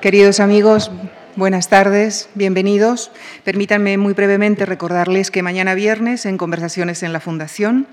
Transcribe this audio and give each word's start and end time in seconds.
Queridos 0.00 0.38
amigos, 0.38 0.92
buenas 1.34 1.68
tardes, 1.68 2.28
bienvenidos. 2.36 3.10
Permítanme 3.42 3.98
muy 3.98 4.12
brevemente 4.12 4.64
recordarles 4.64 5.32
que 5.32 5.42
mañana 5.42 5.74
viernes, 5.74 6.24
en 6.24 6.38
Conversaciones 6.38 7.02
en 7.02 7.12
la 7.12 7.18
Fundación, 7.18 7.88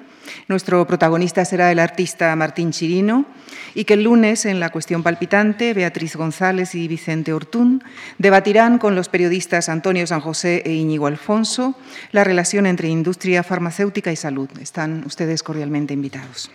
nuestro 0.47 0.85
protagonista 0.85 1.45
será 1.45 1.71
el 1.71 1.79
artista 1.79 2.35
Martín 2.35 2.69
Chirino 2.69 3.25
y 3.73 3.85
que 3.85 3.95
el 3.95 4.03
lunes, 4.03 4.45
en 4.45 4.59
La 4.59 4.69
Cuestión 4.69 5.01
Palpitante, 5.01 5.73
Beatriz 5.73 6.15
González 6.15 6.75
y 6.75 6.87
Vicente 6.87 7.33
Ortún 7.33 7.83
debatirán 8.19 8.77
con 8.77 8.93
los 8.93 9.09
periodistas 9.09 9.67
Antonio 9.67 10.05
San 10.05 10.21
José 10.21 10.61
e 10.63 10.73
Íñigo 10.73 11.07
Alfonso 11.07 11.73
la 12.11 12.23
relación 12.23 12.67
entre 12.67 12.87
industria 12.87 13.41
farmacéutica 13.41 14.11
y 14.11 14.15
salud. 14.15 14.49
Están 14.61 15.05
ustedes 15.07 15.41
cordialmente 15.41 15.95
invitados. 15.95 16.51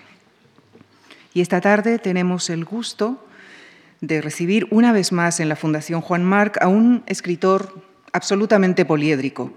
Y 1.34 1.40
esta 1.40 1.60
tarde 1.60 1.98
tenemos 1.98 2.50
el 2.50 2.64
gusto 2.64 3.26
de 4.00 4.20
recibir 4.20 4.66
una 4.70 4.92
vez 4.92 5.12
más 5.12 5.40
en 5.40 5.48
la 5.48 5.56
Fundación 5.56 6.00
Juan 6.00 6.24
Marc 6.24 6.56
a 6.62 6.68
un 6.68 7.02
escritor 7.06 7.82
absolutamente 8.12 8.84
poliédrico. 8.84 9.52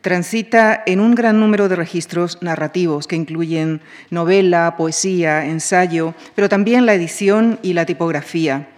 Transita 0.00 0.82
en 0.86 1.00
un 1.00 1.14
gran 1.14 1.40
número 1.40 1.68
de 1.68 1.76
registros 1.76 2.38
narrativos 2.42 3.06
que 3.06 3.16
incluyen 3.16 3.80
novela, 4.10 4.74
poesía, 4.76 5.46
ensayo, 5.46 6.14
pero 6.34 6.48
también 6.48 6.86
la 6.86 6.94
edición 6.94 7.58
y 7.62 7.72
la 7.72 7.86
tipografía. 7.86 8.68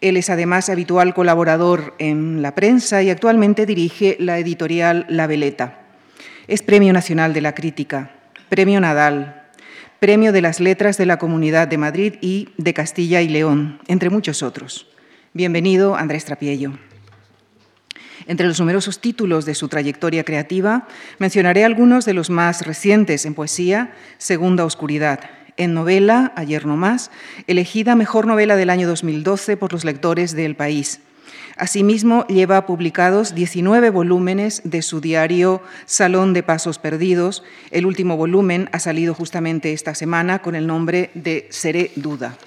Él 0.00 0.16
es 0.16 0.30
además 0.30 0.70
habitual 0.70 1.12
colaborador 1.12 1.94
en 1.98 2.40
la 2.40 2.54
prensa 2.54 3.02
y 3.02 3.10
actualmente 3.10 3.66
dirige 3.66 4.16
la 4.18 4.38
editorial 4.38 5.04
La 5.08 5.26
Veleta. 5.26 5.80
Es 6.48 6.62
Premio 6.62 6.92
Nacional 6.92 7.34
de 7.34 7.42
la 7.42 7.54
Crítica, 7.54 8.12
Premio 8.48 8.80
Nadal, 8.80 9.39
Premio 10.00 10.32
de 10.32 10.40
las 10.40 10.60
Letras 10.60 10.96
de 10.96 11.04
la 11.04 11.18
Comunidad 11.18 11.68
de 11.68 11.76
Madrid 11.76 12.14
y 12.22 12.48
de 12.56 12.72
Castilla 12.72 13.20
y 13.20 13.28
León, 13.28 13.80
entre 13.86 14.08
muchos 14.08 14.42
otros. 14.42 14.86
Bienvenido, 15.34 15.94
Andrés 15.94 16.24
Trapiello. 16.24 16.72
Entre 18.26 18.46
los 18.46 18.58
numerosos 18.58 19.02
títulos 19.02 19.44
de 19.44 19.54
su 19.54 19.68
trayectoria 19.68 20.24
creativa, 20.24 20.88
mencionaré 21.18 21.66
algunos 21.66 22.06
de 22.06 22.14
los 22.14 22.30
más 22.30 22.66
recientes 22.66 23.26
en 23.26 23.34
poesía, 23.34 23.92
Segunda 24.16 24.64
Oscuridad, 24.64 25.20
en 25.58 25.74
novela, 25.74 26.32
Ayer 26.34 26.64
no 26.64 26.78
más, 26.78 27.10
elegida 27.46 27.94
mejor 27.94 28.26
novela 28.26 28.56
del 28.56 28.70
año 28.70 28.88
2012 28.88 29.58
por 29.58 29.74
los 29.74 29.84
lectores 29.84 30.34
del 30.34 30.56
país. 30.56 31.02
Asimismo, 31.60 32.26
lleva 32.26 32.64
publicados 32.64 33.34
19 33.34 33.90
volúmenes 33.90 34.62
de 34.64 34.80
su 34.80 35.02
diario 35.02 35.60
Salón 35.84 36.32
de 36.32 36.42
Pasos 36.42 36.78
Perdidos. 36.78 37.44
El 37.70 37.84
último 37.84 38.16
volumen 38.16 38.70
ha 38.72 38.78
salido 38.78 39.12
justamente 39.12 39.74
esta 39.74 39.94
semana 39.94 40.38
con 40.38 40.54
el 40.54 40.66
nombre 40.66 41.10
de 41.12 41.48
Seré 41.50 41.90
Duda. 41.96 42.38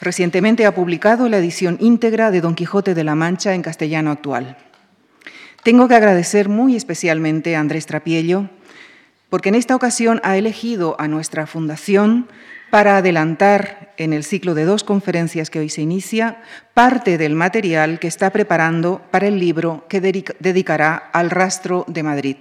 Recientemente 0.00 0.66
ha 0.66 0.74
publicado 0.74 1.28
la 1.28 1.38
edición 1.38 1.76
íntegra 1.78 2.32
de 2.32 2.40
Don 2.40 2.56
Quijote 2.56 2.94
de 2.94 3.04
la 3.04 3.14
Mancha 3.14 3.54
en 3.54 3.62
castellano 3.62 4.10
actual. 4.10 4.56
Tengo 5.62 5.86
que 5.86 5.94
agradecer 5.94 6.48
muy 6.48 6.74
especialmente 6.74 7.54
a 7.54 7.60
Andrés 7.60 7.86
Trapiello, 7.86 8.50
porque 9.30 9.50
en 9.50 9.54
esta 9.54 9.76
ocasión 9.76 10.20
ha 10.24 10.36
elegido 10.36 10.96
a 10.98 11.06
nuestra 11.06 11.46
fundación 11.46 12.26
para 12.70 12.96
adelantar 12.96 13.92
en 13.96 14.12
el 14.12 14.24
ciclo 14.24 14.54
de 14.54 14.64
dos 14.64 14.84
conferencias 14.84 15.50
que 15.50 15.58
hoy 15.58 15.68
se 15.68 15.82
inicia 15.82 16.42
parte 16.74 17.18
del 17.18 17.34
material 17.34 17.98
que 17.98 18.08
está 18.08 18.30
preparando 18.30 19.02
para 19.10 19.26
el 19.26 19.38
libro 19.38 19.86
que 19.88 20.00
dedicará 20.00 20.96
al 20.96 21.30
rastro 21.30 21.84
de 21.88 22.02
Madrid. 22.02 22.36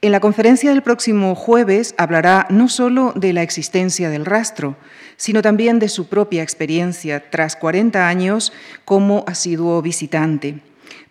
En 0.00 0.12
la 0.12 0.20
conferencia 0.20 0.70
del 0.70 0.82
próximo 0.82 1.34
jueves 1.34 1.94
hablará 1.96 2.46
no 2.50 2.68
solo 2.68 3.12
de 3.16 3.32
la 3.32 3.42
existencia 3.42 4.10
del 4.10 4.26
rastro, 4.26 4.76
sino 5.16 5.40
también 5.40 5.78
de 5.78 5.88
su 5.88 6.08
propia 6.08 6.42
experiencia 6.42 7.30
tras 7.30 7.56
40 7.56 8.06
años 8.06 8.52
como 8.84 9.24
asiduo 9.26 9.80
visitante 9.80 10.60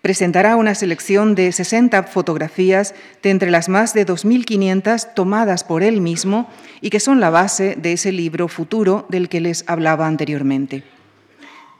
presentará 0.03 0.57
una 0.57 0.75
selección 0.75 1.33
de 1.33 1.49
60 1.53 2.03
fotografías 2.03 2.93
de 3.21 3.29
entre 3.29 3.49
las 3.49 3.69
más 3.69 3.93
de 3.93 4.05
2.500 4.05 5.13
tomadas 5.13 5.63
por 5.63 5.81
él 5.81 6.01
mismo 6.01 6.49
y 6.81 6.89
que 6.89 6.99
son 6.99 7.21
la 7.21 7.29
base 7.29 7.77
de 7.81 7.93
ese 7.93 8.11
libro 8.11 8.49
futuro 8.49 9.05
del 9.07 9.29
que 9.29 9.39
les 9.39 9.63
hablaba 9.65 10.05
anteriormente. 10.05 10.83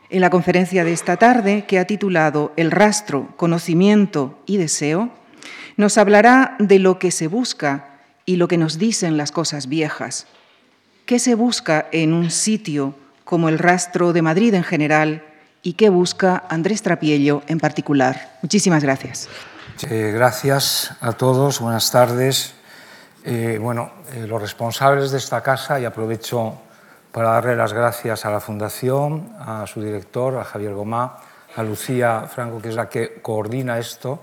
En 0.10 0.22
la 0.22 0.30
conferencia 0.30 0.86
de 0.86 0.94
esta 0.94 1.18
tarde, 1.18 1.66
que 1.68 1.80
ha 1.80 1.86
titulado 1.86 2.54
El 2.56 2.72
rastro, 2.72 3.28
conocimiento 3.36 4.40
y 4.46 4.56
deseo, 4.56 5.10
nos 5.76 5.98
hablará 5.98 6.56
de 6.60 6.80
lo 6.80 7.00
que 7.00 7.12
se 7.12 7.28
busca 7.28 8.00
y 8.26 8.38
lo 8.38 8.48
que 8.48 8.58
nos 8.58 8.80
dicen 8.80 9.18
las 9.18 9.34
cosas 9.34 9.68
viejas. 9.68 10.28
¿Qué 11.06 11.20
se 11.20 11.36
busca 11.36 11.90
en 11.92 12.14
un 12.14 12.32
sitio 12.32 12.96
como 13.26 13.50
el 13.50 13.60
rastro 13.60 14.14
de 14.14 14.22
Madrid 14.22 14.54
en 14.54 14.64
general 14.64 15.26
y 15.64 15.74
qué 15.74 15.90
busca 15.90 16.44
Andrés 16.50 16.84
Trapiello 16.84 17.42
en 17.48 17.60
particular. 17.60 18.38
Muchísimas 18.42 18.84
gracias. 18.84 19.30
gracias 19.82 20.92
a 21.02 21.14
todos, 21.14 21.60
buenas 21.62 21.90
tardes. 21.90 22.54
Eh, 23.26 23.58
bueno, 23.62 23.92
eh, 24.14 24.28
los 24.28 24.42
responsables 24.42 25.12
de 25.12 25.18
esta 25.18 25.42
casa, 25.42 25.80
y 25.80 25.86
aprovecho 25.86 26.56
para 27.14 27.30
darle 27.30 27.56
las 27.56 27.72
gracias 27.72 28.26
a 28.26 28.32
la 28.32 28.42
Fundación, 28.42 29.34
a 29.40 29.66
su 29.66 29.82
director, 29.82 30.38
a 30.38 30.44
Javier 30.44 30.74
Gomá, 30.74 31.20
a 31.56 31.64
Lucía 31.64 32.26
Franco, 32.28 32.62
que 32.62 32.70
es 32.70 32.76
la 32.76 32.90
que 32.90 33.22
coordina 33.22 33.80
esto. 33.80 34.22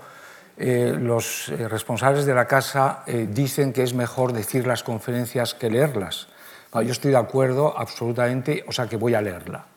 Eh, 0.57 0.93
los 0.99 1.47
responsables 1.47 2.25
de 2.25 2.35
la 2.35 2.45
casa 2.45 3.03
dicen 3.07 3.73
que 3.73 3.81
es 3.81 3.95
mejor 3.95 4.33
decir 4.33 4.67
las 4.67 4.83
conferencias 4.83 5.55
que 5.55 5.71
leerlas. 5.71 6.27
yo 6.73 6.91
estoy 6.91 7.11
de 7.11 7.17
acuerdo 7.17 7.73
absolutamente, 7.75 8.63
o 8.67 8.71
sea 8.71 8.87
que 8.87 8.97
voy 8.97 9.15
a 9.15 9.21
leerla. 9.21 9.70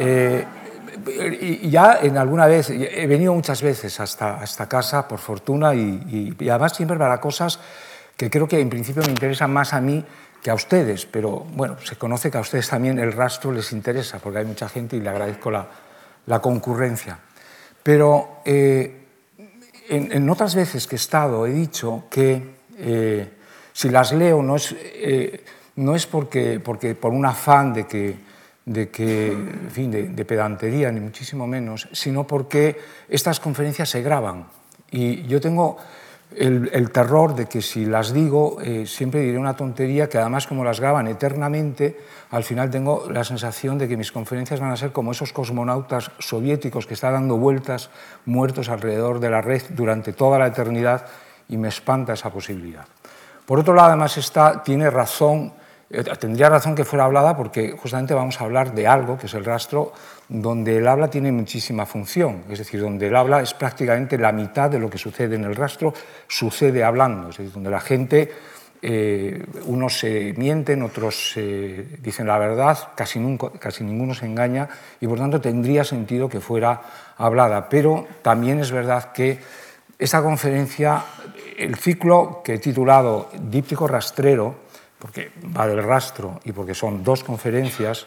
Y 0.00 1.70
ya 1.70 1.98
en 2.02 2.18
alguna 2.18 2.46
vez, 2.46 2.70
he 2.70 3.06
venido 3.06 3.32
muchas 3.34 3.62
veces 3.62 4.00
hasta 4.00 4.42
esta 4.42 4.68
casa, 4.68 5.06
por 5.06 5.18
fortuna, 5.18 5.74
y, 5.74 6.34
además 6.40 6.74
siempre 6.74 6.98
para 6.98 7.20
cosas 7.20 7.58
que 8.16 8.30
creo 8.30 8.48
que 8.48 8.60
en 8.60 8.68
principio 8.68 9.02
me 9.02 9.10
interesan 9.10 9.52
más 9.52 9.72
a 9.74 9.80
mí 9.80 10.04
que 10.42 10.50
a 10.50 10.54
ustedes, 10.54 11.06
pero 11.06 11.46
bueno, 11.54 11.76
se 11.82 11.96
conoce 11.96 12.30
que 12.30 12.38
a 12.38 12.40
ustedes 12.40 12.68
también 12.68 12.98
el 12.98 13.12
rastro 13.12 13.52
les 13.52 13.72
interesa, 13.72 14.18
porque 14.18 14.38
hay 14.38 14.44
mucha 14.44 14.68
gente 14.68 14.96
y 14.96 15.00
le 15.00 15.08
agradezco 15.08 15.50
la, 15.50 15.66
la 16.26 16.40
concurrencia. 16.40 17.18
Pero 17.82 18.40
eh, 18.44 19.06
en, 19.88 20.28
otras 20.28 20.54
veces 20.54 20.86
que 20.86 20.96
he 20.96 21.00
estado 21.00 21.46
he 21.46 21.52
dicho 21.52 22.04
que 22.10 22.56
eh, 22.76 23.28
si 23.72 23.88
las 23.88 24.12
leo 24.12 24.42
no 24.42 24.56
es, 24.56 24.74
eh, 24.78 25.44
no 25.76 25.94
es 25.94 26.06
porque, 26.06 26.60
porque 26.60 26.94
por 26.94 27.12
un 27.12 27.24
afán 27.24 27.72
de 27.72 27.86
que 27.86 28.27
de, 28.68 28.90
que, 28.90 29.32
en 29.32 29.70
fin, 29.70 29.90
de, 29.90 30.24
pedantería, 30.24 30.92
ni 30.92 31.00
muchísimo 31.00 31.46
menos, 31.46 31.88
sino 31.92 32.26
porque 32.26 32.78
estas 33.08 33.40
conferencias 33.40 33.88
se 33.88 34.02
graban. 34.02 34.46
Y 34.90 35.22
yo 35.24 35.40
tengo 35.40 35.78
el, 36.36 36.90
terror 36.90 37.34
de 37.34 37.46
que 37.46 37.62
si 37.62 37.86
las 37.86 38.12
digo, 38.12 38.60
eh, 38.60 38.84
siempre 38.86 39.20
diré 39.20 39.38
una 39.38 39.56
tontería 39.56 40.08
que 40.08 40.18
además 40.18 40.46
como 40.46 40.64
las 40.64 40.80
graban 40.80 41.08
eternamente, 41.08 41.98
al 42.30 42.44
final 42.44 42.68
tengo 42.70 43.10
la 43.10 43.24
sensación 43.24 43.78
de 43.78 43.88
que 43.88 43.96
mis 43.96 44.12
conferencias 44.12 44.60
van 44.60 44.70
a 44.70 44.76
ser 44.76 44.92
como 44.92 45.12
esos 45.12 45.32
cosmonautas 45.32 46.10
soviéticos 46.18 46.86
que 46.86 46.94
están 46.94 47.14
dando 47.14 47.38
vueltas 47.38 47.88
muertos 48.26 48.68
alrededor 48.68 49.18
de 49.18 49.30
la 49.30 49.40
red 49.40 49.62
durante 49.70 50.12
toda 50.12 50.38
la 50.38 50.48
eternidad 50.48 51.06
y 51.48 51.56
me 51.56 51.68
espanta 51.68 52.12
esa 52.12 52.30
posibilidad. 52.30 52.84
Por 53.46 53.60
otro 53.60 53.72
lado, 53.72 53.88
además, 53.88 54.18
está, 54.18 54.62
tiene 54.62 54.90
razón 54.90 55.54
tendría 56.18 56.50
razón 56.50 56.74
que 56.74 56.84
fuera 56.84 57.04
hablada 57.04 57.36
porque 57.36 57.72
justamente 57.72 58.12
vamos 58.12 58.40
a 58.40 58.44
hablar 58.44 58.74
de 58.74 58.86
algo, 58.86 59.16
que 59.16 59.26
es 59.26 59.34
el 59.34 59.44
rastro, 59.44 59.92
donde 60.28 60.76
el 60.76 60.86
habla 60.86 61.08
tiene 61.08 61.32
muchísima 61.32 61.86
función, 61.86 62.44
es 62.50 62.58
decir, 62.58 62.80
donde 62.80 63.06
el 63.06 63.16
habla 63.16 63.40
es 63.40 63.54
prácticamente 63.54 64.18
la 64.18 64.30
mitad 64.32 64.70
de 64.70 64.78
lo 64.78 64.90
que 64.90 64.98
sucede 64.98 65.36
en 65.36 65.44
el 65.44 65.56
rastro, 65.56 65.94
sucede 66.26 66.84
hablando, 66.84 67.30
es 67.30 67.38
decir, 67.38 67.52
donde 67.52 67.70
la 67.70 67.80
gente, 67.80 68.30
eh, 68.82 69.42
unos 69.64 69.98
se 69.98 70.34
mienten, 70.36 70.82
otros 70.82 71.32
dicen 71.34 72.26
la 72.26 72.38
verdad, 72.38 72.78
casi, 72.94 73.18
nunca, 73.18 73.50
casi 73.58 73.82
ninguno 73.82 74.14
se 74.14 74.26
engaña 74.26 74.68
y 75.00 75.06
por 75.06 75.18
tanto 75.18 75.40
tendría 75.40 75.84
sentido 75.84 76.28
que 76.28 76.40
fuera 76.40 76.82
hablada. 77.16 77.68
Pero 77.70 78.06
también 78.20 78.60
es 78.60 78.70
verdad 78.70 79.12
que 79.12 79.38
esta 79.98 80.22
conferencia, 80.22 81.02
el 81.56 81.76
ciclo 81.76 82.42
que 82.44 82.54
he 82.54 82.58
titulado 82.58 83.30
Díptico 83.40 83.88
Rastrero, 83.88 84.67
porque 84.98 85.32
va 85.56 85.66
del 85.66 85.82
rastro 85.82 86.40
y 86.44 86.52
porque 86.52 86.74
son 86.74 87.04
dos 87.04 87.24
conferencias. 87.24 88.06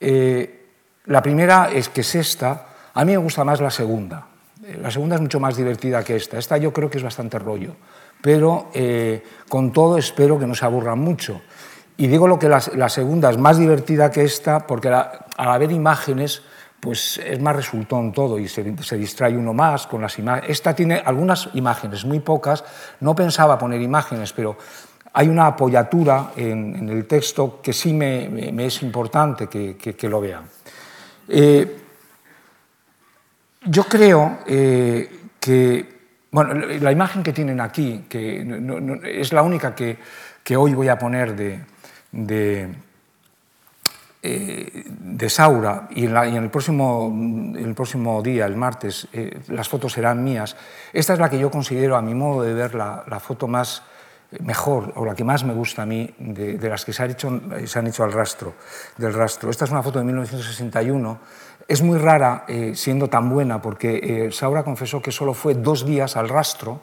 Eh, 0.00 0.66
la 1.06 1.22
primera 1.22 1.70
es 1.72 1.88
que 1.88 2.02
es 2.02 2.14
esta, 2.14 2.66
a 2.94 3.04
mí 3.04 3.12
me 3.12 3.18
gusta 3.18 3.44
más 3.44 3.60
la 3.60 3.70
segunda. 3.70 4.26
Eh, 4.64 4.78
la 4.80 4.90
segunda 4.90 5.16
es 5.16 5.22
mucho 5.22 5.40
más 5.40 5.56
divertida 5.56 6.02
que 6.02 6.16
esta. 6.16 6.38
Esta 6.38 6.56
yo 6.58 6.72
creo 6.72 6.90
que 6.90 6.98
es 6.98 7.04
bastante 7.04 7.38
rollo, 7.38 7.74
pero 8.20 8.70
eh, 8.74 9.22
con 9.48 9.72
todo 9.72 9.98
espero 9.98 10.38
que 10.38 10.46
no 10.46 10.54
se 10.54 10.64
aburran 10.64 10.98
mucho. 10.98 11.40
Y 11.96 12.06
digo 12.06 12.28
lo 12.28 12.38
que 12.38 12.48
la, 12.48 12.88
segunda 12.88 13.30
es 13.30 13.38
más 13.38 13.58
divertida 13.58 14.10
que 14.10 14.22
esta 14.22 14.66
porque 14.66 14.88
al 14.88 15.26
haber 15.36 15.72
imágenes 15.72 16.42
pues 16.78 17.18
es 17.18 17.40
más 17.40 17.56
resultón 17.56 18.12
todo 18.12 18.38
y 18.38 18.46
se, 18.46 18.76
se, 18.84 18.96
distrae 18.96 19.36
uno 19.36 19.52
más 19.52 19.88
con 19.88 20.00
las 20.00 20.16
imágenes. 20.16 20.50
Esta 20.50 20.76
tiene 20.76 21.02
algunas 21.04 21.48
imágenes, 21.54 22.04
muy 22.04 22.20
pocas. 22.20 22.62
No 23.00 23.16
pensaba 23.16 23.58
poner 23.58 23.82
imágenes, 23.82 24.32
pero 24.32 24.56
hay 25.12 25.28
una 25.28 25.46
apoyatura 25.46 26.32
en, 26.36 26.88
el 26.88 27.06
texto 27.06 27.60
que 27.62 27.72
sí 27.72 27.92
me, 27.92 28.66
es 28.66 28.82
importante 28.82 29.48
que, 29.48 30.08
lo 30.08 30.20
vean. 30.20 30.44
Eh, 31.28 31.76
Yo 33.64 33.84
creo 33.84 34.38
eh, 34.46 35.20
que, 35.40 35.98
bueno, 36.30 36.54
la 36.54 36.92
imagen 36.92 37.22
que 37.22 37.32
tienen 37.32 37.60
aquí, 37.60 38.04
que 38.08 38.46
es 39.04 39.32
la 39.32 39.42
única 39.42 39.74
que, 39.74 39.98
que, 40.42 40.56
hoy 40.56 40.74
voy 40.74 40.88
a 40.88 40.98
poner 40.98 41.34
de, 41.34 41.60
de, 42.12 42.68
eh, 44.22 44.84
de 44.86 45.30
Saura 45.30 45.88
y 45.90 46.06
en, 46.06 46.16
el 46.16 46.50
próximo, 46.50 47.12
el 47.56 47.74
próximo 47.74 48.22
día, 48.22 48.46
el 48.46 48.56
martes, 48.56 49.08
las 49.48 49.68
fotos 49.68 49.92
serán 49.92 50.22
mías. 50.22 50.56
Esta 50.92 51.14
es 51.14 51.18
la 51.18 51.28
que 51.28 51.38
yo 51.38 51.50
considero, 51.50 51.96
a 51.96 52.02
mi 52.02 52.14
modo 52.14 52.42
de 52.42 52.54
ver, 52.54 52.74
la, 52.74 53.04
la 53.08 53.20
foto 53.20 53.48
más 53.48 53.82
mejor 54.40 54.92
o 54.96 55.04
la 55.04 55.14
que 55.14 55.24
más 55.24 55.44
me 55.44 55.54
gusta 55.54 55.82
a 55.82 55.86
mí 55.86 56.14
de, 56.18 56.68
las 56.68 56.84
que 56.84 56.92
se, 56.92 57.02
han 57.02 57.10
hecho, 57.10 57.40
se 57.64 57.78
han 57.78 57.86
hecho 57.86 58.04
al 58.04 58.12
rastro, 58.12 58.54
del 58.96 59.14
rastro. 59.14 59.50
Esta 59.50 59.64
es 59.64 59.70
una 59.70 59.82
foto 59.82 59.98
de 59.98 60.04
1961. 60.04 61.18
Es 61.66 61.82
muy 61.82 61.98
rara 61.98 62.44
eh, 62.48 62.72
siendo 62.74 63.08
tan 63.08 63.28
buena 63.30 63.60
porque 63.60 64.28
eh, 64.28 64.62
confesó 64.64 65.00
que 65.00 65.12
solo 65.12 65.34
fue 65.34 65.54
dos 65.54 65.86
días 65.86 66.16
al 66.16 66.28
rastro 66.28 66.80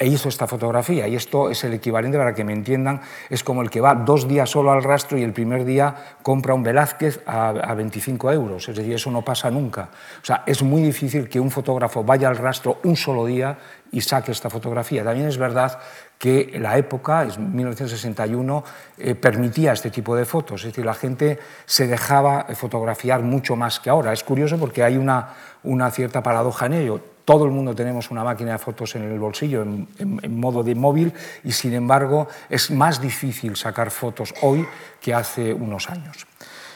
e 0.00 0.06
hizo 0.06 0.30
esta 0.30 0.46
fotografía. 0.46 1.06
Y 1.06 1.14
esto 1.14 1.50
es 1.50 1.62
el 1.62 1.74
equivalente, 1.74 2.16
para 2.16 2.34
que 2.34 2.42
me 2.42 2.54
entiendan, 2.54 3.02
es 3.28 3.44
como 3.44 3.60
el 3.60 3.68
que 3.68 3.82
va 3.82 3.94
dos 3.94 4.26
días 4.26 4.48
solo 4.48 4.72
al 4.72 4.82
rastro 4.82 5.18
y 5.18 5.22
el 5.22 5.34
primer 5.34 5.66
día 5.66 6.16
compra 6.22 6.54
un 6.54 6.62
Velázquez 6.62 7.20
a, 7.26 7.74
25 7.74 8.32
euros. 8.32 8.66
Es 8.70 8.76
decir, 8.76 8.94
eso 8.94 9.10
no 9.10 9.22
pasa 9.22 9.50
nunca. 9.50 9.90
O 10.22 10.24
sea, 10.24 10.42
es 10.46 10.62
muy 10.62 10.80
difícil 10.80 11.28
que 11.28 11.38
un 11.38 11.50
fotógrafo 11.50 12.02
vaya 12.02 12.28
al 12.28 12.38
rastro 12.38 12.78
un 12.84 12.96
solo 12.96 13.26
día 13.26 13.58
y 13.92 14.00
saque 14.00 14.32
esta 14.32 14.48
fotografía. 14.48 15.04
También 15.04 15.28
es 15.28 15.36
verdad 15.36 15.78
que 16.18 16.56
la 16.58 16.78
época, 16.78 17.24
es 17.24 17.38
1961, 17.38 18.64
eh, 18.96 19.14
permitía 19.14 19.72
este 19.72 19.90
tipo 19.90 20.16
de 20.16 20.24
fotos. 20.24 20.62
Es 20.62 20.68
decir, 20.68 20.86
la 20.86 20.94
gente 20.94 21.38
se 21.66 21.86
dejaba 21.86 22.46
fotografiar 22.54 23.20
mucho 23.20 23.54
más 23.54 23.80
que 23.80 23.90
ahora. 23.90 24.14
Es 24.14 24.24
curioso 24.24 24.56
porque 24.56 24.82
hay 24.82 24.96
una, 24.96 25.34
una 25.62 25.90
cierta 25.90 26.22
paradoja 26.22 26.66
en 26.66 26.72
ello 26.72 27.00
todo 27.30 27.44
el 27.44 27.52
mundo 27.52 27.76
tenemos 27.76 28.10
una 28.10 28.24
máquina 28.24 28.50
de 28.50 28.58
fotos 28.58 28.96
en 28.96 29.04
el 29.04 29.16
bolsillo, 29.16 29.62
en, 29.62 30.40
modo 30.40 30.64
de 30.64 30.74
móvil, 30.74 31.12
y 31.44 31.52
sin 31.52 31.74
embargo 31.74 32.26
es 32.48 32.72
más 32.72 33.00
difícil 33.00 33.54
sacar 33.54 33.92
fotos 33.92 34.34
hoy 34.42 34.66
que 35.00 35.14
hace 35.14 35.54
unos 35.54 35.88
años. 35.88 36.26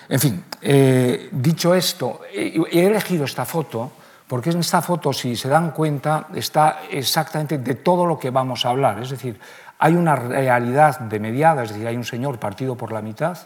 En 0.09 0.21
fin, 0.21 0.45
eh, 0.63 1.29
dicho 1.33 1.75
esto, 1.75 2.21
he 2.33 2.87
elegido 2.87 3.25
esta 3.25 3.45
foto 3.45 3.91
porque 4.29 4.51
en 4.51 4.61
esta 4.61 4.81
foto, 4.81 5.13
si 5.13 5.35
se 5.35 5.49
dan 5.49 5.73
cuenta, 5.73 6.29
está 6.33 6.83
exactamente 6.89 7.59
de 7.59 7.75
todo 7.75 8.07
lo 8.07 8.17
que 8.17 8.31
vamos 8.31 8.65
a 8.65 8.71
hablar. 8.71 9.03
Es 9.03 9.11
decir, 9.11 9.41
hay 9.81 9.97
una 9.97 10.15
realidad 10.15 11.01
de 11.01 11.19
mediada, 11.19 11.65
es 11.65 11.71
decir, 11.71 11.89
hay 11.89 11.97
un 11.97 12.05
señor 12.05 12.39
partido 12.39 12.77
por 12.77 12.93
la 12.93 13.03
mitad, 13.03 13.37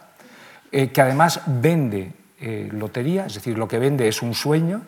eh, 0.70 0.88
que 0.92 1.00
además 1.00 1.40
vende 1.46 2.12
eh, 2.38 2.68
lotería, 2.70 3.24
es 3.24 3.34
decir, 3.34 3.56
lo 3.56 3.66
que 3.66 3.78
vende 3.78 4.08
es 4.08 4.20
un 4.20 4.34
sueño, 4.34 4.82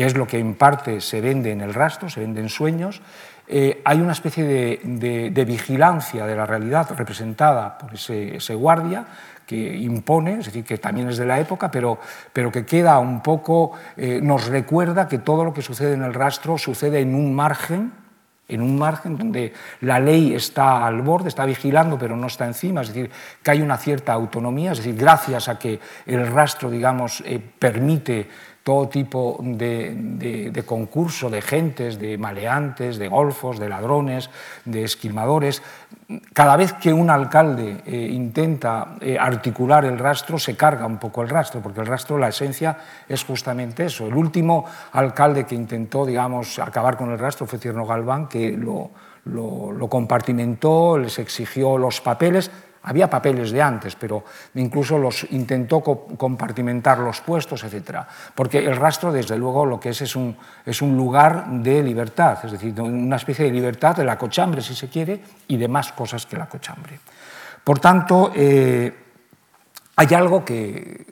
que 0.00 0.06
es 0.06 0.16
lo 0.16 0.26
que 0.26 0.38
en 0.38 0.54
parte 0.54 1.02
se 1.02 1.20
vende 1.20 1.52
en 1.52 1.60
el 1.60 1.74
rastro, 1.74 2.08
se 2.08 2.20
vende 2.20 2.40
en 2.40 2.48
sueños, 2.48 3.02
eh, 3.46 3.82
hay 3.84 4.00
una 4.00 4.12
especie 4.12 4.44
de, 4.44 5.44
vigilancia 5.44 6.24
de 6.24 6.34
la 6.34 6.46
realidad 6.46 6.88
representada 6.96 7.76
por 7.76 7.92
ese, 7.92 8.54
guardia 8.54 9.04
que 9.46 9.76
impone, 9.76 10.38
es 10.38 10.46
decir, 10.46 10.64
que 10.64 10.78
también 10.78 11.10
es 11.10 11.18
de 11.18 11.26
la 11.26 11.38
época, 11.38 11.70
pero, 11.70 11.98
pero 12.32 12.50
que 12.50 12.64
queda 12.64 12.98
un 12.98 13.22
poco, 13.22 13.72
eh, 13.98 14.20
nos 14.22 14.48
recuerda 14.48 15.06
que 15.06 15.18
todo 15.18 15.44
lo 15.44 15.52
que 15.52 15.60
sucede 15.60 15.92
en 15.92 16.02
el 16.02 16.14
rastro 16.14 16.56
sucede 16.56 17.00
en 17.00 17.14
un 17.14 17.34
margen, 17.34 17.92
en 18.48 18.62
un 18.62 18.78
margen 18.78 19.18
donde 19.18 19.52
la 19.82 20.00
ley 20.00 20.34
está 20.34 20.86
al 20.86 21.02
borde, 21.02 21.28
está 21.28 21.44
vigilando, 21.44 21.98
pero 21.98 22.16
no 22.16 22.26
está 22.26 22.46
encima, 22.46 22.80
es 22.80 22.88
decir, 22.88 23.10
que 23.42 23.50
hay 23.50 23.60
una 23.60 23.76
cierta 23.76 24.14
autonomía, 24.14 24.72
es 24.72 24.78
decir, 24.78 24.96
gracias 24.96 25.48
a 25.50 25.58
que 25.58 25.78
el 26.06 26.26
rastro, 26.26 26.70
digamos, 26.70 27.22
eh, 27.26 27.38
permite 27.38 28.28
todo 28.62 28.88
tipo 28.88 29.38
de, 29.40 30.62
concurso 30.66 31.30
de 31.30 31.40
gentes, 31.40 31.98
de 31.98 32.18
maleantes, 32.18 32.98
de 32.98 33.08
golfos, 33.08 33.58
de 33.58 33.68
ladrones, 33.68 34.30
de 34.64 34.84
esquimadores. 34.84 35.62
Cada 36.32 36.56
vez 36.56 36.74
que 36.74 36.92
un 36.92 37.08
alcalde 37.08 37.82
eh, 37.86 37.96
intenta 38.12 38.96
eh, 39.00 39.16
articular 39.18 39.84
el 39.84 39.98
rastro, 39.98 40.38
se 40.38 40.56
carga 40.56 40.86
un 40.86 40.98
poco 40.98 41.22
el 41.22 41.28
rastro, 41.28 41.60
porque 41.60 41.80
el 41.80 41.86
rastro, 41.86 42.18
la 42.18 42.28
esencia, 42.28 42.76
es 43.08 43.24
justamente 43.24 43.86
eso. 43.86 44.06
El 44.06 44.14
último 44.14 44.64
alcalde 44.92 45.46
que 45.46 45.54
intentó, 45.54 46.04
digamos, 46.04 46.58
acabar 46.58 46.96
con 46.96 47.10
el 47.10 47.18
rastro 47.18 47.46
fue 47.46 47.58
Tierno 47.58 47.86
Galván, 47.86 48.28
que 48.28 48.52
lo, 48.52 48.90
lo 49.24 49.88
compartimentó, 49.88 50.98
les 50.98 51.18
exigió 51.18 51.78
los 51.78 52.00
papeles, 52.00 52.50
había 52.82 53.10
papeles 53.10 53.50
de 53.50 53.60
antes, 53.60 53.94
pero 53.94 54.24
incluso 54.54 54.98
los 54.98 55.26
intentó 55.30 55.80
compartimentar 55.80 56.98
los 56.98 57.20
puestos, 57.20 57.64
etc. 57.64 58.00
Porque 58.34 58.58
el 58.58 58.76
rastro, 58.76 59.12
desde 59.12 59.36
luego, 59.36 59.66
lo 59.66 59.78
que 59.78 59.90
es 59.90 60.00
es 60.00 60.16
un, 60.16 60.36
es 60.64 60.80
un 60.80 60.96
lugar 60.96 61.46
de 61.48 61.82
libertad, 61.82 62.38
es 62.44 62.52
decir, 62.52 62.80
una 62.80 63.16
especie 63.16 63.44
de 63.44 63.50
libertad 63.50 63.96
de 63.96 64.04
la 64.04 64.16
cochambre, 64.16 64.62
si 64.62 64.74
se 64.74 64.88
quiere, 64.88 65.20
y 65.48 65.56
de 65.56 65.68
más 65.68 65.92
cosas 65.92 66.24
que 66.26 66.36
la 66.36 66.48
cochambre. 66.48 66.98
Por 67.62 67.78
tanto, 67.78 68.32
eh, 68.34 68.92
hay 69.96 70.14
algo 70.14 70.42
que, 70.44 71.06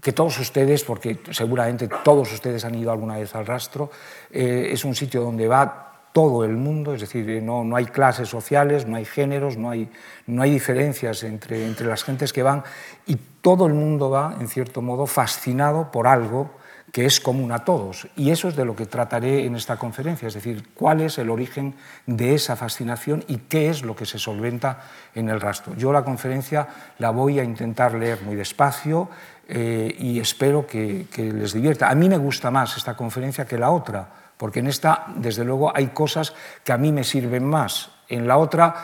que 0.00 0.12
todos 0.12 0.38
ustedes, 0.38 0.84
porque 0.84 1.20
seguramente 1.30 1.88
todos 2.02 2.32
ustedes 2.32 2.64
han 2.64 2.74
ido 2.74 2.92
alguna 2.92 3.16
vez 3.16 3.34
al 3.34 3.46
rastro, 3.46 3.90
eh, 4.30 4.68
es 4.70 4.84
un 4.84 4.94
sitio 4.94 5.22
donde 5.22 5.48
va 5.48 5.93
todo 6.14 6.44
el 6.44 6.52
mundo, 6.52 6.94
es 6.94 7.00
decir, 7.00 7.42
no, 7.42 7.64
no 7.64 7.74
hay 7.74 7.86
clases 7.86 8.28
sociales, 8.28 8.86
no 8.86 8.94
hay 8.94 9.04
géneros, 9.04 9.56
no 9.56 9.70
hay, 9.70 9.90
no 10.28 10.42
hay 10.42 10.52
diferencias 10.52 11.24
entre, 11.24 11.66
entre 11.66 11.88
las 11.88 12.04
gentes 12.04 12.32
que 12.32 12.44
van 12.44 12.62
y 13.04 13.16
todo 13.16 13.66
el 13.66 13.74
mundo 13.74 14.10
va, 14.10 14.36
en 14.38 14.46
cierto 14.46 14.80
modo, 14.80 15.08
fascinado 15.08 15.90
por 15.90 16.06
algo 16.06 16.52
que 16.92 17.04
es 17.04 17.18
común 17.18 17.50
a 17.50 17.64
todos. 17.64 18.06
Y 18.14 18.30
eso 18.30 18.46
es 18.46 18.54
de 18.54 18.64
lo 18.64 18.76
que 18.76 18.86
trataré 18.86 19.44
en 19.44 19.56
esta 19.56 19.76
conferencia, 19.76 20.28
es 20.28 20.34
decir, 20.34 20.68
cuál 20.72 21.00
es 21.00 21.18
el 21.18 21.30
origen 21.30 21.74
de 22.06 22.36
esa 22.36 22.54
fascinación 22.54 23.24
y 23.26 23.38
qué 23.38 23.68
es 23.68 23.82
lo 23.82 23.96
que 23.96 24.06
se 24.06 24.20
solventa 24.20 24.84
en 25.16 25.28
el 25.28 25.40
rastro. 25.40 25.74
Yo 25.74 25.92
la 25.92 26.04
conferencia 26.04 26.68
la 26.98 27.10
voy 27.10 27.40
a 27.40 27.42
intentar 27.42 27.92
leer 27.92 28.22
muy 28.22 28.36
despacio 28.36 29.08
eh, 29.48 29.96
y 29.98 30.20
espero 30.20 30.64
que 30.64 31.08
les 31.16 31.54
divierta. 31.54 31.90
A 31.90 31.94
mí 31.96 32.08
me 32.08 32.18
gusta 32.18 32.52
más 32.52 32.76
esta 32.76 32.96
conferencia 32.96 33.46
que 33.46 33.58
la 33.58 33.72
otra 33.72 34.22
porque 34.36 34.60
en 34.60 34.66
esta, 34.66 35.06
desde 35.16 35.44
luego, 35.44 35.74
hay 35.74 35.88
cosas 35.88 36.34
que 36.64 36.72
a 36.72 36.78
mí 36.78 36.92
me 36.92 37.04
sirven 37.04 37.44
más. 37.44 37.90
En 38.08 38.28
la 38.28 38.36
otra, 38.36 38.74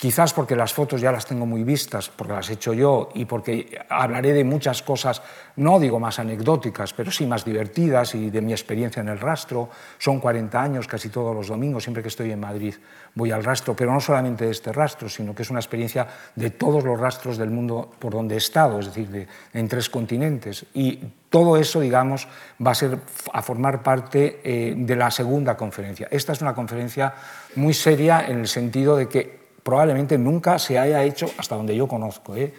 quizás 0.00 0.32
porque 0.32 0.56
las 0.56 0.72
fotos 0.72 1.02
ya 1.02 1.12
las 1.12 1.26
tengo 1.26 1.44
muy 1.44 1.62
vistas, 1.62 2.08
porque 2.08 2.32
las 2.32 2.48
he 2.48 2.54
hecho 2.54 2.72
yo 2.72 3.10
y 3.12 3.26
porque 3.26 3.78
hablaré 3.90 4.32
de 4.32 4.44
muchas 4.44 4.82
cosas, 4.82 5.20
no 5.56 5.78
digo 5.78 6.00
más 6.00 6.18
anecdóticas, 6.18 6.94
pero 6.94 7.10
sí 7.10 7.26
más 7.26 7.44
divertidas 7.44 8.14
y 8.14 8.30
de 8.30 8.40
mi 8.40 8.52
experiencia 8.52 9.02
en 9.02 9.10
el 9.10 9.20
rastro. 9.20 9.68
Son 9.98 10.18
40 10.18 10.58
años, 10.58 10.86
casi 10.86 11.10
todos 11.10 11.36
los 11.36 11.48
domingos, 11.48 11.82
siempre 11.82 12.02
que 12.02 12.08
estoy 12.08 12.32
en 12.32 12.40
Madrid 12.40 12.74
voy 13.14 13.30
al 13.30 13.44
rastro, 13.44 13.76
pero 13.76 13.92
no 13.92 14.00
solamente 14.00 14.46
de 14.46 14.52
este 14.52 14.72
rastro, 14.72 15.06
sino 15.10 15.34
que 15.34 15.42
es 15.42 15.50
una 15.50 15.60
experiencia 15.60 16.06
de 16.34 16.48
todos 16.48 16.82
los 16.82 16.98
rastros 16.98 17.36
del 17.36 17.50
mundo 17.50 17.90
por 17.98 18.14
donde 18.14 18.36
he 18.36 18.38
estado, 18.38 18.80
es 18.80 18.86
decir, 18.86 19.08
de, 19.08 19.28
en 19.52 19.68
tres 19.68 19.90
continentes. 19.90 20.64
Y 20.72 20.98
todo 21.28 21.58
eso, 21.58 21.78
digamos, 21.78 22.26
va 22.64 22.70
a, 22.70 22.74
ser, 22.74 22.98
a 23.34 23.42
formar 23.42 23.82
parte 23.82 24.40
eh, 24.44 24.72
de 24.74 24.96
la 24.96 25.10
segunda 25.10 25.58
conferencia. 25.58 26.08
Esta 26.10 26.32
es 26.32 26.40
una 26.40 26.54
conferencia 26.54 27.12
muy 27.56 27.74
seria 27.74 28.24
en 28.26 28.38
el 28.40 28.48
sentido 28.48 28.96
de 28.96 29.06
que 29.06 29.39
probablemente 29.62 30.18
nunca 30.18 30.58
se 30.58 30.78
haya 30.78 31.02
hecho, 31.02 31.30
hasta 31.38 31.56
donde 31.56 31.76
yo 31.76 31.86
conozco, 31.86 32.36
¿eh? 32.36 32.52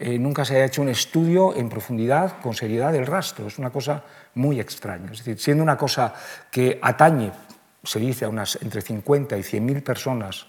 Eh, 0.00 0.16
nunca 0.16 0.44
se 0.44 0.54
haya 0.54 0.66
hecho 0.66 0.82
un 0.82 0.90
estudio 0.90 1.56
en 1.56 1.68
profundidad, 1.68 2.40
con 2.40 2.54
seriedad, 2.54 2.92
del 2.92 3.04
rastro. 3.04 3.48
Es 3.48 3.58
una 3.58 3.70
cosa 3.70 4.04
muy 4.34 4.60
extraña. 4.60 5.10
Es 5.10 5.18
decir, 5.18 5.40
siendo 5.40 5.62
una 5.62 5.76
cosa 5.76 6.14
que 6.52 6.78
atañe 6.80 7.32
se 7.82 7.98
dice 7.98 8.24
a 8.24 8.28
unas 8.28 8.58
entre 8.62 8.80
50 8.80 9.36
y 9.36 9.42
100 9.42 9.64
mil 9.64 9.82
personas 9.82 10.46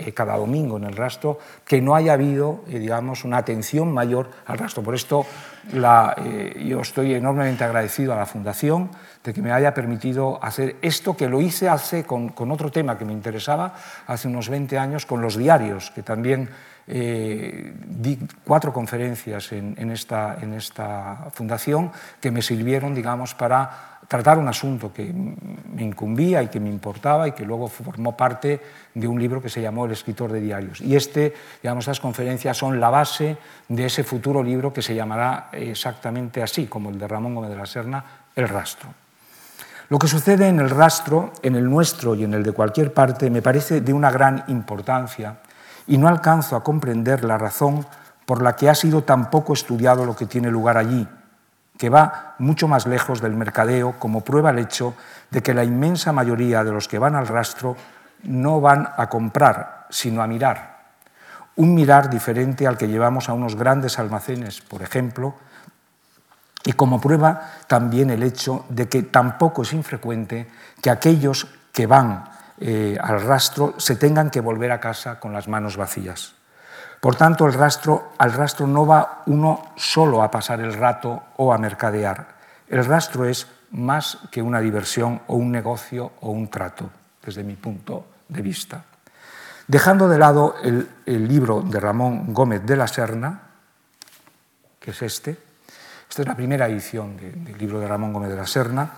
eh, 0.00 0.12
cada 0.12 0.36
domingo 0.36 0.76
en 0.76 0.84
el 0.84 0.94
rastro, 0.94 1.40
que 1.66 1.80
no 1.80 1.96
haya 1.96 2.12
habido, 2.12 2.62
eh, 2.68 2.78
digamos, 2.78 3.24
una 3.24 3.38
atención 3.38 3.92
mayor 3.92 4.30
al 4.46 4.56
rastro. 4.56 4.80
Por 4.80 4.94
esto 4.94 5.26
eh, 5.74 6.64
yo 6.64 6.80
estoy 6.82 7.14
enormemente 7.14 7.64
agradecido 7.64 8.12
a 8.12 8.16
la 8.16 8.24
Fundación 8.24 8.90
de 9.24 9.34
que 9.34 9.42
me 9.42 9.50
haya 9.50 9.74
permitido 9.74 10.38
hacer 10.40 10.76
esto, 10.82 11.16
que 11.16 11.28
lo 11.28 11.40
hice 11.40 11.68
hace 11.68 12.04
con, 12.04 12.28
con 12.28 12.52
otro 12.52 12.70
tema 12.70 12.96
que 12.96 13.04
me 13.04 13.12
interesaba 13.12 13.74
hace 14.06 14.28
unos 14.28 14.48
20 14.48 14.78
años, 14.78 15.04
con 15.04 15.20
los 15.20 15.36
diarios, 15.36 15.90
que 15.90 16.04
también 16.04 16.48
di 16.86 18.18
cuatro 18.44 18.72
conferencias 18.72 19.52
en, 19.52 19.74
en, 19.76 19.90
esta, 19.90 20.38
en 20.40 20.54
esta 20.54 21.28
fundación 21.32 21.90
que 22.18 22.30
me 22.30 22.40
sirvieron, 22.40 22.94
digamos, 22.94 23.34
para 23.34 23.97
tratar 24.08 24.38
un 24.38 24.48
asunto 24.48 24.90
que 24.90 25.12
me 25.12 25.82
incumbía 25.82 26.42
y 26.42 26.48
que 26.48 26.58
me 26.58 26.70
importaba 26.70 27.28
y 27.28 27.32
que 27.32 27.44
luego 27.44 27.68
formó 27.68 28.16
parte 28.16 28.58
de 28.94 29.06
un 29.06 29.20
libro 29.20 29.42
que 29.42 29.50
se 29.50 29.60
llamó 29.60 29.84
El 29.84 29.92
escritor 29.92 30.32
de 30.32 30.40
diarios. 30.40 30.80
Y 30.80 30.96
este, 30.96 31.34
digamos, 31.62 31.84
estas 31.84 32.00
conferencias 32.00 32.56
son 32.56 32.80
la 32.80 32.88
base 32.88 33.36
de 33.68 33.84
ese 33.84 34.04
futuro 34.04 34.42
libro 34.42 34.72
que 34.72 34.80
se 34.80 34.94
llamará 34.94 35.50
exactamente 35.52 36.42
así, 36.42 36.66
como 36.66 36.88
el 36.88 36.98
de 36.98 37.06
Ramón 37.06 37.34
Gómez 37.34 37.50
de 37.50 37.56
la 37.56 37.66
Serna, 37.66 38.02
El 38.34 38.48
rastro. 38.48 38.88
Lo 39.90 39.98
que 39.98 40.08
sucede 40.08 40.48
en 40.48 40.58
el 40.58 40.70
rastro, 40.70 41.32
en 41.42 41.54
el 41.54 41.68
nuestro 41.68 42.14
y 42.14 42.24
en 42.24 42.32
el 42.32 42.42
de 42.42 42.52
cualquier 42.52 42.94
parte, 42.94 43.30
me 43.30 43.42
parece 43.42 43.82
de 43.82 43.92
una 43.92 44.10
gran 44.10 44.44
importancia 44.48 45.40
y 45.86 45.98
no 45.98 46.08
alcanzo 46.08 46.56
a 46.56 46.64
comprender 46.64 47.24
la 47.24 47.36
razón 47.36 47.86
por 48.24 48.42
la 48.42 48.56
que 48.56 48.70
ha 48.70 48.74
sido 48.74 49.04
tan 49.04 49.30
poco 49.30 49.52
estudiado 49.52 50.06
lo 50.06 50.16
que 50.16 50.26
tiene 50.26 50.50
lugar 50.50 50.78
allí 50.78 51.06
que 51.78 51.88
va 51.88 52.34
mucho 52.38 52.68
más 52.68 52.86
lejos 52.86 53.22
del 53.22 53.34
mercadeo, 53.34 53.98
como 53.98 54.22
prueba 54.22 54.50
el 54.50 54.58
hecho 54.58 54.94
de 55.30 55.42
que 55.42 55.54
la 55.54 55.64
inmensa 55.64 56.12
mayoría 56.12 56.64
de 56.64 56.72
los 56.72 56.88
que 56.88 56.98
van 56.98 57.14
al 57.14 57.28
rastro 57.28 57.76
no 58.24 58.60
van 58.60 58.88
a 58.96 59.08
comprar, 59.08 59.86
sino 59.88 60.20
a 60.20 60.26
mirar. 60.26 60.78
Un 61.56 61.74
mirar 61.74 62.10
diferente 62.10 62.66
al 62.66 62.76
que 62.76 62.88
llevamos 62.88 63.28
a 63.28 63.32
unos 63.32 63.54
grandes 63.54 63.98
almacenes, 63.98 64.60
por 64.60 64.82
ejemplo, 64.82 65.34
y 66.64 66.72
como 66.72 67.00
prueba 67.00 67.52
también 67.66 68.10
el 68.10 68.22
hecho 68.22 68.66
de 68.68 68.88
que 68.88 69.04
tampoco 69.04 69.62
es 69.62 69.72
infrecuente 69.72 70.50
que 70.82 70.90
aquellos 70.90 71.46
que 71.72 71.86
van 71.86 72.24
eh, 72.60 72.98
al 73.00 73.22
rastro 73.22 73.74
se 73.78 73.94
tengan 73.94 74.30
que 74.30 74.40
volver 74.40 74.72
a 74.72 74.80
casa 74.80 75.20
con 75.20 75.32
las 75.32 75.46
manos 75.46 75.76
vacías. 75.76 76.37
Por 77.00 77.14
tanto, 77.14 77.46
el 77.46 77.52
rastro, 77.52 78.12
al 78.18 78.32
rastro 78.32 78.66
no 78.66 78.86
va 78.86 79.22
uno 79.26 79.72
solo 79.76 80.22
a 80.22 80.30
pasar 80.30 80.60
el 80.60 80.74
rato 80.74 81.22
o 81.36 81.52
a 81.52 81.58
mercadear. 81.58 82.38
El 82.68 82.84
rastro 82.84 83.24
es 83.24 83.46
más 83.70 84.18
que 84.30 84.42
una 84.42 84.60
diversión 84.60 85.22
o 85.28 85.36
un 85.36 85.52
negocio 85.52 86.12
o 86.20 86.30
un 86.30 86.48
trato, 86.48 86.90
desde 87.24 87.44
mi 87.44 87.54
punto 87.54 88.06
de 88.28 88.42
vista. 88.42 88.84
Dejando 89.66 90.08
de 90.08 90.18
lado 90.18 90.56
el, 90.62 90.88
libro 91.28 91.62
de 91.62 91.78
Ramón 91.78 92.32
Gómez 92.32 92.64
de 92.64 92.76
la 92.76 92.88
Serna, 92.88 93.42
que 94.80 94.90
es 94.90 95.02
este, 95.02 95.36
esta 96.08 96.22
es 96.22 96.28
la 96.28 96.34
primera 96.34 96.66
edición 96.66 97.16
del 97.16 97.58
libro 97.58 97.78
de 97.78 97.86
Ramón 97.86 98.12
Gómez 98.12 98.30
de 98.30 98.36
la 98.36 98.46
Serna, 98.46 98.90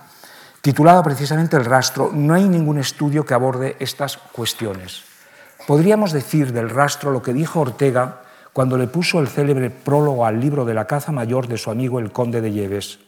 titulado 0.61 1.03
precisamente 1.03 1.57
El 1.57 1.65
rastro, 1.65 2.09
no 2.13 2.33
hay 2.33 2.47
ningún 2.47 2.77
estudio 2.77 3.25
que 3.25 3.33
aborde 3.33 3.75
estas 3.79 4.17
cuestiones. 4.17 5.10
Podríamos 5.67 6.11
decir 6.11 6.53
del 6.53 6.69
rastro 6.69 7.11
lo 7.11 7.21
que 7.21 7.33
dijo 7.33 7.59
Ortega 7.59 8.21
cuando 8.53 8.77
le 8.77 8.87
puso 8.87 9.19
el 9.19 9.27
célebre 9.27 9.69
prólogo 9.69 10.25
al 10.25 10.39
libro 10.39 10.65
de 10.65 10.73
la 10.73 10.85
caza 10.85 11.11
mayor 11.11 11.47
de 11.47 11.57
su 11.57 11.71
amigo 11.71 11.99
el 11.99 12.11
conde 12.11 12.41
de 12.41 12.51
Lleves. 12.51 12.99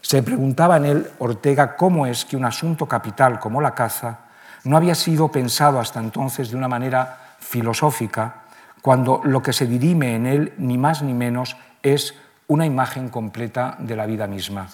Se 0.00 0.22
preguntaba 0.22 0.76
en 0.76 0.84
él 0.84 1.10
Ortega 1.18 1.76
cómo 1.76 2.06
es 2.06 2.24
que 2.24 2.36
un 2.36 2.44
asunto 2.44 2.86
capital 2.86 3.38
como 3.40 3.60
la 3.60 3.74
caza 3.74 4.18
no 4.64 4.76
había 4.76 4.94
sido 4.94 5.28
pensado 5.28 5.78
hasta 5.78 6.00
entonces 6.00 6.50
de 6.50 6.56
una 6.56 6.68
manera 6.68 7.36
filosófica, 7.38 8.42
cuando 8.82 9.20
lo 9.24 9.42
que 9.42 9.52
se 9.52 9.66
dirime 9.66 10.14
en 10.14 10.26
él, 10.26 10.52
ni 10.58 10.76
más 10.76 11.02
ni 11.02 11.14
menos, 11.14 11.56
es 11.82 12.14
una 12.48 12.66
imagen 12.66 13.08
completa 13.08 13.76
de 13.78 13.96
la 13.96 14.06
vida 14.06 14.26
misma. 14.26 14.68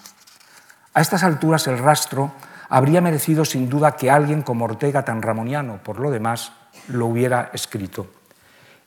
A 0.94 1.00
estas 1.00 1.22
alturas 1.22 1.66
el 1.68 1.78
rastro 1.78 2.32
habría 2.68 3.00
merecido 3.00 3.44
sin 3.44 3.68
duda 3.68 3.96
que 3.96 4.10
alguien 4.10 4.42
como 4.42 4.64
Ortega, 4.64 5.04
tan 5.04 5.22
ramoniano 5.22 5.78
por 5.82 6.00
lo 6.00 6.10
demás, 6.10 6.52
lo 6.88 7.06
hubiera 7.06 7.50
escrito. 7.52 8.06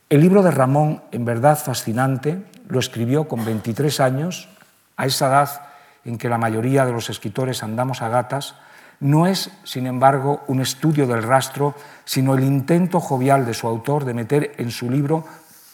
El 0.09 0.21
libro 0.21 0.43
de 0.43 0.51
Ramón, 0.51 1.01
en 1.11 1.25
verdad 1.25 1.57
fascinante, 1.57 2.43
lo 2.67 2.79
escribió 2.79 3.27
con 3.27 3.43
23 3.43 3.99
años, 3.99 4.49
a 4.95 5.05
esa 5.05 5.27
edad 5.27 5.61
en 6.05 6.17
que 6.17 6.29
la 6.29 6.37
mayoría 6.37 6.85
de 6.85 6.91
los 6.91 7.09
escritores 7.09 7.63
andamos 7.63 8.01
a 8.01 8.09
gatas, 8.09 8.55
no 8.99 9.27
es, 9.27 9.49
sin 9.63 9.87
embargo, 9.87 10.43
un 10.47 10.61
estudio 10.61 11.07
del 11.07 11.23
rastro, 11.23 11.75
sino 12.05 12.35
el 12.35 12.43
intento 12.43 12.99
jovial 12.99 13.45
de 13.45 13.53
su 13.53 13.67
autor 13.67 14.05
de 14.05 14.13
meter 14.13 14.53
en 14.57 14.71
su 14.71 14.89
libro 14.89 15.25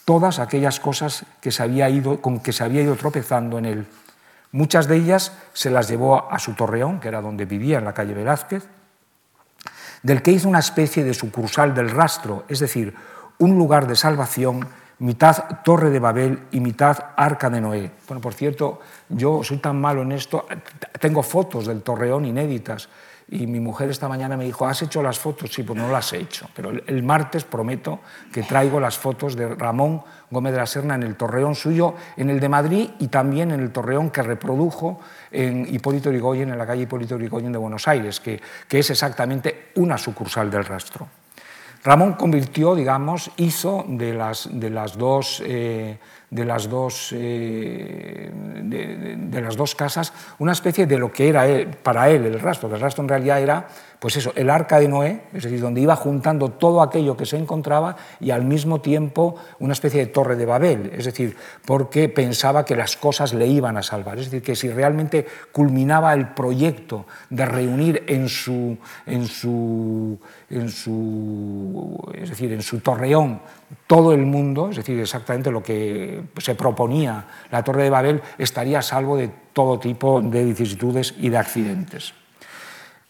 todas 0.05 0.39
aquellas 0.39 0.79
cosas 0.79 1.25
que 1.41 1.51
se 1.51 1.61
había 1.61 1.89
ido, 1.89 2.21
con 2.21 2.39
que 2.39 2.53
se 2.53 2.63
había 2.63 2.81
ido 2.81 2.95
tropezando 2.95 3.59
en 3.59 3.65
él. 3.65 3.87
Muchas 4.51 4.87
de 4.87 4.95
ellas 4.95 5.33
se 5.53 5.69
las 5.69 5.87
llevó 5.87 6.31
a 6.31 6.39
su 6.39 6.53
torreón, 6.53 6.99
que 6.99 7.07
era 7.07 7.21
donde 7.21 7.45
vivía, 7.45 7.77
en 7.77 7.85
la 7.85 7.93
calle 7.93 8.15
Velázquez, 8.15 8.67
del 10.03 10.21
que 10.21 10.31
hizo 10.31 10.47
una 10.47 10.59
especie 10.59 11.03
de 11.03 11.13
sucursal 11.13 11.73
del 11.73 11.89
rastro, 11.89 12.45
es 12.47 12.59
decir, 12.59 12.93
un 13.37 13.57
lugar 13.57 13.87
de 13.87 13.95
salvación, 13.95 14.67
mitad 14.99 15.61
torre 15.63 15.89
de 15.89 15.99
Babel 15.99 16.39
y 16.51 16.59
mitad 16.59 16.97
arca 17.15 17.49
de 17.49 17.61
Noé. 17.61 17.91
Bueno, 18.07 18.21
por 18.21 18.33
cierto, 18.33 18.81
yo 19.09 19.43
soy 19.43 19.57
tan 19.57 19.79
malo 19.79 20.01
en 20.01 20.11
esto, 20.11 20.45
tengo 20.99 21.23
fotos 21.23 21.67
del 21.67 21.81
torreón 21.81 22.25
inéditas 22.25 22.89
y 23.31 23.45
mi 23.45 23.59
mujer 23.59 23.89
esta 23.89 24.07
mañana 24.07 24.35
me 24.35 24.45
dijo, 24.45 24.65
¿has 24.65 24.81
hecho 24.81 25.03
las 25.03 25.19
fotos? 25.19 25.53
Sí, 25.53 25.63
pues 25.63 25.77
no 25.77 25.91
las 25.91 26.13
he 26.13 26.17
hecho, 26.17 26.49
pero 26.55 26.71
el 26.71 27.03
martes 27.03 27.43
prometo 27.43 27.99
que 28.31 28.41
traigo 28.43 28.79
las 28.79 28.97
fotos 28.97 29.35
de 29.35 29.53
Ramón 29.55 30.01
Gómez 30.31 30.53
de 30.53 30.57
la 30.59 30.65
Serna 30.65 30.95
en 30.95 31.03
el 31.03 31.15
torreón 31.15 31.53
suyo, 31.53 31.93
en 32.17 32.29
el 32.29 32.39
de 32.39 32.49
Madrid 32.49 32.89
y 32.99 33.07
también 33.07 33.51
en 33.51 33.59
el 33.59 33.71
torreón 33.71 34.09
que 34.09 34.23
reprodujo 34.23 34.99
en 35.31 35.67
Hipólito 35.73 36.11
Yrigoyen, 36.11 36.49
en 36.49 36.57
la 36.57 36.65
calle 36.65 36.83
Hipólito 36.83 37.17
Yrigoyen 37.17 37.51
de 37.51 37.59
Buenos 37.59 37.87
Aires, 37.87 38.19
que, 38.19 38.41
que 38.67 38.79
es 38.79 38.89
exactamente 38.89 39.71
una 39.75 39.97
sucursal 39.97 40.49
del 40.49 40.65
rastro. 40.65 41.07
Ramón 41.83 42.13
convirtió, 42.13 42.75
digamos, 42.75 43.31
hizo 43.37 43.85
de 43.87 44.13
las, 44.13 44.49
de 44.51 44.69
las 44.69 44.97
dos... 44.97 45.41
Eh, 45.45 45.99
de 46.29 46.45
las 46.45 46.69
dos, 46.69 47.13
eh, 47.15 48.31
de, 48.63 49.41
las 49.41 49.55
dos 49.55 49.73
casas 49.75 50.13
una 50.37 50.51
especie 50.51 50.85
de 50.85 50.97
lo 50.97 51.11
que 51.11 51.27
era 51.27 51.45
para 51.81 52.09
él 52.09 52.25
el 52.25 52.39
rastro, 52.39 52.73
el 52.73 52.79
rastro 52.79 53.03
en 53.03 53.09
realidad 53.09 53.41
era 53.41 53.67
pues 53.99 54.15
eso, 54.15 54.31
el 54.35 54.49
arca 54.49 54.79
de 54.79 54.87
Noé, 54.87 55.23
es 55.33 55.43
decir, 55.43 55.59
donde 55.59 55.81
iba 55.81 55.95
juntando 55.95 56.49
todo 56.51 56.81
aquello 56.81 57.17
que 57.17 57.25
se 57.25 57.37
encontraba 57.37 57.97
y 58.21 58.31
al 58.31 58.45
mismo 58.45 58.79
tiempo 58.79 59.35
una 59.59 59.73
especie 59.73 59.99
de 59.99 60.05
torre 60.07 60.37
de 60.37 60.45
Babel, 60.45 60.91
es 60.95 61.03
decir, 61.03 61.35
porque 61.65 62.07
pensaba 62.07 62.63
que 62.63 62.77
las 62.77 62.95
cosas 62.95 63.33
le 63.33 63.47
iban 63.47 63.75
a 63.75 63.83
salvar, 63.83 64.17
es 64.17 64.25
decir, 64.25 64.41
que 64.41 64.55
si 64.55 64.69
realmente 64.69 65.25
culminaba 65.51 66.13
el 66.13 66.29
proyecto 66.29 67.05
de 67.29 67.45
reunir 67.45 68.05
en 68.07 68.29
su, 68.29 68.77
en 69.05 69.27
su, 69.27 70.17
en 70.49 70.69
su, 70.69 71.99
es 72.13 72.29
decir, 72.29 72.53
en 72.53 72.61
su 72.61 72.79
torreón 72.79 73.41
todo 73.85 74.13
el 74.13 74.25
mundo, 74.25 74.69
es 74.69 74.77
decir, 74.77 74.97
exactamente 74.97 75.51
lo 75.51 75.61
que 75.61 76.18
se 76.37 76.55
proponía 76.55 77.25
la 77.51 77.63
torre 77.63 77.83
de 77.83 77.89
Babel, 77.89 78.21
estaría 78.37 78.79
a 78.79 78.81
salvo 78.81 79.17
de 79.17 79.29
todo 79.53 79.79
tipo 79.79 80.21
de 80.21 80.45
vicisitudes 80.45 81.13
y 81.17 81.29
de 81.29 81.37
accidentes. 81.37 82.13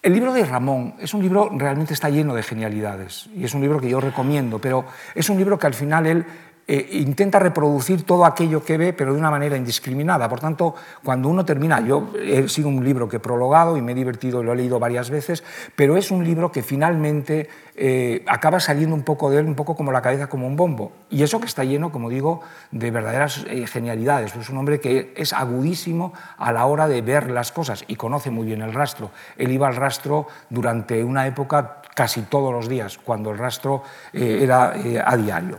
El 0.02 0.14
libro 0.14 0.32
de 0.32 0.46
Ramón 0.46 0.96
es 1.00 1.14
un 1.14 1.22
libro 1.22 1.50
realmente 1.54 1.94
está 1.94 2.10
lleno 2.10 2.34
de 2.34 2.42
genialidades 2.42 3.30
y 3.36 3.44
es 3.44 3.54
un 3.54 3.60
libro 3.60 3.82
que 3.82 3.90
yo 3.90 4.00
recomiendo, 4.00 4.60
pero 4.60 4.86
es 5.14 5.30
un 5.30 5.38
libro 5.38 5.60
que 5.60 5.68
al 5.68 5.74
final 5.74 6.06
él 6.06 6.26
eh, 6.72 6.88
intenta 7.02 7.40
reproducir 7.40 8.06
todo 8.06 8.26
aquello 8.26 8.64
que 8.64 8.78
ve, 8.78 8.94
pero 8.94 9.14
de 9.14 9.20
una 9.20 9.32
manera 9.32 9.58
indiscriminada. 9.58 10.30
Por 10.30 10.40
tanto, 10.40 10.76
cuando 11.04 11.28
uno 11.28 11.44
termina, 11.44 11.80
yo 11.82 12.12
he 12.24 12.48
sido 12.48 12.68
un 12.68 12.86
libro 12.86 13.10
que 13.10 13.18
he 13.18 13.20
prologado 13.20 13.76
y 13.76 13.82
me 13.82 13.94
he 13.94 13.96
divertido, 13.96 14.44
lo 14.44 14.54
he 14.54 14.56
leído 14.56 14.78
varias 14.78 15.10
veces, 15.10 15.44
pero 15.76 15.98
es 15.98 16.12
un 16.12 16.24
libro 16.24 16.52
que 16.52 16.62
finalmente 16.62 17.50
eh, 17.76 18.24
acaba 18.28 18.60
saliendo 18.60 18.94
un 18.96 19.02
poco 19.02 19.32
de 19.32 19.40
él, 19.40 19.48
un 19.48 19.56
poco 19.56 19.76
como 19.76 19.92
la 19.92 20.04
cabeza 20.04 20.28
como 20.28 20.46
un 20.46 20.56
bombo. 20.56 20.92
Y 21.10 21.24
eso 21.24 21.40
que 21.40 21.48
está 21.48 21.64
lleno, 21.64 21.92
como 21.92 22.08
digo, 22.08 22.42
de 22.70 22.92
verdaderas 22.92 23.46
eh, 23.50 23.66
genialidades. 23.66 24.36
Es 24.36 24.52
un 24.52 24.60
hombre 24.60 24.80
que 24.80 25.12
es 25.18 25.34
agudísimo 25.34 26.14
a 26.38 26.52
la 26.52 26.68
hora 26.68 26.88
de 26.88 27.02
ver 27.02 27.32
las 27.32 27.52
cosas 27.52 27.84
y 27.88 27.96
conoce 27.96 28.30
muy 28.30 28.46
bien 28.46 28.62
el 28.62 28.76
rastro. 28.76 29.10
Él 29.38 29.52
iba 29.52 29.68
al 29.68 29.76
rastro 29.76 30.28
durante 30.52 31.04
una 31.04 31.26
época 31.26 31.82
casi 31.96 32.22
todos 32.22 32.54
los 32.54 32.70
días, 32.70 33.00
cuando 33.00 33.32
el 33.32 33.40
rastro 33.40 33.82
era 34.14 34.74
a 35.04 35.18
diario. 35.18 35.58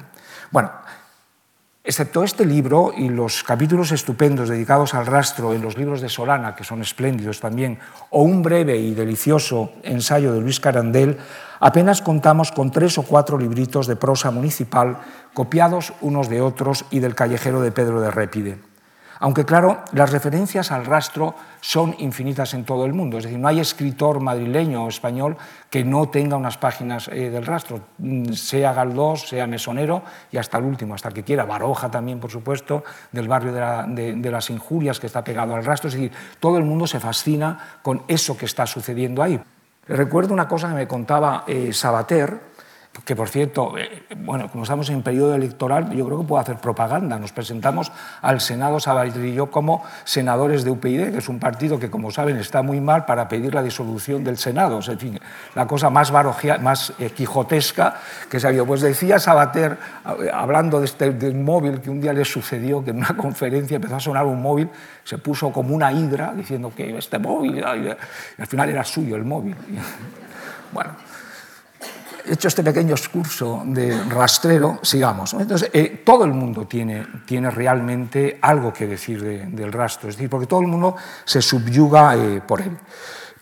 Bueno, 0.50 0.70
Excepto 1.82 2.22
este 2.24 2.44
libro 2.44 2.92
y 2.94 3.08
los 3.08 3.42
capítulos 3.42 3.90
estupendos 3.90 4.50
dedicados 4.50 4.92
al 4.92 5.06
rastro 5.06 5.54
en 5.54 5.62
los 5.62 5.78
libros 5.78 6.02
de 6.02 6.10
Solana, 6.10 6.54
que 6.54 6.62
son 6.62 6.82
espléndidos 6.82 7.40
también, 7.40 7.78
o 8.10 8.22
un 8.22 8.42
breve 8.42 8.76
y 8.76 8.92
delicioso 8.92 9.72
ensayo 9.82 10.34
de 10.34 10.42
Luis 10.42 10.60
Carandel, 10.60 11.16
apenas 11.58 12.02
contamos 12.02 12.52
con 12.52 12.70
tres 12.70 12.98
o 12.98 13.02
cuatro 13.02 13.38
libritos 13.38 13.86
de 13.86 13.96
prosa 13.96 14.30
municipal 14.30 14.98
copiados 15.32 15.94
unos 16.02 16.28
de 16.28 16.42
otros 16.42 16.84
y 16.90 17.00
del 17.00 17.14
callejero 17.14 17.62
de 17.62 17.72
Pedro 17.72 18.02
de 18.02 18.10
Répide. 18.10 18.69
Aunque 19.22 19.44
claro, 19.44 19.84
las 19.92 20.12
referencias 20.12 20.72
al 20.72 20.86
rastro 20.86 21.34
son 21.60 21.94
infinitas 21.98 22.54
en 22.54 22.64
todo 22.64 22.86
el 22.86 22.94
mundo, 22.94 23.18
es 23.18 23.24
decir, 23.24 23.38
no 23.38 23.48
hay 23.48 23.60
escritor 23.60 24.18
madrileño 24.18 24.84
o 24.84 24.88
español 24.88 25.36
que 25.68 25.84
no 25.84 26.08
tenga 26.08 26.38
unas 26.38 26.56
páginas 26.56 27.08
eh, 27.08 27.28
del 27.28 27.44
rastro, 27.44 27.80
mm, 27.98 28.32
sea 28.32 28.72
Galdós, 28.72 29.28
sea 29.28 29.46
Mesonero 29.46 30.02
y 30.32 30.38
hasta 30.38 30.56
el 30.56 30.64
último, 30.64 30.94
hasta 30.94 31.08
el 31.08 31.14
que 31.14 31.22
quiera, 31.22 31.44
Baroja 31.44 31.90
también, 31.90 32.18
por 32.18 32.30
supuesto, 32.30 32.82
del 33.12 33.28
barrio 33.28 33.52
de, 33.52 34.30
las 34.30 34.48
injurias 34.48 34.98
que 34.98 35.06
está 35.06 35.22
pegado 35.22 35.54
al 35.54 35.66
rastro, 35.66 35.88
es 35.88 35.94
decir, 35.94 36.12
todo 36.40 36.56
el 36.56 36.64
mundo 36.64 36.86
se 36.86 36.98
fascina 36.98 37.78
con 37.82 38.02
eso 38.08 38.38
que 38.38 38.46
está 38.46 38.66
sucediendo 38.66 39.22
ahí. 39.22 39.38
Recuerdo 39.86 40.32
una 40.32 40.48
cosa 40.48 40.68
que 40.68 40.74
me 40.74 40.88
contaba 40.88 41.44
eh, 41.46 41.74
Sabater, 41.74 42.49
que 43.04 43.16
por 43.16 43.28
cierto, 43.28 43.78
eh, 43.78 44.02
bueno, 44.16 44.50
como 44.50 44.64
estamos 44.64 44.90
en 44.90 45.02
periodo 45.02 45.34
electoral, 45.34 45.90
yo 45.90 46.04
creo 46.06 46.20
que 46.20 46.26
puedo 46.26 46.40
hacer 46.40 46.56
propaganda. 46.56 47.18
Nos 47.18 47.32
presentamos 47.32 47.92
al 48.22 48.40
Senado 48.40 48.80
Sabater 48.80 49.24
y 49.24 49.34
yo 49.34 49.50
como 49.50 49.82
senadores 50.04 50.64
de 50.64 50.70
UPyD, 50.70 51.12
que 51.12 51.18
es 51.18 51.28
un 51.28 51.38
partido 51.38 51.78
que, 51.78 51.90
como 51.90 52.10
saben, 52.10 52.36
está 52.36 52.62
muy 52.62 52.80
mal 52.80 53.04
para 53.04 53.28
pedir 53.28 53.54
la 53.54 53.62
disolución 53.62 54.24
del 54.24 54.38
Senado. 54.38 54.80
en 54.86 54.98
fin, 54.98 55.20
la 55.54 55.66
cosa 55.66 55.90
más, 55.90 56.12
más 56.60 56.92
eh, 56.98 57.10
quijotesca 57.10 57.94
que 58.28 58.40
se 58.40 58.46
ha 58.46 58.50
habido. 58.50 58.66
Pues 58.66 58.80
decía 58.80 59.18
Sabater, 59.18 59.78
eh, 60.22 60.30
hablando 60.32 60.80
de 60.80 60.86
este, 60.86 61.12
del 61.12 61.34
móvil, 61.34 61.80
que 61.80 61.90
un 61.90 62.00
día 62.00 62.12
le 62.12 62.24
sucedió 62.24 62.84
que 62.84 62.90
en 62.90 62.98
una 62.98 63.16
conferencia 63.16 63.76
empezó 63.76 63.96
a 63.96 64.00
sonar 64.00 64.26
un 64.26 64.42
móvil, 64.42 64.68
se 65.04 65.18
puso 65.18 65.52
como 65.52 65.74
una 65.74 65.92
hidra 65.92 66.32
diciendo 66.34 66.72
que 66.74 66.96
este 66.96 67.18
móvil, 67.18 67.58
y 67.58 67.62
al 67.62 68.46
final 68.46 68.68
era 68.68 68.84
suyo 68.84 69.16
el 69.16 69.24
móvil. 69.24 69.56
Bueno, 70.72 70.92
hecho 72.26 72.48
este 72.48 72.62
pequeño 72.62 72.94
excurso 72.94 73.62
de 73.64 74.02
rastrero, 74.04 74.78
sigamos. 74.82 75.34
Entonces, 75.34 75.70
eh, 75.72 76.02
todo 76.04 76.24
el 76.24 76.32
mundo 76.32 76.66
tiene, 76.66 77.06
tiene 77.26 77.50
realmente 77.50 78.38
algo 78.40 78.72
que 78.72 78.86
decir 78.86 79.22
del 79.22 79.72
rastro, 79.72 80.08
es 80.08 80.16
decir, 80.16 80.30
porque 80.30 80.46
todo 80.46 80.60
el 80.60 80.66
mundo 80.66 80.96
se 81.24 81.42
subyuga 81.42 82.16
eh, 82.16 82.40
por 82.40 82.60
él. 82.60 82.76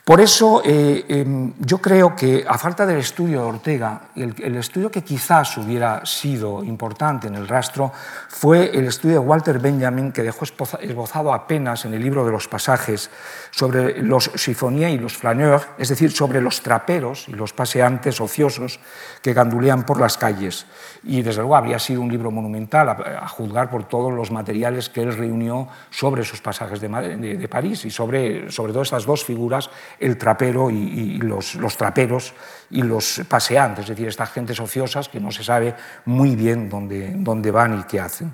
Por 0.09 0.23
eso 0.23 0.63
eh, 0.65 1.05
em, 1.07 1.53
yo 1.59 1.83
creo 1.85 2.17
que 2.17 2.43
a 2.49 2.57
falta 2.57 2.87
del 2.87 2.97
estudio 2.97 3.43
de 3.43 3.47
Ortega, 3.47 4.09
el, 4.17 4.57
estudio 4.57 4.91
que 4.91 5.05
quizás 5.05 5.59
hubiera 5.59 6.01
sido 6.07 6.65
importante 6.65 7.27
en 7.27 7.35
el 7.35 7.47
rastro 7.47 7.93
fue 8.29 8.71
el 8.75 8.87
estudio 8.87 9.21
de 9.21 9.27
Walter 9.27 9.59
Benjamin, 9.59 10.11
que 10.11 10.23
dejó 10.23 10.47
esbozado 10.47 11.35
apenas 11.35 11.85
en 11.85 11.93
el 11.93 12.03
libro 12.03 12.25
de 12.25 12.33
los 12.33 12.49
pasajes 12.49 13.11
sobre 13.51 14.01
los 14.03 14.33
chiffoniers 14.33 14.95
y 14.95 14.99
los 14.99 15.15
flaneurs, 15.15 15.69
es 15.77 15.91
decir, 15.91 16.11
sobre 16.11 16.41
los 16.41 16.63
traperos 16.63 17.29
y 17.29 17.33
los 17.33 17.53
paseantes 17.53 18.19
ociosos 18.19 18.81
que 19.21 19.35
gandulean 19.35 19.85
por 19.85 20.01
las 20.01 20.17
calles. 20.17 20.65
Y 21.05 21.21
desde 21.21 21.43
luego 21.43 21.57
habría 21.57 21.79
sido 21.79 22.01
un 22.01 22.11
libro 22.11 22.31
monumental 22.31 22.89
a, 22.89 23.29
juzgar 23.29 23.69
por 23.69 23.85
todos 23.87 24.11
los 24.15 24.31
materiales 24.31 24.89
que 24.89 25.03
él 25.03 25.15
reunió 25.15 25.69
sobre 25.91 26.23
esos 26.23 26.41
pasajes 26.41 26.81
de, 26.81 27.49
París 27.51 27.85
y 27.85 27.91
sobre, 27.91 28.51
sobre 28.51 28.73
estas 28.81 29.05
dos 29.05 29.23
figuras 29.23 29.69
el 30.01 30.17
trapero 30.17 30.71
y, 30.71 31.19
los, 31.19 31.57
traperos 31.77 32.35
y 32.71 32.83
los 32.83 33.23
paseantes, 33.29 33.85
es 33.85 33.91
decir, 33.91 34.09
estas 34.09 34.31
gentes 34.31 34.61
ociosas 34.61 35.09
que 35.09 35.21
no 35.21 35.31
se 35.31 35.45
sabe 35.45 35.75
muy 36.05 36.37
bien 36.37 36.69
dónde, 36.69 37.13
dónde 37.17 37.51
van 37.51 37.81
y 37.81 37.83
qué 37.85 38.01
hacen. 38.01 38.33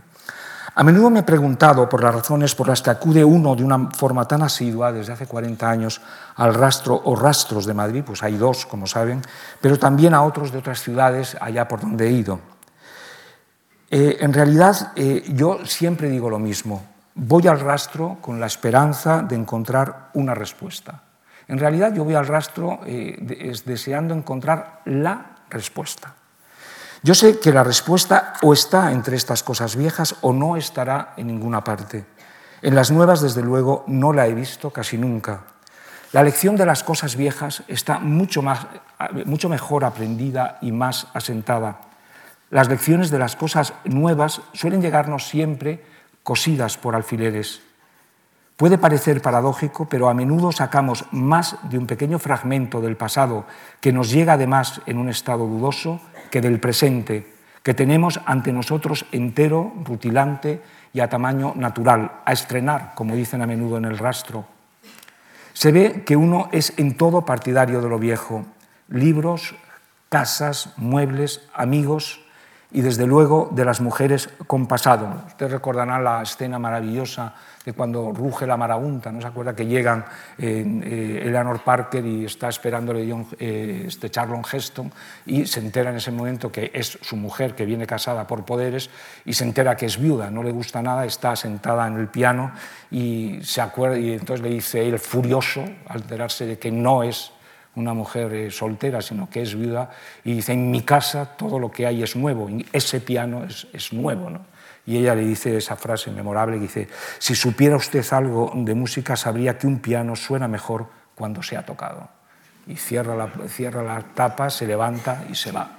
A 0.76 0.82
menudo 0.82 1.08
me 1.08 1.20
he 1.20 1.22
preguntado 1.22 1.88
por 1.88 2.02
las 2.02 2.12
razones 2.12 2.54
por 2.54 2.66
las 2.66 2.82
que 2.82 2.90
acude 2.90 3.24
uno 3.24 3.54
de 3.54 3.62
una 3.62 3.90
forma 3.90 4.26
tan 4.26 4.42
asidua 4.42 4.90
desde 4.90 5.12
hace 5.12 5.26
40 5.26 5.70
años 5.70 6.00
al 6.34 6.52
rastro 6.52 7.00
o 7.04 7.14
rastros 7.14 7.64
de 7.64 7.74
Madrid, 7.74 8.02
pues 8.04 8.24
hay 8.24 8.36
dos, 8.36 8.66
como 8.66 8.88
saben, 8.88 9.22
pero 9.60 9.78
también 9.78 10.14
a 10.14 10.22
otros 10.22 10.50
de 10.50 10.58
otras 10.58 10.82
ciudades 10.82 11.36
allá 11.40 11.68
por 11.68 11.80
donde 11.80 12.08
he 12.08 12.10
ido. 12.10 12.40
Eh, 13.88 14.16
en 14.18 14.32
realidad, 14.32 14.90
eh, 14.96 15.22
yo 15.28 15.64
siempre 15.64 16.08
digo 16.08 16.28
lo 16.28 16.40
mismo, 16.40 16.84
voy 17.14 17.46
al 17.46 17.60
rastro 17.60 18.18
con 18.20 18.40
la 18.40 18.46
esperanza 18.46 19.22
de 19.22 19.36
encontrar 19.36 20.10
una 20.14 20.34
respuesta. 20.34 21.02
En 21.48 21.58
realidad 21.58 21.94
yo 21.94 22.04
voy 22.04 22.14
al 22.14 22.26
rastro 22.26 22.80
eh, 22.86 23.52
deseando 23.64 24.14
encontrar 24.14 24.80
la 24.86 25.36
respuesta. 25.50 26.14
Yo 27.02 27.14
sé 27.14 27.38
que 27.38 27.52
la 27.52 27.62
respuesta 27.62 28.32
o 28.42 28.54
está 28.54 28.90
entre 28.90 29.16
estas 29.16 29.42
cosas 29.42 29.76
viejas 29.76 30.16
o 30.22 30.32
no 30.32 30.56
estará 30.56 31.12
en 31.18 31.26
ninguna 31.26 31.62
parte. 31.62 32.06
En 32.62 32.74
las 32.74 32.90
nuevas, 32.90 33.20
desde 33.20 33.42
luego, 33.42 33.84
no 33.86 34.14
la 34.14 34.26
he 34.26 34.32
visto 34.32 34.70
casi 34.70 34.96
nunca. 34.96 35.42
La 36.12 36.22
lección 36.22 36.56
de 36.56 36.64
las 36.64 36.82
cosas 36.82 37.16
viejas 37.16 37.62
está 37.68 37.98
mucho, 37.98 38.40
más, 38.40 38.66
mucho 39.26 39.50
mejor 39.50 39.84
aprendida 39.84 40.58
y 40.62 40.72
más 40.72 41.08
asentada. 41.12 41.80
Las 42.50 42.68
lecciones 42.68 43.10
de 43.10 43.18
las 43.18 43.36
cosas 43.36 43.74
nuevas 43.84 44.40
suelen 44.52 44.80
llegarnos 44.80 45.28
siempre 45.28 45.84
cosidas 46.22 46.78
por 46.78 46.94
alfileres. 46.94 47.60
Puede 48.56 48.78
parecer 48.78 49.20
paradójico, 49.20 49.88
pero 49.88 50.08
a 50.08 50.14
menudo 50.14 50.52
sacamos 50.52 51.06
más 51.10 51.56
de 51.68 51.76
un 51.76 51.86
pequeño 51.86 52.20
fragmento 52.20 52.80
del 52.80 52.96
pasado 52.96 53.46
que 53.80 53.92
nos 53.92 54.10
llega 54.10 54.34
además 54.34 54.80
en 54.86 54.98
un 54.98 55.08
estado 55.08 55.44
dudoso 55.46 56.00
que 56.30 56.40
del 56.40 56.60
presente, 56.60 57.34
que 57.64 57.74
tenemos 57.74 58.20
ante 58.26 58.52
nosotros 58.52 59.06
entero, 59.10 59.72
rutilante 59.82 60.62
y 60.92 61.00
a 61.00 61.08
tamaño 61.08 61.54
natural, 61.56 62.20
a 62.24 62.32
estrenar, 62.32 62.92
como 62.94 63.16
dicen 63.16 63.42
a 63.42 63.46
menudo 63.48 63.76
en 63.76 63.86
el 63.86 63.98
rastro. 63.98 64.46
Se 65.52 65.72
ve 65.72 66.04
que 66.06 66.14
uno 66.14 66.48
es 66.52 66.74
en 66.76 66.96
todo 66.96 67.24
partidario 67.24 67.80
de 67.80 67.88
lo 67.88 67.98
viejo, 67.98 68.44
libros, 68.88 69.56
casas, 70.08 70.74
muebles, 70.76 71.42
amigos, 71.54 72.20
y 72.74 72.82
desde 72.82 73.06
luego 73.06 73.50
de 73.52 73.64
las 73.64 73.80
mujeres 73.80 74.28
con 74.48 74.66
pasado. 74.66 75.22
Usted 75.28 75.48
recordará 75.48 75.98
la 76.00 76.22
escena 76.22 76.58
maravillosa 76.58 77.34
de 77.64 77.72
cuando 77.72 78.12
ruge 78.12 78.46
la 78.46 78.56
marabunta, 78.56 79.10
¿no 79.10 79.20
se 79.20 79.26
acuerda 79.26 79.56
que 79.56 79.66
llegan 79.66 80.04
eh, 80.38 81.22
Eleanor 81.24 81.62
Parker 81.62 82.04
y 82.04 82.26
está 82.26 82.48
esperándole 82.48 83.08
John, 83.10 83.26
eh, 83.38 83.84
este 83.86 84.10
Charlon 84.10 84.42
Heston 84.50 84.92
y 85.24 85.46
se 85.46 85.60
entera 85.60 85.90
en 85.90 85.96
ese 85.96 86.10
momento 86.10 86.52
que 86.52 86.70
es 86.74 86.98
su 87.00 87.16
mujer 87.16 87.54
que 87.54 87.64
viene 87.64 87.86
casada 87.86 88.26
por 88.26 88.44
poderes 88.44 88.90
y 89.24 89.32
se 89.32 89.44
entera 89.44 89.76
que 89.76 89.86
es 89.86 89.98
viuda, 89.98 90.30
no 90.30 90.42
le 90.42 90.52
gusta 90.52 90.82
nada, 90.82 91.06
está 91.06 91.34
sentada 91.36 91.86
en 91.86 91.96
el 91.96 92.08
piano 92.08 92.52
y 92.90 93.38
se 93.42 93.62
acuerda 93.62 93.98
y 93.98 94.12
entonces 94.12 94.44
le 94.44 94.50
dice 94.50 94.86
él 94.86 94.98
furioso 94.98 95.64
al 95.86 96.02
enterarse 96.02 96.44
de 96.44 96.58
que 96.58 96.70
no 96.70 97.02
es 97.02 97.32
una 97.76 97.94
mujer 97.94 98.32
eh, 98.32 98.50
soltera, 98.50 99.02
sino 99.02 99.28
que 99.28 99.42
es 99.42 99.54
viuda, 99.54 99.90
y 100.22 100.34
dice, 100.34 100.52
en 100.52 100.70
mi 100.70 100.82
casa 100.82 101.36
todo 101.36 101.58
lo 101.58 101.70
que 101.70 101.86
hay 101.86 102.02
es 102.02 102.14
nuevo, 102.14 102.48
ese 102.72 103.00
piano 103.00 103.44
es, 103.44 103.66
es 103.72 103.92
nuevo. 103.92 104.30
¿no? 104.30 104.53
Y 104.86 104.98
ella 104.98 105.14
le 105.14 105.22
dice 105.22 105.56
esa 105.56 105.76
frase 105.76 106.10
memorable, 106.10 106.58
dice, 106.58 106.88
si 107.18 107.34
supiera 107.34 107.76
usted 107.76 108.04
algo 108.12 108.52
de 108.54 108.74
música, 108.74 109.16
sabría 109.16 109.56
que 109.56 109.66
un 109.66 109.78
piano 109.78 110.14
suena 110.14 110.46
mejor 110.46 110.86
cuando 111.14 111.42
se 111.42 111.56
ha 111.56 111.64
tocado. 111.64 112.08
Y 112.66 112.76
cierra 112.76 113.14
la, 113.14 113.28
cierra 113.48 113.82
la 113.82 114.02
tapa, 114.02 114.50
se 114.50 114.66
levanta 114.66 115.24
y 115.30 115.34
se 115.34 115.52
va. 115.52 115.70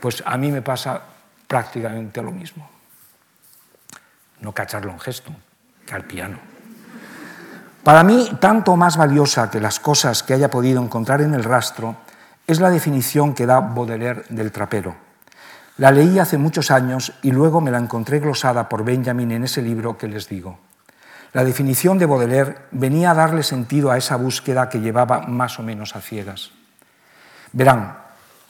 Pues 0.00 0.22
a 0.26 0.36
mí 0.36 0.50
me 0.50 0.62
pasa 0.62 1.00
prácticamente 1.46 2.22
lo 2.22 2.32
mismo. 2.32 2.68
No 4.40 4.52
cacharlo 4.52 4.92
en 4.92 5.00
gesto, 5.00 5.32
que 5.86 5.94
al 5.94 6.04
piano. 6.04 6.38
Para 7.82 8.02
mí, 8.02 8.30
tanto 8.40 8.76
más 8.76 8.96
valiosa 8.96 9.50
que 9.50 9.60
las 9.60 9.78
cosas 9.78 10.22
que 10.22 10.34
haya 10.34 10.50
podido 10.50 10.82
encontrar 10.82 11.20
en 11.20 11.34
el 11.34 11.44
rastro 11.44 11.96
es 12.46 12.60
la 12.60 12.70
definición 12.70 13.34
que 13.34 13.46
da 13.46 13.60
Baudelaire 13.60 14.24
del 14.28 14.52
trapero. 14.52 15.03
La 15.76 15.90
leí 15.90 16.20
hace 16.20 16.38
muchos 16.38 16.70
años 16.70 17.12
y 17.22 17.32
luego 17.32 17.60
me 17.60 17.72
la 17.72 17.78
encontré 17.78 18.20
glosada 18.20 18.68
por 18.68 18.84
Benjamin 18.84 19.32
en 19.32 19.44
ese 19.44 19.60
libro 19.60 19.98
que 19.98 20.06
les 20.06 20.28
digo. 20.28 20.58
La 21.32 21.42
definición 21.42 21.98
de 21.98 22.06
Baudelaire 22.06 22.58
venía 22.70 23.10
a 23.10 23.14
darle 23.14 23.42
sentido 23.42 23.90
a 23.90 23.98
esa 23.98 24.14
búsqueda 24.14 24.68
que 24.68 24.80
llevaba 24.80 25.22
más 25.22 25.58
o 25.58 25.64
menos 25.64 25.96
a 25.96 26.00
ciegas. 26.00 26.52
Verán, 27.52 27.98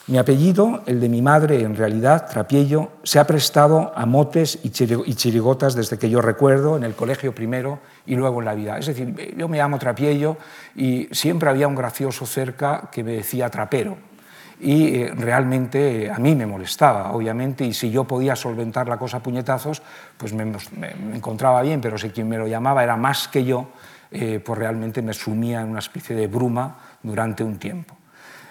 mi 0.06 0.18
apellido, 0.18 0.82
el 0.84 1.00
de 1.00 1.08
mi 1.08 1.22
madre, 1.22 1.62
en 1.62 1.76
realidad, 1.76 2.28
Trapiello, 2.28 2.90
se 3.04 3.18
ha 3.18 3.26
prestado 3.26 3.90
a 3.96 4.04
motes 4.04 4.58
y 4.62 4.68
chirigotas 4.68 5.74
desde 5.74 5.98
que 5.98 6.10
yo 6.10 6.20
recuerdo, 6.20 6.76
en 6.76 6.84
el 6.84 6.94
colegio 6.94 7.34
primero 7.34 7.78
y 8.04 8.16
luego 8.16 8.40
en 8.40 8.44
la 8.44 8.54
vida. 8.54 8.76
Es 8.76 8.84
decir, 8.84 9.34
yo 9.34 9.48
me 9.48 9.56
llamo 9.56 9.78
Trapiello 9.78 10.36
y 10.76 11.08
siempre 11.10 11.48
había 11.48 11.68
un 11.68 11.74
gracioso 11.74 12.26
cerca 12.26 12.90
que 12.92 13.02
me 13.02 13.12
decía 13.12 13.48
trapero. 13.48 13.96
Y 14.64 14.96
eh, 14.96 15.12
realmente 15.14 16.10
a 16.10 16.18
mí 16.18 16.34
me 16.34 16.46
molestaba, 16.46 17.12
obviamente, 17.12 17.66
y 17.66 17.74
si 17.74 17.90
yo 17.90 18.04
podía 18.04 18.34
solventar 18.34 18.88
la 18.88 18.96
cosa 18.96 19.18
a 19.18 19.20
puñetazos, 19.20 19.82
pues 20.16 20.32
me, 20.32 20.50
encontraba 21.12 21.60
bien, 21.60 21.82
pero 21.82 21.98
si 21.98 22.08
quien 22.08 22.30
me 22.30 22.38
lo 22.38 22.46
llamaba 22.46 22.82
era 22.82 22.96
más 22.96 23.28
que 23.28 23.44
yo, 23.44 23.68
eh, 24.10 24.40
pues 24.42 24.58
realmente 24.58 25.02
me 25.02 25.12
sumía 25.12 25.60
en 25.60 25.68
una 25.68 25.80
especie 25.80 26.16
de 26.16 26.28
bruma 26.28 26.78
durante 27.02 27.44
un 27.44 27.58
tiempo. 27.58 27.94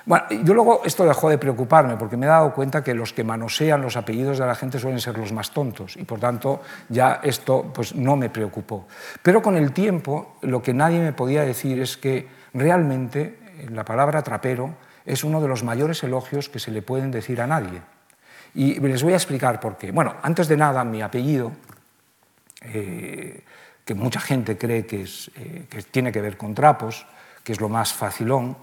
Bueno, 0.05 0.25
yo 0.43 0.53
luego 0.53 0.81
esto 0.85 1.03
dejó 1.03 1.29
de 1.29 1.39
preocuparme 1.39 1.97
porque 1.97 2.15
me 2.15 2.27
he 2.27 2.29
dado 2.29 2.53
cuenta 2.53 2.83
que 2.83 2.93
los 2.93 3.11
que 3.11 3.23
manosean 3.23 3.81
los 3.81 3.97
apellidos 3.97 4.37
de 4.37 4.45
la 4.45 4.53
gente 4.53 4.77
suelen 4.77 4.99
ser 4.99 5.17
los 5.17 5.31
más 5.31 5.49
tontos 5.49 5.97
y 5.97 6.03
por 6.03 6.19
tanto 6.19 6.61
ya 6.89 7.21
esto 7.23 7.71
pues, 7.73 7.95
no 7.95 8.15
me 8.15 8.29
preocupó. 8.29 8.85
Pero 9.23 9.41
con 9.41 9.57
el 9.57 9.71
tiempo 9.71 10.35
lo 10.41 10.61
que 10.61 10.75
nadie 10.75 10.99
me 10.99 11.13
podía 11.13 11.41
decir 11.41 11.81
es 11.81 11.97
que 11.97 12.27
realmente 12.53 13.39
la 13.71 13.83
palabra 13.83 14.21
trapero 14.21 14.75
es 15.05 15.23
uno 15.23 15.41
de 15.41 15.47
los 15.47 15.63
mayores 15.63 16.03
elogios 16.03 16.49
que 16.49 16.59
se 16.59 16.71
le 16.71 16.81
pueden 16.81 17.11
decir 17.11 17.41
a 17.41 17.47
nadie. 17.47 17.81
Y 18.55 18.79
les 18.79 19.03
voy 19.03 19.13
a 19.13 19.17
explicar 19.17 19.59
por 19.59 19.77
qué. 19.77 19.91
Bueno, 19.91 20.15
antes 20.21 20.47
de 20.47 20.57
nada, 20.57 20.83
mi 20.83 21.01
apellido, 21.01 21.51
eh, 22.61 23.43
que 23.83 23.95
mucha 23.95 24.19
gente 24.19 24.57
cree 24.57 24.85
que, 24.85 25.01
es, 25.01 25.31
eh, 25.35 25.65
que 25.69 25.81
tiene 25.83 26.11
que 26.11 26.21
ver 26.21 26.37
con 26.37 26.53
trapos, 26.53 27.05
que 27.43 27.53
es 27.53 27.59
lo 27.59 27.67
más 27.67 27.93
facilón, 27.93 28.55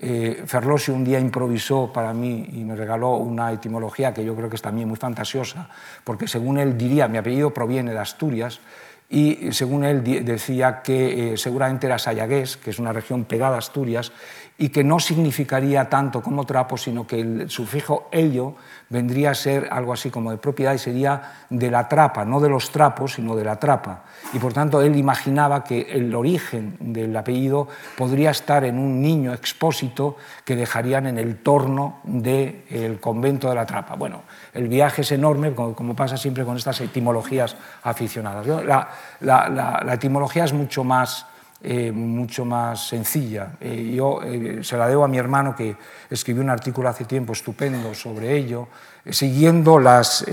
eh, 0.00 0.44
un 0.88 1.04
día 1.04 1.18
improvisó 1.18 1.92
para 1.92 2.14
mí 2.14 2.48
y 2.52 2.62
me 2.62 2.76
regaló 2.76 3.16
una 3.16 3.50
etimología 3.50 4.14
que 4.14 4.24
yo 4.24 4.36
creo 4.36 4.48
que 4.48 4.54
es 4.54 4.62
también 4.62 4.86
muy 4.86 4.96
fantasiosa, 4.96 5.68
porque 6.04 6.28
según 6.28 6.58
él 6.58 6.78
diría, 6.78 7.08
mi 7.08 7.18
apellido 7.18 7.52
proviene 7.52 7.92
de 7.92 7.98
Asturias, 7.98 8.60
y 9.10 9.52
según 9.52 9.84
él 9.84 10.04
decía 10.24 10.82
que 10.82 11.32
eh, 11.32 11.36
seguramente 11.38 11.86
era 11.86 11.98
Sayagués, 11.98 12.58
que 12.58 12.70
es 12.70 12.78
una 12.78 12.92
región 12.92 13.24
pegada 13.24 13.56
a 13.56 13.58
Asturias, 13.58 14.12
y 14.58 14.68
que 14.68 14.82
no 14.82 14.98
significaría 14.98 15.88
tanto 15.88 16.20
como 16.20 16.44
trapo, 16.44 16.76
sino 16.76 17.06
que 17.06 17.20
el 17.20 17.48
sufijo 17.48 18.08
ello 18.10 18.56
vendría 18.90 19.30
a 19.30 19.34
ser 19.34 19.68
algo 19.70 19.92
así 19.92 20.10
como 20.10 20.32
de 20.32 20.36
propiedad 20.36 20.74
y 20.74 20.78
sería 20.78 21.44
de 21.48 21.70
la 21.70 21.88
trapa, 21.88 22.24
no 22.24 22.40
de 22.40 22.48
los 22.48 22.70
trapos, 22.70 23.14
sino 23.14 23.36
de 23.36 23.44
la 23.44 23.58
trapa. 23.58 24.04
Y 24.34 24.40
por 24.40 24.52
tanto 24.52 24.82
él 24.82 24.96
imaginaba 24.96 25.62
que 25.62 25.82
el 25.92 26.12
origen 26.14 26.76
del 26.80 27.16
apellido 27.16 27.68
podría 27.96 28.30
estar 28.30 28.64
en 28.64 28.78
un 28.78 29.00
niño 29.00 29.32
expósito 29.32 30.16
que 30.44 30.56
dejarían 30.56 31.06
en 31.06 31.18
el 31.18 31.38
torno 31.38 32.00
del 32.02 32.98
convento 33.00 33.48
de 33.48 33.54
la 33.54 33.64
trapa. 33.64 33.94
Bueno, 33.94 34.22
el 34.58 34.68
viaje 34.68 35.02
es 35.02 35.12
enorme, 35.12 35.54
como, 35.54 35.94
pasa 35.94 36.16
siempre 36.16 36.44
con 36.44 36.56
estas 36.56 36.80
etimologías 36.80 37.56
aficionadas. 37.82 38.46
La, 38.64 38.88
la 39.20 39.94
etimología 39.94 40.44
es 40.44 40.52
mucho 40.52 40.84
más 40.84 41.26
eh, 41.60 41.90
mucho 41.90 42.44
más 42.44 42.86
sencilla. 42.86 43.56
Eh, 43.60 43.92
yo 43.92 44.22
eh, 44.22 44.60
se 44.62 44.76
la 44.76 44.86
debo 44.86 45.02
a 45.02 45.08
mi 45.08 45.18
hermano 45.18 45.56
que 45.56 45.74
escribió 46.08 46.40
un 46.40 46.50
artículo 46.50 46.88
hace 46.88 47.04
tiempo 47.04 47.32
estupendo 47.32 47.92
sobre 47.94 48.36
ello, 48.36 48.68
siguiendo 49.10 49.80
las, 49.80 50.24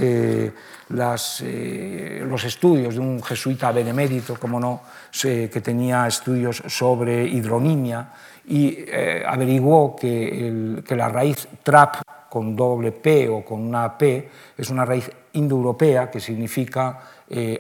las, 0.90 1.42
los 1.42 2.44
estudios 2.44 2.94
de 2.94 3.00
un 3.00 3.24
jesuita 3.24 3.72
benemérito, 3.72 4.36
como 4.40 4.60
no, 4.60 4.82
que 5.20 5.62
tenía 5.64 6.06
estudios 6.06 6.62
sobre 6.68 7.26
hidronimia 7.26 8.10
y 8.48 8.86
averiguó 9.26 9.96
que, 9.96 10.48
el, 10.48 10.84
que 10.86 10.96
la 10.96 11.10
raíz 11.10 11.48
trap 11.64 11.96
con 12.36 12.54
doble 12.54 12.92
P 12.92 13.30
o 13.30 13.46
con 13.46 13.62
una 13.62 13.98
P 13.98 14.30
es 14.58 14.70
una 14.70 14.84
raíz 14.84 15.10
indoeuropea 15.32 16.12
que 16.12 16.20
significa 16.20 17.00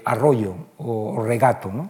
arroyo 0.03 0.53
o 0.79 1.23
regato. 1.23 1.71
¿no? 1.71 1.89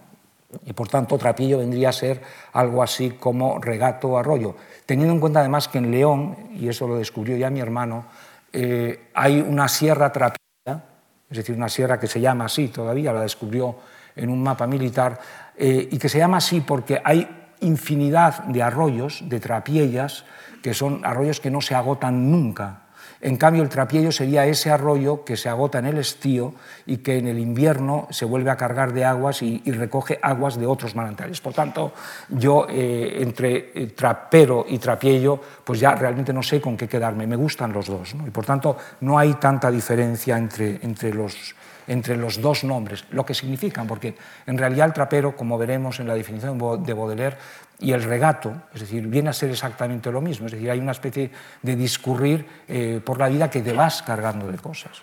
y 0.65 0.73
por 0.73 0.87
tanto 0.87 1.17
Trapillo 1.17 1.57
vendría 1.57 1.89
a 1.89 1.93
ser 1.93 2.21
algo 2.53 2.83
así 2.83 3.11
como 3.11 3.59
regato 3.59 4.17
arroyo. 4.17 4.55
Teniendo 4.85 5.13
en 5.13 5.19
cuenta 5.19 5.39
además 5.39 5.67
que 5.67 5.79
en 5.79 5.91
León, 5.91 6.35
y 6.53 6.67
eso 6.67 6.87
lo 6.87 6.97
descubrió 6.97 7.35
ya 7.35 7.49
mi 7.49 7.59
hermano, 7.59 8.05
eh, 8.53 9.09
hay 9.13 9.41
una 9.41 9.67
sierra 9.67 10.11
trapilla, 10.11 10.83
es 11.29 11.37
decir, 11.37 11.55
una 11.55 11.69
sierra 11.69 11.99
que 11.99 12.07
se 12.07 12.21
llama 12.21 12.45
así 12.45 12.67
todavía, 12.67 13.11
la 13.11 13.21
descubrió 13.21 13.75
en 14.15 14.29
un 14.29 14.41
mapa 14.41 14.67
militar, 14.67 15.19
eh, 15.57 15.89
y 15.91 15.97
que 15.97 16.07
se 16.07 16.19
llama 16.19 16.37
así 16.37 16.61
porque 16.61 17.01
hay 17.03 17.27
infinidad 17.65 18.43
de 18.45 18.63
arroyos, 18.63 19.23
de 19.27 19.39
trapiellas, 19.39 20.25
que 20.61 20.73
son 20.73 21.05
arroyos 21.05 21.39
que 21.39 21.51
no 21.51 21.61
se 21.61 21.75
agotan 21.75 22.31
nunca. 22.31 22.85
En 23.21 23.37
cambio, 23.37 23.63
el 23.63 23.69
trapiello 23.69 24.11
sería 24.11 24.45
ese 24.45 24.69
arroyo 24.69 25.23
que 25.23 25.37
se 25.37 25.49
agota 25.49 25.79
en 25.79 25.85
el 25.85 25.97
estío 25.97 26.53
y 26.85 26.97
que 26.97 27.17
en 27.17 27.27
el 27.27 27.39
invierno 27.39 28.07
se 28.11 28.25
vuelve 28.25 28.51
a 28.51 28.57
cargar 28.57 28.93
de 28.93 29.05
aguas 29.05 29.41
y, 29.41 29.61
recoge 29.65 30.19
aguas 30.21 30.59
de 30.59 30.67
otros 30.67 30.95
manantiales. 30.95 31.41
Por 31.41 31.53
tanto, 31.53 31.93
yo 32.29 32.67
eh, 32.69 33.17
entre 33.21 33.71
eh, 33.73 33.87
trapero 33.95 34.65
y 34.67 34.77
trapiello, 34.77 35.41
pues 35.63 35.79
ya 35.79 35.95
realmente 35.95 36.33
no 36.33 36.43
sé 36.43 36.61
con 36.61 36.77
qué 36.77 36.87
quedarme. 36.87 37.25
Me 37.25 37.35
gustan 37.35 37.73
los 37.73 37.87
dos. 37.87 38.15
Y 38.25 38.29
por 38.29 38.45
tanto, 38.45 38.77
no 39.01 39.17
hay 39.17 39.33
tanta 39.35 39.71
diferencia 39.71 40.37
entre, 40.37 40.79
entre 40.83 41.13
los, 41.13 41.55
entre 41.87 42.17
los 42.17 42.41
dos 42.41 42.63
nombres, 42.63 43.05
lo 43.11 43.25
que 43.25 43.33
significan, 43.33 43.87
porque 43.87 44.15
en 44.45 44.57
realidad 44.57 44.87
el 44.87 44.93
trapero, 44.93 45.35
como 45.35 45.57
veremos 45.57 45.99
en 45.99 46.07
la 46.07 46.15
definición 46.15 46.57
de 46.83 46.93
Baudelaire, 46.93 47.37
y 47.79 47.91
el 47.91 48.03
regato, 48.03 48.53
es 48.73 48.81
decir, 48.81 49.07
viene 49.07 49.29
a 49.29 49.33
ser 49.33 49.51
exactamente 49.51 50.11
lo 50.11 50.21
mismo, 50.21 50.45
es 50.45 50.53
decir, 50.53 50.71
hay 50.71 50.79
una 50.79 50.93
especie 50.93 51.29
de 51.61 51.75
discurrir 51.75 52.47
eh, 52.67 53.01
por 53.03 53.19
la 53.19 53.27
vida 53.27 53.49
que 53.49 53.61
te 53.61 53.73
vas 53.73 54.01
cargando 54.01 54.49
de 54.51 54.57
cosas. 54.57 55.01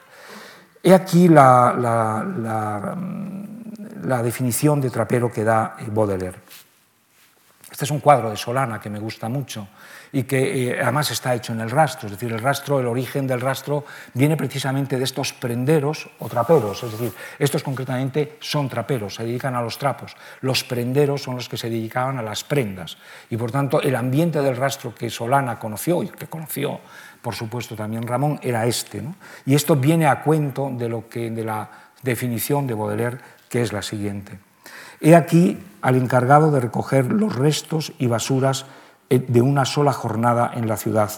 He 0.82 0.92
aquí 0.94 1.28
la, 1.28 1.74
la 4.02 4.22
definición 4.22 4.80
de 4.80 4.90
trapero 4.90 5.30
que 5.30 5.44
da 5.44 5.76
Baudelaire. 5.88 6.38
Este 7.70 7.84
es 7.84 7.90
un 7.90 8.00
cuadro 8.00 8.30
de 8.30 8.36
Solana 8.36 8.80
que 8.80 8.90
me 8.90 8.98
gusta 8.98 9.28
mucho 9.28 9.68
y 10.12 10.24
que 10.24 10.70
eh, 10.70 10.80
además 10.82 11.10
está 11.10 11.34
hecho 11.34 11.52
en 11.52 11.60
el 11.60 11.70
rastro, 11.70 12.06
es 12.06 12.12
decir, 12.12 12.32
el 12.32 12.40
rastro, 12.40 12.80
el 12.80 12.86
origen 12.86 13.26
del 13.26 13.40
rastro 13.40 13.84
viene 14.12 14.36
precisamente 14.36 14.98
de 14.98 15.04
estos 15.04 15.32
prenderos 15.32 16.08
o 16.18 16.28
traperos, 16.28 16.82
es 16.82 16.92
decir, 16.92 17.12
estos 17.38 17.62
concretamente 17.62 18.36
son 18.40 18.68
traperos, 18.68 19.14
se 19.14 19.24
dedican 19.24 19.54
a 19.54 19.62
los 19.62 19.78
trapos, 19.78 20.14
los 20.42 20.64
prenderos 20.64 21.22
son 21.22 21.36
los 21.36 21.48
que 21.48 21.56
se 21.56 21.70
dedicaban 21.70 22.18
a 22.18 22.22
las 22.22 22.44
prendas. 22.44 22.98
Y 23.30 23.36
por 23.36 23.50
tanto 23.50 23.80
el 23.80 23.96
ambiente 23.96 24.42
del 24.42 24.56
rastro 24.56 24.94
que 24.94 25.08
Solana 25.08 25.58
conoció 25.58 26.02
y 26.02 26.08
que 26.08 26.26
conoció 26.26 26.80
por 27.22 27.34
supuesto 27.36 27.76
también 27.76 28.06
Ramón 28.06 28.38
era 28.42 28.66
este, 28.66 29.00
y 29.46 29.54
esto 29.54 29.76
viene 29.76 30.06
a 30.06 30.22
cuento 30.22 30.70
de, 30.76 30.88
lo 30.88 31.08
que, 31.08 31.30
de 31.30 31.44
la 31.44 31.70
definición 32.02 32.66
de 32.66 32.74
Baudelaire 32.74 33.18
que 33.48 33.62
es 33.62 33.72
la 33.72 33.82
siguiente. 33.82 34.38
He 35.00 35.14
aquí 35.14 35.58
al 35.80 35.96
encargado 35.96 36.50
de 36.50 36.60
recoger 36.60 37.12
los 37.12 37.34
restos 37.34 37.92
y 37.98 38.06
basuras 38.06 38.66
de 39.18 39.42
una 39.42 39.64
sola 39.64 39.92
jornada 39.92 40.50
en 40.54 40.68
la 40.68 40.76
ciudad. 40.76 41.10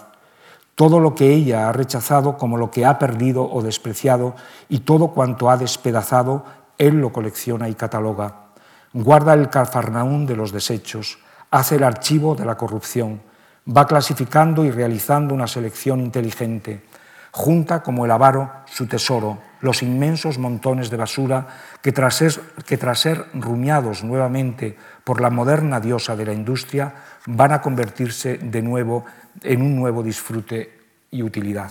Todo 0.75 0.99
lo 0.99 1.15
que 1.15 1.33
ella 1.33 1.69
ha 1.69 1.73
rechazado 1.73 2.37
como 2.37 2.57
lo 2.57 2.71
que 2.71 2.85
ha 2.85 2.99
perdido 2.99 3.49
o 3.49 3.63
despreciado 3.63 4.35
y 4.69 4.81
todo 4.81 5.09
cuanto 5.09 5.49
ha 5.51 5.57
despedazado, 5.57 6.45
él 6.79 7.01
lo 7.01 7.13
colecciona 7.13 7.69
y 7.69 7.75
cataloga. 7.75 8.47
Guarda 8.93 9.35
el 9.35 9.51
cafarnaún 9.51 10.27
de 10.27 10.37
los 10.37 10.53
desechos, 10.53 11.19
hace 11.51 11.77
el 11.77 11.85
archivo 11.85 12.35
de 12.35 12.45
la 12.45 12.57
corrupción, 12.57 13.23
va 13.67 13.87
clasificando 13.87 14.65
y 14.65 14.71
realizando 14.71 15.33
una 15.35 15.47
selección 15.47 16.01
inteligente, 16.01 16.85
junta 17.31 17.83
como 17.83 18.05
el 18.05 18.11
avaro 18.11 18.51
su 18.67 18.87
tesoro, 18.87 19.39
los 19.65 19.83
inmensos 19.83 20.37
montones 20.37 20.91
de 20.91 20.99
basura 21.01 21.49
que 21.81 21.91
tras, 21.91 22.17
ser, 22.17 22.39
que 22.67 22.77
tras 22.77 23.01
ser 23.01 23.25
rumiados 23.33 24.05
nuevamente 24.05 24.77
por 25.05 25.23
la 25.23 25.31
moderna 25.31 25.81
diosa 25.81 26.15
de 26.15 26.27
la 26.27 26.35
industria 26.35 26.93
van 27.27 27.53
a 27.53 27.63
convertirse 27.63 28.37
de 28.37 28.61
nuevo 28.61 29.07
en 29.41 29.63
un 29.63 29.75
nuevo 29.75 30.03
disfrute 30.03 30.79
y 31.11 31.23
utilidad. 31.23 31.71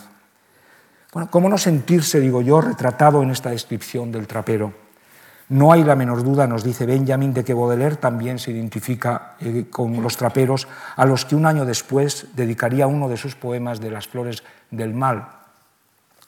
Bueno, 1.14 1.30
¿Cómo 1.30 1.48
no 1.48 1.60
sentirse, 1.60 2.20
digo 2.20 2.42
yo, 2.42 2.62
retratado 2.62 3.22
en 3.22 3.30
esta 3.30 3.52
descripción 3.52 4.12
del 4.12 4.26
trapero? 4.26 4.74
No 5.50 5.72
hay 5.72 5.84
la 5.84 5.96
menor 5.96 6.24
duda, 6.24 6.48
nos 6.48 6.64
dice 6.64 6.88
Benjamin, 6.88 7.32
de 7.32 7.44
que 7.44 7.54
Baudelaire 7.54 7.98
también 7.98 8.40
se 8.40 8.50
identifica 8.50 9.36
eh, 9.40 9.68
con 9.70 10.02
los 10.02 10.18
traperos, 10.18 10.68
a 10.96 11.06
los 11.06 11.26
que 11.26 11.36
un 11.36 11.46
año 11.46 11.64
después 11.64 12.30
dedicaría 12.34 12.88
uno 12.88 13.08
de 13.08 13.18
sus 13.18 13.36
poemas 13.36 13.80
de 13.80 13.92
las 13.92 14.08
flores 14.08 14.42
del 14.72 14.96
mal, 14.96 15.43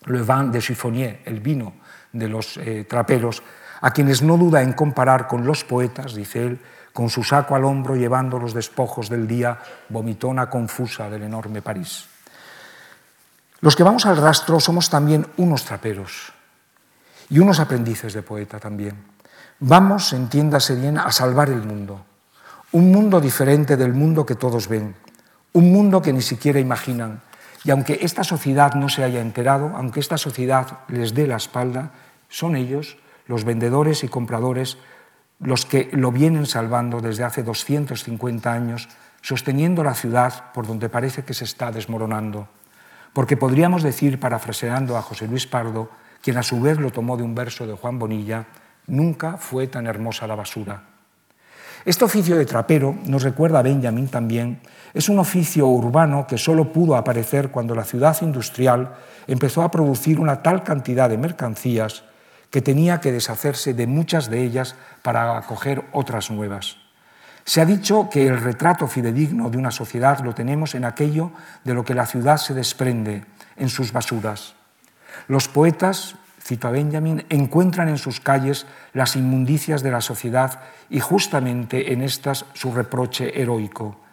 le 0.05 0.21
vin 0.21 0.51
de 0.51 0.59
chiffonnier, 0.59 1.21
el 1.25 1.39
vino 1.39 1.73
de 2.11 2.27
los 2.27 2.57
eh, 2.57 2.85
traperos, 2.87 3.43
a 3.81 3.91
quienes 3.91 4.21
no 4.21 4.37
duda 4.37 4.61
en 4.61 4.73
comparar 4.73 5.27
con 5.27 5.45
los 5.45 5.63
poetas, 5.63 6.15
dice 6.15 6.45
él, 6.45 6.59
con 6.93 7.09
su 7.09 7.23
saco 7.23 7.55
al 7.55 7.65
hombro 7.65 7.95
llevando 7.95 8.39
los 8.39 8.53
despojos 8.53 9.09
del 9.09 9.27
día, 9.27 9.59
vomitona 9.89 10.49
confusa 10.49 11.09
del 11.09 11.23
enorme 11.23 11.61
París. 11.61 12.07
Los 13.59 13.75
que 13.75 13.83
vamos 13.83 14.05
al 14.05 14.17
rastro 14.17 14.59
somos 14.59 14.89
también 14.89 15.27
unos 15.37 15.65
traperos 15.65 16.31
y 17.29 17.39
unos 17.39 17.59
aprendices 17.59 18.13
de 18.13 18.21
poeta 18.21 18.59
también. 18.59 18.95
Vamos, 19.59 20.13
entiéndase 20.13 20.75
bien, 20.75 20.97
a 20.97 21.11
salvar 21.11 21.49
el 21.49 21.63
mundo, 21.63 22.05
un 22.71 22.91
mundo 22.91 23.19
diferente 23.19 23.75
del 23.75 23.93
mundo 23.93 24.25
que 24.25 24.35
todos 24.35 24.67
ven, 24.67 24.95
un 25.53 25.71
mundo 25.71 26.01
que 26.01 26.13
ni 26.13 26.21
siquiera 26.21 26.59
imaginan, 26.59 27.21
y 27.65 27.71
aunque 27.71 27.99
esta 28.01 28.23
sociedad 28.23 28.75
no 28.75 28.89
se 28.89 29.04
haya 29.04 29.21
enterado, 29.21 29.73
aunque 29.75 29.99
esta 29.99 30.17
sociedad 30.17 30.80
les 30.88 31.15
dé 31.15 31.25
la 31.25 31.38
espalda, 31.38 31.91
son 32.30 32.56
ellos, 32.56 32.97
los 33.25 33.43
vendedores 33.43 34.04
y 34.04 34.08
compradores, 34.08 34.78
los 35.39 35.65
que 35.65 35.89
lo 35.91 36.12
vienen 36.12 36.45
salvando 36.45 37.01
desde 37.01 37.23
hace 37.23 37.41
250 37.41 38.54
años, 38.54 38.88
sosteniendo 39.21 39.84
la 39.84 39.95
ciudad 39.95 40.51
por 40.54 40.67
donde 40.67 40.89
parece 40.89 41.23
que 41.23 41.34
se 41.34 41.45
está 41.45 41.71
desmoronando. 41.71 42.47
Porque 43.13 43.36
podríamos 43.36 43.82
decir, 43.82 44.19
parafraseando 44.19 44.95
a 44.95 45.01
José 45.01 45.28
Luis 45.28 45.47
Pardo, 45.47 45.89
quien 46.21 46.38
a 46.38 46.43
su 46.43 46.62
vez 46.62 46.80
lo 46.80 46.91
tomó 46.91 47.17
de 47.17 47.23
un 47.23 47.34
verso 47.34 47.65
de 47.65 47.73
Juan 47.73 47.97
Bonilla, 47.97 48.45
nunca 48.86 49.38
fue 49.38 49.65
tan 49.65 49.88
hermosa 49.88 50.28
la 50.28 50.36
basura. 50.36 50.84
Este 51.84 52.06
oficio 52.06 52.38
de 52.38 52.45
trapero, 52.45 52.95
nos 53.06 53.23
recuerda 53.23 53.60
a 53.60 53.63
Benjamin 53.63 54.08
también, 54.08 54.62
es 54.95 55.10
un 55.10 55.19
oficio 55.19 55.67
urbano 55.67 56.25
que 56.25 56.38
solo 56.38 56.71
pudo 56.71 56.95
aparecer 56.95 57.51
cuando 57.51 57.75
la 57.75 57.84
ciudad 57.84 58.15
industrial 58.21 58.95
empezó 59.27 59.62
a 59.62 59.69
producir 59.69 60.21
una 60.21 60.41
tal 60.41 60.63
cantidad 60.63 61.10
de 61.10 61.17
mercancías 61.17 62.05
que 62.49 62.62
tenía 62.62 63.01
que 63.01 63.12
deshacerse 63.12 63.73
de 63.73 63.88
muchas 63.88 64.29
de 64.29 64.41
ellas 64.41 64.75
para 65.01 65.38
acoger 65.38 65.84
otras 65.91 66.31
nuevas. 66.31 66.77
Se 67.43 67.60
ha 67.60 67.65
dicho 67.65 68.10
que 68.10 68.25
el 68.25 68.39
retrato 68.39 68.88
fidedigno 68.88 69.49
de 69.49 69.58
una 69.58 69.71
sociedad 69.71 70.21
lo 70.21 70.34
tenemos 70.34 70.75
en 70.75 70.86
aquello 70.86 71.31
de 71.65 71.73
lo 71.73 71.84
que 71.84 71.93
la 71.93 72.05
ciudad 72.05 72.38
se 72.38 72.53
desprende, 72.53 73.25
en 73.58 73.67
sus 73.67 73.91
basuras. 73.91 74.55
Los 75.27 75.49
poetas, 75.49 76.15
cito 76.41 76.69
a 76.69 76.71
Benjamin, 76.71 77.25
encuentran 77.27 77.89
en 77.89 77.97
sus 77.97 78.21
calles 78.21 78.65
las 78.93 79.17
inmundicias 79.17 79.84
de 79.84 79.91
la 79.91 79.99
sociedad 79.99 80.62
y 80.89 81.01
justamente 81.01 81.91
en 81.91 82.01
estas 82.01 82.45
su 82.53 82.71
reproche 82.71 83.41
heroico. 83.41 84.04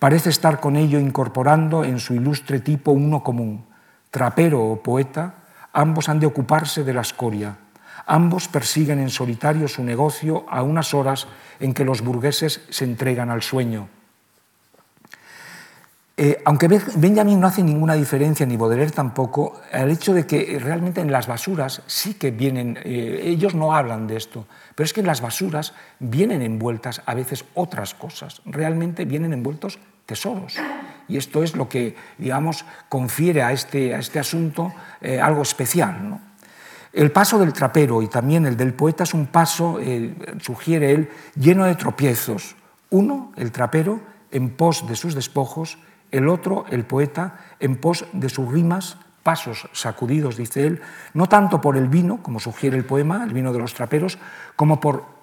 Parece 0.00 0.30
estar 0.30 0.60
con 0.60 0.76
ello 0.76 0.98
incorporando 0.98 1.84
en 1.84 2.00
su 2.00 2.14
ilustre 2.14 2.60
tipo 2.60 2.90
uno 2.90 3.22
común. 3.22 3.66
Trapero 4.10 4.64
o 4.64 4.82
poeta, 4.82 5.44
ambos 5.74 6.08
han 6.08 6.18
de 6.18 6.24
ocuparse 6.24 6.84
de 6.84 6.94
la 6.94 7.02
escoria. 7.02 7.58
Ambos 8.06 8.48
persiguen 8.48 8.98
en 8.98 9.10
solitario 9.10 9.68
su 9.68 9.84
negocio 9.84 10.46
a 10.48 10.62
unas 10.62 10.94
horas 10.94 11.28
en 11.60 11.74
que 11.74 11.84
los 11.84 12.00
burgueses 12.00 12.64
se 12.70 12.84
entregan 12.84 13.28
al 13.28 13.42
sueño. 13.42 13.88
Eh, 16.16 16.40
aunque 16.46 16.68
Benjamin 16.96 17.38
no 17.38 17.46
hace 17.46 17.62
ninguna 17.62 17.94
diferencia, 17.94 18.46
ni 18.46 18.56
Baudelaire 18.56 18.92
tampoco, 18.92 19.60
el 19.70 19.90
hecho 19.90 20.14
de 20.14 20.26
que 20.26 20.58
realmente 20.58 21.02
en 21.02 21.12
las 21.12 21.26
basuras 21.26 21.82
sí 21.86 22.14
que 22.14 22.30
vienen, 22.30 22.78
eh, 22.84 23.20
ellos 23.24 23.54
no 23.54 23.74
hablan 23.74 24.06
de 24.06 24.16
esto, 24.16 24.46
pero 24.74 24.84
es 24.84 24.92
que 24.92 25.00
en 25.00 25.06
las 25.06 25.20
basuras 25.20 25.72
vienen 25.98 26.42
envueltas 26.42 27.02
a 27.04 27.14
veces 27.14 27.44
otras 27.54 27.94
cosas, 27.94 28.42
realmente 28.44 29.04
vienen 29.04 29.32
envueltos 29.32 29.78
tesoros. 30.10 30.58
Y 31.06 31.16
esto 31.16 31.44
es 31.44 31.54
lo 31.54 31.68
que, 31.68 31.94
digamos, 32.18 32.64
confiere 32.88 33.42
a 33.42 33.52
este, 33.52 33.94
a 33.94 33.98
este 34.00 34.18
asunto 34.18 34.74
eh, 35.00 35.20
algo 35.20 35.42
especial. 35.42 36.18
El 36.92 37.12
paso 37.12 37.38
del 37.38 37.52
trapero 37.52 38.02
y 38.02 38.08
también 38.08 38.46
el 38.46 38.56
del 38.56 38.74
poeta 38.74 39.04
es 39.04 39.14
un 39.14 39.26
paso, 39.26 39.78
sugiere 40.40 40.90
él, 40.90 41.08
lleno 41.36 41.64
de 41.64 41.76
tropiezos, 41.76 42.56
Uno, 42.90 43.30
el 43.36 43.52
trapero, 43.52 44.00
en 44.32 44.50
pos 44.50 44.88
de 44.88 44.96
sus 44.96 45.14
despojos, 45.14 45.78
el 46.10 46.26
otro, 46.26 46.64
el 46.70 46.82
poeta, 46.82 47.38
en 47.60 47.76
pos 47.76 48.06
de 48.12 48.28
sus 48.28 48.50
rimas, 48.50 48.98
pasos 49.22 49.68
sacudidos, 49.72 50.36
dice 50.36 50.66
él, 50.66 50.82
no 51.14 51.28
tanto 51.28 51.60
por 51.60 51.76
el 51.76 51.86
vino, 51.86 52.18
como 52.24 52.40
sugiere 52.40 52.76
el 52.76 52.84
poema, 52.84 53.22
el 53.22 53.32
vino 53.32 53.52
de 53.52 53.60
los 53.60 53.74
traperos, 53.74 54.18
como 54.56 54.80
por 54.80 55.19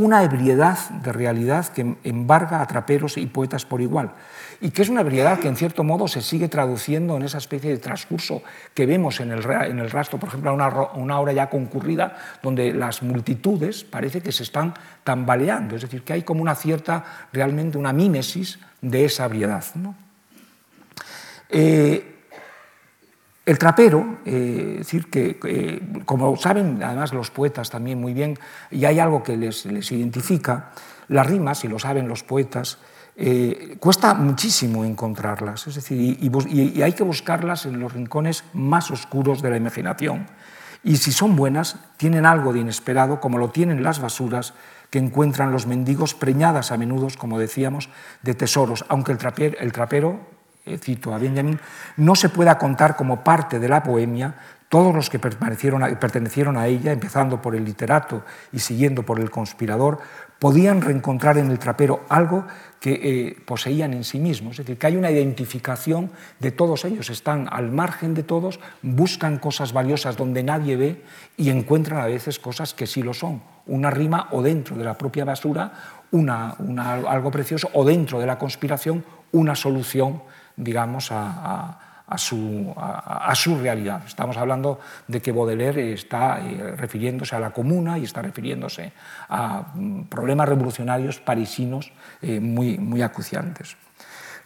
una 0.00 0.22
ebriedad 0.22 0.78
de 0.88 1.12
realidad 1.12 1.68
que 1.68 1.96
embarga 2.04 2.60
a 2.60 2.66
traperos 2.66 3.18
y 3.18 3.26
poetas 3.26 3.64
por 3.64 3.80
igual, 3.80 4.12
y 4.60 4.70
que 4.70 4.82
es 4.82 4.88
una 4.88 5.02
ebriedad 5.02 5.38
que 5.38 5.48
en 5.48 5.56
cierto 5.56 5.84
modo 5.84 6.08
se 6.08 6.22
sigue 6.22 6.48
traduciendo 6.48 7.16
en 7.16 7.22
esa 7.22 7.38
especie 7.38 7.70
de 7.70 7.78
transcurso 7.78 8.42
que 8.74 8.86
vemos 8.86 9.20
en 9.20 9.32
el, 9.32 9.44
en 9.44 9.78
el 9.78 9.90
rastro, 9.90 10.18
por 10.18 10.28
ejemplo, 10.28 10.50
a 10.50 10.52
una, 10.54 10.68
una, 10.94 11.20
hora 11.20 11.32
ya 11.32 11.50
concurrida, 11.50 12.16
donde 12.42 12.72
las 12.72 13.02
multitudes 13.02 13.84
parece 13.84 14.20
que 14.20 14.32
se 14.32 14.42
están 14.42 14.74
tambaleando, 15.04 15.76
es 15.76 15.82
decir, 15.82 16.02
que 16.02 16.14
hay 16.14 16.22
como 16.22 16.42
una 16.42 16.54
cierta, 16.54 17.04
realmente 17.32 17.78
una 17.78 17.92
mímesis 17.92 18.58
de 18.80 19.04
esa 19.04 19.26
ebriedad. 19.26 19.64
¿no? 19.74 19.94
Eh, 21.48 22.19
el 23.50 23.58
trapero, 23.58 24.18
eh, 24.24 24.76
decir 24.78 25.10
que, 25.10 25.82
como 26.04 26.36
saben 26.36 26.80
además 26.84 27.12
los 27.12 27.32
poetas 27.32 27.68
también 27.68 28.00
muy 28.00 28.14
bien, 28.14 28.38
y 28.70 28.84
hay 28.84 29.00
algo 29.00 29.24
que 29.24 29.36
les, 29.36 29.66
identifica, 29.66 30.70
las 31.08 31.26
rimas, 31.26 31.64
y 31.64 31.68
lo 31.68 31.80
saben 31.80 32.06
los 32.06 32.22
poetas, 32.22 32.78
eh, 33.16 33.76
cuesta 33.80 34.14
muchísimo 34.14 34.84
encontrarlas, 34.84 35.66
es 35.66 35.74
decir, 35.74 35.98
y, 36.20 36.82
hay 36.82 36.92
que 36.92 37.02
buscarlas 37.02 37.66
en 37.66 37.80
los 37.80 37.92
rincones 37.92 38.44
más 38.52 38.92
oscuros 38.92 39.42
de 39.42 39.50
la 39.50 39.56
imaginación. 39.56 40.28
Y 40.84 40.98
si 40.98 41.10
son 41.10 41.34
buenas, 41.34 41.76
tienen 41.96 42.26
algo 42.26 42.52
de 42.52 42.60
inesperado, 42.60 43.20
como 43.20 43.38
lo 43.38 43.50
tienen 43.50 43.82
las 43.82 44.00
basuras 44.00 44.54
que 44.90 45.00
encuentran 45.00 45.50
los 45.50 45.66
mendigos 45.66 46.14
preñadas 46.14 46.70
a 46.70 46.76
menudo, 46.76 47.08
como 47.18 47.40
decíamos, 47.40 47.88
de 48.22 48.34
tesoros, 48.34 48.84
aunque 48.88 49.10
el 49.10 49.72
trapero 49.72 50.39
cito 50.78 51.14
a 51.14 51.18
Benjamin, 51.18 51.58
no 51.96 52.14
se 52.14 52.28
pueda 52.28 52.58
contar 52.58 52.96
como 52.96 53.24
parte 53.24 53.58
de 53.58 53.68
la 53.68 53.82
poemia 53.82 54.34
todos 54.70 54.94
los 54.94 55.10
que 55.10 55.18
pertenecieron 55.18 56.56
a 56.56 56.66
ella, 56.68 56.92
empezando 56.92 57.42
por 57.42 57.56
el 57.56 57.64
literato 57.64 58.22
y 58.52 58.60
siguiendo 58.60 59.02
por 59.02 59.18
el 59.18 59.28
conspirador, 59.28 59.98
podían 60.38 60.80
reencontrar 60.80 61.38
en 61.38 61.50
el 61.50 61.58
trapero 61.58 62.04
algo 62.08 62.46
que 62.78 62.92
eh, 62.92 63.36
poseían 63.44 63.92
en 63.94 64.04
sí 64.04 64.20
mismos. 64.20 64.52
Es 64.52 64.58
decir, 64.58 64.78
que 64.78 64.86
hay 64.86 64.96
una 64.96 65.10
identificación 65.10 66.12
de 66.38 66.52
todos 66.52 66.84
ellos, 66.84 67.10
están 67.10 67.48
al 67.50 67.72
margen 67.72 68.14
de 68.14 68.22
todos, 68.22 68.60
buscan 68.80 69.38
cosas 69.38 69.72
valiosas 69.72 70.16
donde 70.16 70.44
nadie 70.44 70.76
ve 70.76 71.02
y 71.36 71.50
encuentran 71.50 72.00
a 72.00 72.06
veces 72.06 72.38
cosas 72.38 72.72
que 72.72 72.86
sí 72.86 73.02
lo 73.02 73.12
son. 73.12 73.42
Una 73.66 73.90
rima 73.90 74.28
o 74.30 74.40
dentro 74.40 74.76
de 74.76 74.84
la 74.84 74.96
propia 74.96 75.24
basura, 75.24 75.72
una, 76.12 76.50
algo 77.08 77.32
precioso, 77.32 77.68
o 77.72 77.84
dentro 77.84 78.20
de 78.20 78.26
la 78.26 78.38
conspiración, 78.38 79.04
una 79.32 79.56
solución 79.56 80.22
digamos, 80.60 81.10
a, 81.12 81.78
su, 82.16 82.74
a, 82.76 83.34
su, 83.34 83.58
realidad. 83.58 84.02
Estamos 84.06 84.36
hablando 84.36 84.80
de 85.06 85.20
que 85.22 85.32
Baudelaire 85.32 85.92
está 85.92 86.40
eh, 86.40 86.74
refiriéndose 86.76 87.36
a 87.36 87.40
la 87.40 87.50
comuna 87.50 87.98
y 87.98 88.04
está 88.04 88.20
refiriéndose 88.20 88.92
a 89.28 89.62
mm, 89.74 90.04
problemas 90.04 90.48
revolucionarios 90.48 91.20
parisinos 91.20 91.92
eh, 92.20 92.40
muy, 92.40 92.78
muy 92.78 93.02
acuciantes. 93.02 93.76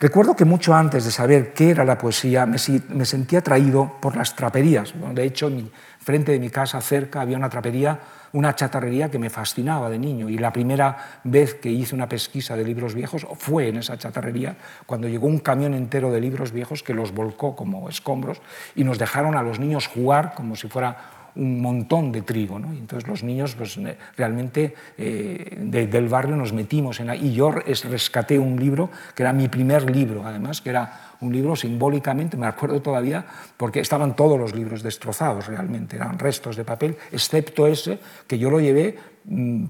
Recuerdo 0.04 0.36
que 0.36 0.44
mucho 0.44 0.74
antes 0.74 1.06
de 1.06 1.10
saber 1.10 1.54
qué 1.54 1.70
era 1.70 1.82
la 1.82 1.96
poesía 1.96 2.44
me, 2.44 2.58
sentía 2.58 3.38
atraído 3.38 3.96
por 4.02 4.18
las 4.18 4.36
traperías. 4.36 4.92
De 5.14 5.24
hecho, 5.24 5.50
frente 5.98 6.30
de 6.30 6.38
mi 6.38 6.50
casa, 6.50 6.78
cerca, 6.82 7.22
había 7.22 7.38
una 7.38 7.48
trapería 7.48 7.98
una 8.34 8.54
chatarrería 8.54 9.10
que 9.10 9.18
me 9.18 9.30
fascinaba 9.30 9.88
de 9.88 9.98
niño 9.98 10.28
y 10.28 10.38
la 10.38 10.52
primera 10.52 11.20
vez 11.22 11.54
que 11.54 11.70
hice 11.70 11.94
una 11.94 12.08
pesquisa 12.08 12.56
de 12.56 12.64
libros 12.64 12.92
viejos 12.92 13.26
fue 13.38 13.68
en 13.68 13.76
esa 13.76 13.96
chatarrería 13.96 14.56
cuando 14.86 15.06
llegó 15.06 15.28
un 15.28 15.38
camión 15.38 15.72
entero 15.72 16.10
de 16.10 16.20
libros 16.20 16.50
viejos 16.50 16.82
que 16.82 16.94
los 16.94 17.14
volcó 17.14 17.54
como 17.54 17.88
escombros 17.88 18.42
y 18.74 18.82
nos 18.82 18.98
dejaron 18.98 19.36
a 19.36 19.42
los 19.42 19.60
niños 19.60 19.86
jugar 19.86 20.34
como 20.34 20.56
si 20.56 20.68
fuera 20.68 21.13
un 21.36 21.60
montón 21.60 22.12
de 22.12 22.22
trigo. 22.22 22.58
¿no? 22.58 22.72
Entonces 22.72 23.08
los 23.08 23.22
niños 23.22 23.54
pues, 23.54 23.78
realmente 24.16 24.74
eh, 24.98 25.56
del 25.58 26.08
barrio 26.08 26.36
nos 26.36 26.52
metimos 26.52 27.00
en... 27.00 27.14
Y 27.14 27.32
yo 27.32 27.50
rescaté 27.50 28.38
un 28.38 28.58
libro, 28.58 28.90
que 29.14 29.22
era 29.22 29.32
mi 29.32 29.48
primer 29.48 29.90
libro, 29.90 30.26
además, 30.26 30.60
que 30.60 30.70
era 30.70 31.14
un 31.20 31.32
libro 31.32 31.56
simbólicamente, 31.56 32.36
me 32.36 32.46
acuerdo 32.46 32.80
todavía, 32.82 33.24
porque 33.56 33.80
estaban 33.80 34.14
todos 34.14 34.38
los 34.38 34.54
libros 34.54 34.82
destrozados 34.82 35.46
realmente, 35.46 35.96
eran 35.96 36.18
restos 36.18 36.56
de 36.56 36.64
papel, 36.64 36.96
excepto 37.12 37.66
ese 37.66 37.98
que 38.26 38.38
yo 38.38 38.50
lo 38.50 38.60
llevé 38.60 38.98
mm, 39.24 39.64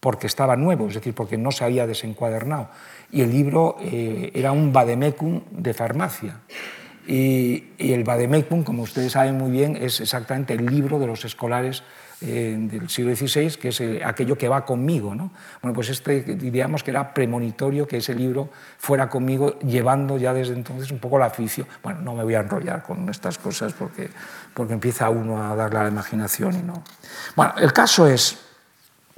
porque 0.00 0.26
estaba 0.26 0.56
nuevo, 0.56 0.88
es 0.88 0.94
decir, 0.94 1.14
porque 1.14 1.36
no 1.36 1.52
se 1.52 1.64
había 1.64 1.86
desencuadernado. 1.86 2.70
Y 3.12 3.20
el 3.20 3.30
libro 3.30 3.76
eh, 3.80 4.32
era 4.34 4.50
un 4.52 4.72
vademecum 4.72 5.42
de 5.50 5.74
farmacia. 5.74 6.40
Y, 7.10 7.72
el 7.76 8.04
Vademecum, 8.04 8.62
como 8.62 8.84
ustedes 8.84 9.12
saben 9.12 9.36
muy 9.36 9.50
bien, 9.50 9.74
es 9.74 10.00
exactamente 10.00 10.54
el 10.54 10.64
libro 10.64 11.00
de 11.00 11.08
los 11.08 11.24
escolares 11.24 11.82
eh, 12.20 12.56
del 12.56 12.88
siglo 12.88 13.16
XVI, 13.16 13.56
que 13.56 13.68
es 13.70 13.80
eh, 13.80 14.00
aquello 14.04 14.38
que 14.38 14.48
va 14.48 14.64
conmigo. 14.64 15.12
¿no? 15.12 15.32
Bueno, 15.60 15.74
pues 15.74 15.88
este 15.88 16.20
diríamos 16.22 16.84
que 16.84 16.92
era 16.92 17.12
premonitorio 17.12 17.88
que 17.88 17.96
ese 17.96 18.14
libro 18.14 18.50
fuera 18.78 19.08
conmigo, 19.08 19.58
llevando 19.58 20.18
ya 20.18 20.32
desde 20.32 20.54
entonces 20.54 20.92
un 20.92 21.00
poco 21.00 21.18
la 21.18 21.26
afición. 21.26 21.66
Bueno, 21.82 22.00
no 22.02 22.14
me 22.14 22.22
voy 22.22 22.36
a 22.36 22.40
enrollar 22.40 22.84
con 22.84 23.08
estas 23.08 23.38
cosas 23.38 23.72
porque, 23.72 24.08
porque 24.54 24.74
empieza 24.74 25.10
uno 25.10 25.42
a 25.42 25.56
darle 25.56 25.80
a 25.80 25.82
la 25.82 25.88
imaginación 25.88 26.54
y 26.54 26.62
no. 26.62 26.84
Bueno, 27.34 27.54
el 27.58 27.72
caso 27.72 28.06
es 28.06 28.38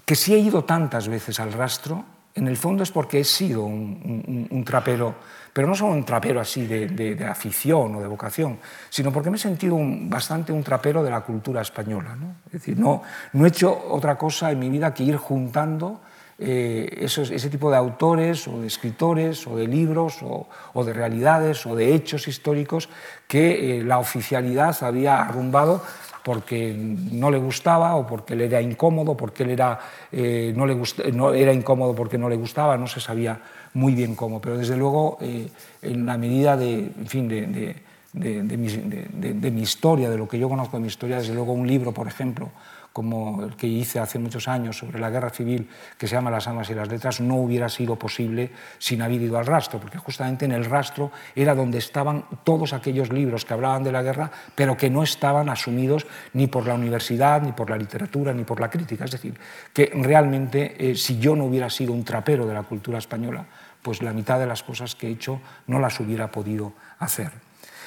que 0.06 0.14
si 0.14 0.32
he 0.32 0.38
ido 0.38 0.64
tantas 0.64 1.08
veces 1.08 1.40
al 1.40 1.52
rastro, 1.52 2.06
en 2.34 2.48
el 2.48 2.56
fondo 2.56 2.82
es 2.82 2.90
porque 2.90 3.20
he 3.20 3.24
sido 3.24 3.64
un, 3.64 4.64
trapero, 4.64 5.14
pero 5.52 5.68
no 5.68 5.74
solo 5.74 5.92
un 5.92 6.04
trapero 6.04 6.40
así 6.40 6.66
de, 6.66 7.26
afición 7.26 7.96
o 7.96 8.00
de 8.00 8.06
vocación, 8.06 8.58
sino 8.88 9.12
porque 9.12 9.30
me 9.30 9.36
he 9.36 9.40
sentido 9.40 9.76
bastante 9.78 10.52
un 10.52 10.62
trapero 10.62 11.02
de 11.02 11.10
la 11.10 11.20
cultura 11.20 11.60
española. 11.60 12.16
¿no? 12.16 12.36
Es 12.46 12.52
decir, 12.52 12.78
no, 12.78 13.02
he 13.34 13.46
hecho 13.46 13.86
otra 13.90 14.16
cosa 14.16 14.50
en 14.50 14.58
mi 14.58 14.70
vida 14.70 14.94
que 14.94 15.04
ir 15.04 15.16
juntando 15.16 16.00
eh, 16.38 16.88
ese 16.98 17.50
tipo 17.50 17.70
de 17.70 17.76
autores 17.76 18.48
o 18.48 18.62
de 18.62 18.66
escritores 18.66 19.46
o 19.46 19.56
de 19.56 19.68
libros 19.68 20.18
o, 20.22 20.84
de 20.84 20.92
realidades 20.92 21.66
o 21.66 21.76
de 21.76 21.94
hechos 21.94 22.26
históricos 22.26 22.88
que 23.28 23.78
eh, 23.78 23.84
la 23.84 23.98
oficialidad 23.98 24.76
había 24.82 25.20
arrumbado 25.20 25.84
porque 26.24 26.74
no 26.76 27.30
le 27.30 27.38
gustaba 27.38 27.96
o 27.96 28.06
porque 28.06 28.36
le 28.36 28.46
era 28.46 28.60
incómodo, 28.60 29.16
porque 29.16 29.42
él 29.42 29.50
era, 29.50 29.78
eh, 30.10 30.52
no, 30.56 30.66
le 30.66 31.42
era 31.42 31.52
incómodo 31.52 31.94
porque 31.94 32.18
no 32.18 32.28
le 32.28 32.36
gustaba, 32.36 32.76
no 32.76 32.86
se 32.86 33.00
sabía 33.00 33.40
muy 33.74 33.94
bien 33.94 34.14
cómo. 34.14 34.40
Pero 34.40 34.58
desde 34.58 34.76
luego, 34.76 35.18
eh, 35.20 35.48
en 35.82 36.06
la 36.06 36.16
medida 36.16 36.56
de, 36.56 36.90
fin, 37.06 37.28
de, 37.28 37.74
de, 38.12 39.50
mi, 39.50 39.62
historia, 39.62 40.10
de 40.10 40.18
lo 40.18 40.28
que 40.28 40.38
yo 40.38 40.48
conozco 40.48 40.76
de 40.76 40.82
mi 40.82 40.88
historia, 40.88 41.16
desde 41.16 41.34
luego 41.34 41.52
un 41.52 41.66
libro, 41.66 41.92
por 41.92 42.06
ejemplo, 42.06 42.50
como 42.92 43.42
el 43.42 43.56
que 43.56 43.66
hice 43.66 43.98
hace 43.98 44.18
muchos 44.18 44.48
años 44.48 44.76
sobre 44.76 44.98
la 44.98 45.10
guerra 45.10 45.30
civil, 45.30 45.68
que 45.96 46.06
se 46.06 46.14
llama 46.14 46.30
Las 46.30 46.46
almas 46.46 46.68
y 46.70 46.74
las 46.74 46.88
letras, 46.88 47.20
no 47.20 47.36
hubiera 47.36 47.68
sido 47.68 47.96
posible 47.96 48.50
sin 48.78 49.02
haber 49.02 49.22
ido 49.22 49.38
al 49.38 49.46
rastro, 49.46 49.80
porque 49.80 49.98
justamente 49.98 50.44
en 50.44 50.52
el 50.52 50.64
rastro 50.64 51.10
era 51.34 51.54
donde 51.54 51.78
estaban 51.78 52.24
todos 52.44 52.72
aquellos 52.72 53.10
libros 53.10 53.44
que 53.44 53.54
hablaban 53.54 53.82
de 53.82 53.92
la 53.92 54.02
guerra, 54.02 54.30
pero 54.54 54.76
que 54.76 54.90
no 54.90 55.02
estaban 55.02 55.48
asumidos 55.48 56.06
ni 56.32 56.46
por 56.46 56.66
la 56.66 56.74
universidad, 56.74 57.40
ni 57.42 57.52
por 57.52 57.70
la 57.70 57.76
literatura, 57.76 58.32
ni 58.32 58.44
por 58.44 58.60
la 58.60 58.70
crítica. 58.70 59.04
Es 59.04 59.10
decir, 59.12 59.38
que 59.72 59.90
realmente 59.94 60.90
eh, 60.90 60.96
si 60.96 61.18
yo 61.18 61.34
no 61.34 61.44
hubiera 61.44 61.70
sido 61.70 61.92
un 61.92 62.04
trapero 62.04 62.46
de 62.46 62.54
la 62.54 62.62
cultura 62.62 62.98
española, 62.98 63.46
pues 63.82 64.02
la 64.02 64.12
mitad 64.12 64.38
de 64.38 64.46
las 64.46 64.62
cosas 64.62 64.94
que 64.94 65.08
he 65.08 65.10
hecho 65.10 65.40
no 65.66 65.78
las 65.78 65.98
hubiera 65.98 66.30
podido 66.30 66.72
hacer. 66.98 67.32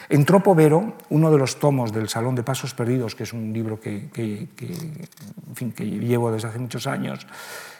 En 0.07 0.23
Tropo 0.23 0.53
Vero, 0.53 0.93
uno 1.09 1.31
de 1.31 1.37
los 1.37 1.57
tomos 1.59 1.91
del 1.91 2.09
Salón 2.09 2.35
de 2.35 2.43
Pasos 2.43 2.75
Perdidos, 2.75 3.15
que 3.15 3.23
es 3.23 3.33
un 3.33 3.51
libro 3.51 3.79
que, 3.79 4.09
llevo 5.79 6.31
desde 6.31 6.47
hace 6.47 6.59
muchos 6.59 6.85
años, 6.85 7.25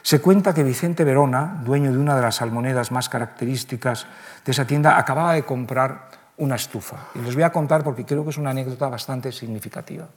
se 0.02 0.20
cuenta 0.20 0.52
que 0.52 0.64
Vicente 0.64 1.04
Verona, 1.04 1.62
dueño 1.64 1.92
de 1.92 1.98
una 1.98 2.16
de 2.16 2.22
las 2.22 2.42
almonedas 2.42 2.90
más 2.90 3.08
características 3.08 4.06
de 4.44 4.52
esa 4.52 4.66
tienda, 4.66 4.98
acababa 4.98 5.34
de 5.34 5.44
comprar 5.44 6.08
una 6.38 6.56
estufa. 6.56 7.08
Y 7.14 7.20
les 7.20 7.34
voy 7.34 7.44
a 7.44 7.52
contar 7.52 7.84
porque 7.84 8.04
creo 8.04 8.24
que 8.24 8.30
es 8.30 8.38
una 8.38 8.50
anécdota 8.50 8.88
bastante 8.88 9.30
significativa. 9.30 10.08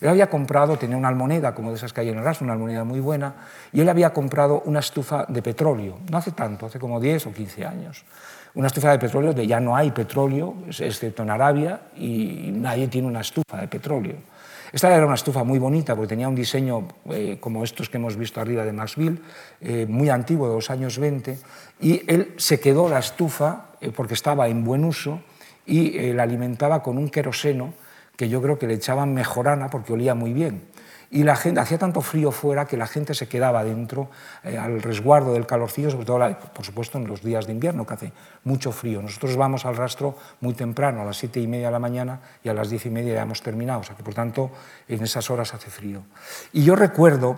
Él 0.00 0.08
había 0.08 0.28
comprado, 0.28 0.76
tenía 0.76 0.96
una 0.96 1.06
almoneda, 1.06 1.54
como 1.54 1.70
de 1.70 1.76
esas 1.76 1.92
que 1.92 2.00
hay 2.00 2.08
en 2.08 2.18
el 2.18 2.36
una 2.40 2.52
almoneda 2.54 2.82
muy 2.82 2.98
buena, 2.98 3.34
y 3.72 3.80
él 3.80 3.88
había 3.88 4.12
comprado 4.12 4.62
una 4.64 4.80
estufa 4.80 5.26
de 5.28 5.42
petróleo, 5.42 6.00
no 6.10 6.18
hace 6.18 6.32
tanto, 6.32 6.66
hace 6.66 6.80
como 6.80 6.98
10 6.98 7.28
o 7.28 7.32
15 7.32 7.64
años 7.64 8.04
una 8.54 8.66
estufa 8.66 8.90
de 8.90 8.98
petróleo 8.98 9.30
donde 9.30 9.46
ya 9.46 9.60
no 9.60 9.76
hay 9.76 9.90
petróleo, 9.90 10.54
excepto 10.68 11.22
en 11.22 11.30
Arabia, 11.30 11.80
y 11.96 12.50
nadie 12.52 12.88
tiene 12.88 13.08
una 13.08 13.20
estufa 13.20 13.58
de 13.60 13.68
petróleo. 13.68 14.16
Esta 14.72 14.94
era 14.94 15.04
una 15.04 15.16
estufa 15.16 15.44
muy 15.44 15.58
bonita 15.58 15.94
porque 15.94 16.08
tenía 16.08 16.28
un 16.28 16.34
diseño 16.34 16.88
eh, 17.10 17.36
como 17.38 17.62
estos 17.62 17.90
que 17.90 17.98
hemos 17.98 18.16
visto 18.16 18.40
arriba 18.40 18.64
de 18.64 18.72
Maxville, 18.72 19.18
eh, 19.60 19.86
muy 19.86 20.08
antiguo, 20.08 20.48
de 20.48 20.54
los 20.54 20.70
años 20.70 20.98
20, 20.98 21.38
y 21.80 22.02
él 22.10 22.34
se 22.38 22.58
quedó 22.58 22.88
la 22.88 22.98
estufa 22.98 23.66
eh, 23.80 23.92
porque 23.94 24.14
estaba 24.14 24.48
en 24.48 24.64
buen 24.64 24.84
uso 24.84 25.20
y 25.66 26.12
la 26.12 26.24
alimentaba 26.24 26.82
con 26.82 26.98
un 26.98 27.08
queroseno 27.08 27.72
que 28.16 28.28
yo 28.28 28.42
creo 28.42 28.58
que 28.58 28.66
le 28.66 28.74
echaban 28.74 29.14
mejorana 29.14 29.70
porque 29.70 29.92
olía 29.92 30.14
muy 30.14 30.32
bien. 30.32 30.62
Y 31.12 31.24
la 31.24 31.36
gente 31.36 31.60
hacía 31.60 31.76
tanto 31.76 32.00
frío 32.00 32.32
fuera 32.32 32.64
que 32.64 32.78
la 32.78 32.86
gente 32.86 33.12
se 33.12 33.28
quedaba 33.28 33.62
dentro 33.62 34.08
eh, 34.42 34.56
al 34.56 34.80
resguardo 34.80 35.34
del 35.34 35.44
calorcillo, 35.44 35.90
sobre 35.90 36.06
todo, 36.06 36.38
por 36.54 36.64
supuesto, 36.64 36.96
en 36.96 37.06
los 37.06 37.22
días 37.22 37.46
de 37.46 37.52
invierno, 37.52 37.86
que 37.86 37.92
hace 37.92 38.12
mucho 38.44 38.72
frío. 38.72 39.02
Nosotros 39.02 39.36
vamos 39.36 39.66
al 39.66 39.76
rastro 39.76 40.16
muy 40.40 40.54
temprano, 40.54 41.02
a 41.02 41.04
las 41.04 41.18
siete 41.18 41.38
y 41.38 41.46
media 41.46 41.66
de 41.66 41.72
la 41.72 41.78
mañana, 41.78 42.20
y 42.42 42.48
a 42.48 42.54
las 42.54 42.70
diez 42.70 42.86
y 42.86 42.90
media 42.90 43.12
ya 43.12 43.22
hemos 43.22 43.42
terminado, 43.42 43.80
o 43.80 43.84
sea 43.84 43.94
que, 43.94 44.02
por 44.02 44.14
tanto, 44.14 44.52
en 44.88 45.02
esas 45.02 45.28
horas 45.28 45.52
hace 45.52 45.68
frío. 45.68 46.02
Y 46.54 46.64
yo 46.64 46.76
recuerdo 46.76 47.36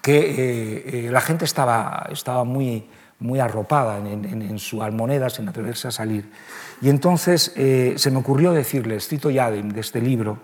que 0.00 0.18
eh, 0.18 1.06
eh, 1.06 1.10
la 1.10 1.20
gente 1.20 1.46
estaba, 1.46 2.06
estaba 2.12 2.44
muy, 2.44 2.88
muy 3.18 3.40
arropada 3.40 3.98
en, 3.98 4.58
su 4.60 4.84
almoneda 4.84 5.30
sin 5.30 5.48
atreverse 5.48 5.88
a 5.88 5.90
salir. 5.90 6.30
Y 6.80 6.90
entonces 6.90 7.52
se 7.56 8.10
me 8.12 8.18
ocurrió 8.18 8.52
decirles, 8.52 9.08
cito 9.08 9.30
ya 9.30 9.50
de, 9.50 9.64
de 9.64 9.80
este 9.80 10.00
libro, 10.00 10.38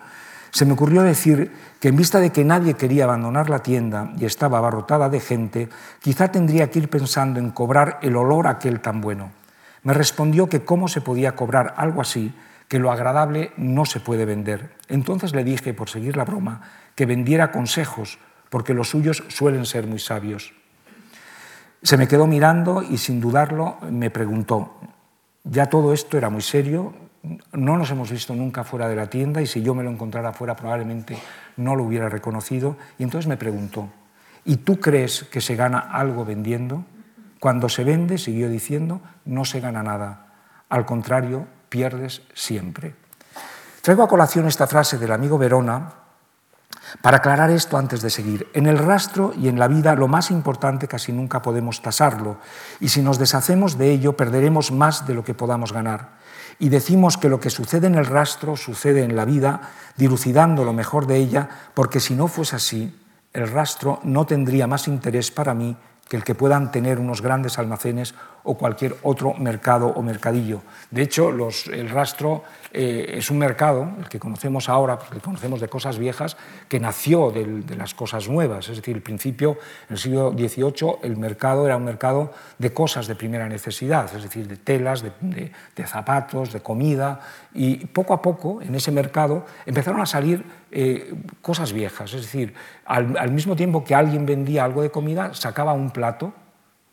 se 0.54 0.64
me 0.64 0.74
ocurrió 0.74 1.02
decir 1.02 1.50
que 1.80 1.88
en 1.88 1.96
vista 1.96 2.20
de 2.20 2.30
que 2.30 2.44
nadie 2.44 2.74
quería 2.74 3.04
abandonar 3.04 3.50
la 3.50 3.58
tienda 3.58 4.12
y 4.16 4.24
estaba 4.24 4.58
abarrotada 4.58 5.08
de 5.08 5.18
gente, 5.18 5.68
quizá 6.00 6.28
tendría 6.28 6.70
que 6.70 6.78
ir 6.78 6.88
pensando 6.88 7.40
en 7.40 7.50
cobrar 7.50 7.98
el 8.02 8.14
olor 8.14 8.46
aquel 8.46 8.78
tan 8.78 9.00
bueno. 9.00 9.32
Me 9.82 9.94
respondió 9.94 10.48
que 10.48 10.64
cómo 10.64 10.86
se 10.86 11.00
podía 11.00 11.34
cobrar 11.34 11.74
algo 11.76 12.00
así, 12.00 12.32
que 12.68 12.78
lo 12.78 12.92
agradable 12.92 13.50
no 13.56 13.84
se 13.84 13.98
puede 13.98 14.26
vender. 14.26 14.76
Entonces 14.86 15.34
le 15.34 15.42
dije, 15.42 15.74
por 15.74 15.90
seguir 15.90 16.16
la 16.16 16.24
broma, 16.24 16.62
que 16.94 17.04
vendiera 17.04 17.50
consejos, 17.50 18.20
porque 18.48 18.74
los 18.74 18.90
suyos 18.90 19.24
suelen 19.26 19.66
ser 19.66 19.88
muy 19.88 19.98
sabios. 19.98 20.54
Se 21.82 21.96
me 21.96 22.06
quedó 22.06 22.28
mirando 22.28 22.80
y 22.80 22.98
sin 22.98 23.20
dudarlo 23.20 23.78
me 23.90 24.08
preguntó, 24.08 24.78
ya 25.42 25.66
todo 25.66 25.92
esto 25.92 26.16
era 26.16 26.30
muy 26.30 26.42
serio, 26.42 26.94
no 27.52 27.76
nos 27.76 27.90
hemos 27.90 28.10
visto 28.10 28.34
nunca 28.34 28.64
fuera 28.64 28.88
de 28.88 28.96
la 28.96 29.08
tienda 29.08 29.40
y 29.40 29.46
si 29.46 29.62
yo 29.62 29.74
me 29.74 29.82
lo 29.82 29.90
encontrara 29.90 30.32
fuera 30.32 30.56
probablemente 30.56 31.18
no 31.56 31.74
lo 31.74 31.84
hubiera 31.84 32.08
reconocido. 32.08 32.76
Y 32.98 33.02
entonces 33.02 33.28
me 33.28 33.36
preguntó, 33.36 33.88
¿y 34.44 34.56
tú 34.58 34.78
crees 34.80 35.24
que 35.24 35.40
se 35.40 35.56
gana 35.56 35.78
algo 35.78 36.24
vendiendo? 36.24 36.84
Cuando 37.40 37.68
se 37.68 37.84
vende, 37.84 38.18
siguió 38.18 38.48
diciendo, 38.48 39.00
no 39.24 39.44
se 39.44 39.60
gana 39.60 39.82
nada. 39.82 40.26
Al 40.68 40.86
contrario, 40.86 41.46
pierdes 41.68 42.22
siempre. 42.34 42.94
Traigo 43.82 44.02
a 44.02 44.08
colación 44.08 44.46
esta 44.46 44.66
frase 44.66 44.98
del 44.98 45.12
amigo 45.12 45.36
Verona 45.36 45.92
para 47.02 47.18
aclarar 47.18 47.50
esto 47.50 47.76
antes 47.76 48.02
de 48.02 48.10
seguir. 48.10 48.48
En 48.54 48.66
el 48.66 48.78
rastro 48.78 49.34
y 49.36 49.48
en 49.48 49.58
la 49.58 49.68
vida 49.68 49.94
lo 49.94 50.08
más 50.08 50.30
importante 50.30 50.88
casi 50.88 51.12
nunca 51.12 51.42
podemos 51.42 51.82
tasarlo 51.82 52.38
y 52.80 52.88
si 52.88 53.02
nos 53.02 53.18
deshacemos 53.18 53.76
de 53.78 53.90
ello 53.90 54.16
perderemos 54.16 54.72
más 54.72 55.06
de 55.06 55.14
lo 55.14 55.24
que 55.24 55.34
podamos 55.34 55.72
ganar 55.72 56.23
y 56.58 56.68
decimos 56.68 57.16
que 57.16 57.28
lo 57.28 57.40
que 57.40 57.50
sucede 57.50 57.86
en 57.86 57.94
el 57.94 58.06
rastro 58.06 58.56
sucede 58.56 59.02
en 59.02 59.16
la 59.16 59.24
vida, 59.24 59.72
dilucidando 59.96 60.64
lo 60.64 60.72
mejor 60.72 61.06
de 61.06 61.16
ella, 61.16 61.48
porque 61.74 62.00
si 62.00 62.14
no 62.14 62.28
fuese 62.28 62.56
así, 62.56 63.00
el 63.32 63.48
rastro 63.48 64.00
no 64.04 64.26
tendría 64.26 64.66
más 64.66 64.88
interés 64.88 65.30
para 65.30 65.54
mí 65.54 65.76
que 66.08 66.16
el 66.16 66.24
que 66.24 66.34
puedan 66.34 66.70
tener 66.70 66.98
unos 66.98 67.22
grandes 67.22 67.58
almacenes 67.58 68.14
o 68.44 68.56
cualquier 68.56 68.96
otro 69.02 69.34
mercado 69.34 69.88
o 69.88 70.02
mercadillo. 70.02 70.62
De 70.90 71.02
hecho, 71.02 71.30
el 71.30 71.88
rastro 71.88 72.44
eh, 72.72 73.16
es 73.18 73.30
un 73.30 73.38
mercado, 73.38 73.90
el 73.98 74.08
que 74.08 74.18
conocemos 74.18 74.68
ahora, 74.68 74.98
el 75.10 75.16
que 75.16 75.20
conocemos 75.20 75.60
de 75.60 75.68
cosas 75.68 75.98
viejas, 75.98 76.36
que 76.68 76.78
nació 76.78 77.30
de, 77.30 77.64
las 77.76 77.94
cosas 77.94 78.28
nuevas. 78.28 78.68
Es 78.68 78.76
decir, 78.76 78.94
al 78.94 79.02
principio, 79.02 79.58
en 79.88 79.94
el 79.94 79.98
siglo 79.98 80.32
XVIII, 80.32 80.98
el 81.02 81.16
mercado 81.16 81.66
era 81.66 81.76
un 81.76 81.84
mercado 81.84 82.32
de 82.58 82.72
cosas 82.72 83.06
de 83.06 83.14
primera 83.14 83.48
necesidad, 83.48 84.14
es 84.14 84.22
decir, 84.22 84.46
de 84.46 84.56
telas, 84.56 85.02
de, 85.02 85.86
zapatos, 85.86 86.52
de 86.52 86.60
comida, 86.60 87.20
y 87.54 87.86
poco 87.86 88.12
a 88.12 88.20
poco 88.20 88.60
en 88.60 88.74
ese 88.74 88.90
mercado 88.90 89.46
empezaron 89.64 90.00
a 90.00 90.06
salir 90.06 90.44
eh, 90.70 91.14
cosas 91.40 91.72
viejas. 91.72 92.12
Es 92.12 92.22
decir, 92.22 92.54
al 92.84 93.30
mismo 93.30 93.56
tiempo 93.56 93.84
que 93.84 93.94
alguien 93.94 94.26
vendía 94.26 94.64
algo 94.64 94.82
de 94.82 94.90
comida, 94.90 95.32
sacaba 95.32 95.72
un 95.72 95.90
plato 95.90 96.34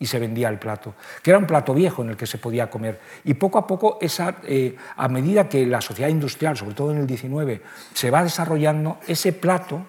y 0.02 0.06
se 0.06 0.18
vendía 0.18 0.48
el 0.48 0.58
plato, 0.58 0.94
que 1.22 1.30
era 1.30 1.38
un 1.38 1.46
plato 1.46 1.72
viejo 1.72 2.02
en 2.02 2.10
el 2.10 2.16
que 2.16 2.26
se 2.26 2.36
podía 2.36 2.68
comer. 2.68 2.98
Y 3.22 3.34
poco 3.34 3.56
a 3.56 3.68
poco, 3.68 3.98
esa, 4.00 4.38
eh, 4.42 4.74
a 4.96 5.06
medida 5.06 5.48
que 5.48 5.64
la 5.64 5.80
sociedad 5.80 6.10
industrial, 6.10 6.56
sobre 6.56 6.74
todo 6.74 6.90
en 6.90 6.98
el 6.98 7.06
19, 7.06 7.62
se 7.94 8.10
va 8.10 8.24
desarrollando, 8.24 8.98
ese 9.06 9.32
plato, 9.32 9.86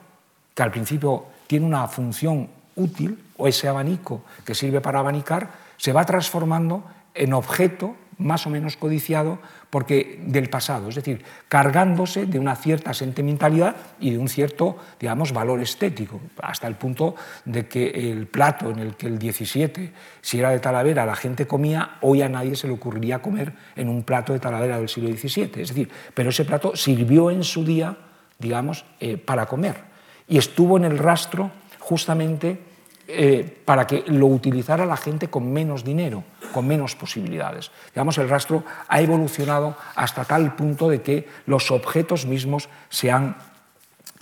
que 0.54 0.62
al 0.62 0.70
principio 0.70 1.26
tiene 1.48 1.66
una 1.66 1.88
función 1.88 2.48
útil, 2.76 3.24
o 3.38 3.48
ese 3.48 3.68
abanico 3.68 4.22
que 4.46 4.54
sirve 4.54 4.82
para 4.82 5.00
abanicar, 5.00 5.50
se 5.78 5.92
va 5.94 6.06
transformando 6.06 6.84
en 7.16 7.34
objeto 7.34 7.96
más 8.24 8.48
o 8.48 8.50
menos 8.50 8.78
codiciado 8.78 9.40
porque 9.70 10.20
del 10.26 10.50
pasado, 10.50 10.90
es 10.90 10.96
decir, 10.96 11.24
cargándose 11.48 12.26
de 12.26 12.40
una 12.40 12.56
cierta 12.56 12.94
sentimentalidad 12.94 13.76
y 14.00 14.12
de 14.12 14.18
un 14.18 14.28
cierto, 14.28 14.78
digamos, 15.00 15.34
valor 15.34 15.60
estético, 15.62 16.22
hasta 16.42 16.68
el 16.68 16.76
punto 16.76 17.16
de 17.46 17.68
que 17.68 18.12
el 18.12 18.28
plato 18.28 18.72
en 18.72 18.80
el 18.80 18.96
que 18.96 19.08
el 19.08 19.20
17, 19.20 19.94
si 20.22 20.40
era 20.40 20.50
de 20.50 20.60
Talavera, 20.60 21.06
la 21.06 21.16
gente 21.16 21.46
comía, 21.46 21.98
hoy 22.02 22.22
a 22.22 22.30
nadie 22.30 22.56
se 22.56 22.68
le 22.68 22.74
ocurriría 22.74 23.22
comer 23.22 23.54
en 23.76 23.90
un 23.90 24.04
plato 24.04 24.34
de 24.34 24.40
Talavera 24.40 24.80
del 24.80 24.90
siglo 24.90 25.10
XVII. 25.16 25.62
Es 25.62 25.70
decir, 25.70 25.90
pero 26.14 26.30
ese 26.30 26.46
plato 26.46 26.76
sirvió 26.76 27.30
en 27.30 27.44
su 27.44 27.66
día, 27.66 27.98
digamos, 28.40 28.86
eh, 29.00 29.18
para 29.18 29.46
comer 29.46 29.94
y 30.28 30.38
estuvo 30.38 30.78
en 30.78 30.86
el 30.86 30.98
rastro 30.98 31.52
justamente 31.80 32.60
eh, 33.08 33.62
para 33.66 33.86
que 33.86 34.04
lo 34.08 34.28
utilizara 34.28 34.86
la 34.86 34.98
gente 34.98 35.28
con 35.28 35.52
menos 35.52 35.84
dinero, 35.84 36.24
con 36.54 36.68
menos 36.68 36.96
posibilidades. 36.96 37.72
Digamos, 37.94 38.18
el 38.18 38.30
rastro 38.30 38.64
ha 38.88 39.02
evolucionado 39.02 39.76
hasta 39.96 40.24
tal 40.24 40.56
punto 40.56 40.90
de 40.90 41.02
que 41.02 41.28
los 41.46 41.70
objetos 41.72 42.26
mismos 42.26 42.70
se 42.90 43.12
han 43.12 43.36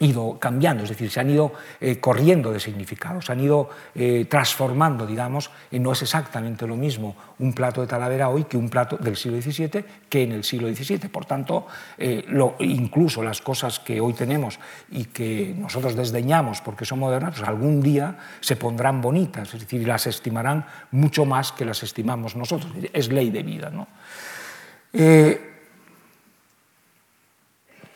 ido 0.02 0.38
cambiando, 0.40 0.84
es 0.84 0.90
decir, 0.90 1.10
se 1.10 1.20
han 1.20 1.30
ido 1.30 1.54
eh, 1.80 2.00
corriendo 2.00 2.52
de 2.52 2.60
significado, 2.60 3.22
se 3.22 3.32
han 3.32 3.40
ido 3.40 3.70
eh, 3.94 4.26
transformando, 4.28 5.06
digamos, 5.06 5.52
y 5.70 5.80
no 5.80 5.92
es 5.92 6.02
exactamente 6.02 6.66
lo 6.66 6.76
mismo 6.76 7.16
un 7.40 7.54
plato 7.54 7.82
de 7.82 7.88
Talavera 7.88 8.30
hoy 8.30 8.46
que 8.46 8.58
un 8.58 8.70
plato 8.70 8.98
del 8.98 9.16
siglo 9.16 9.42
XVII 9.42 9.86
que 10.10 10.24
en 10.24 10.32
el 10.32 10.44
siglo 10.44 10.68
XVII. 10.74 11.10
Por 11.10 11.26
tanto, 11.26 11.68
eh, 11.98 12.26
lo, 12.28 12.56
incluso 12.60 13.24
las 13.24 13.42
cosas 13.42 13.80
que 13.80 14.02
hoy 14.02 14.14
tenemos 14.14 14.60
y 14.90 15.06
que 15.06 15.54
nosotros 15.58 15.96
desdeñamos 15.96 16.62
porque 16.62 16.84
son 16.86 17.00
modernas, 17.00 17.36
pues 17.38 17.48
algún 17.48 17.82
día 17.82 18.18
se 18.40 18.56
pondrán 18.56 19.02
bonitas, 19.02 19.54
es 19.54 19.60
decir, 19.62 19.88
las 19.88 20.08
estimarán 20.08 20.66
mucho 20.92 21.26
más 21.26 21.52
que 21.52 21.64
las 21.64 21.84
estimamos 21.84 22.36
nosotros. 22.36 22.72
Es 22.92 23.12
ley 23.12 23.30
de 23.30 23.44
vida. 23.44 23.70
¿no? 23.70 23.88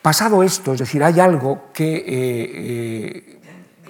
Pasado 0.05 0.43
esto, 0.43 0.73
es 0.73 0.79
decir, 0.79 1.03
hay 1.03 1.19
algo 1.19 1.71
que, 1.73 1.95
eh, 1.95 2.03
eh, 2.05 3.39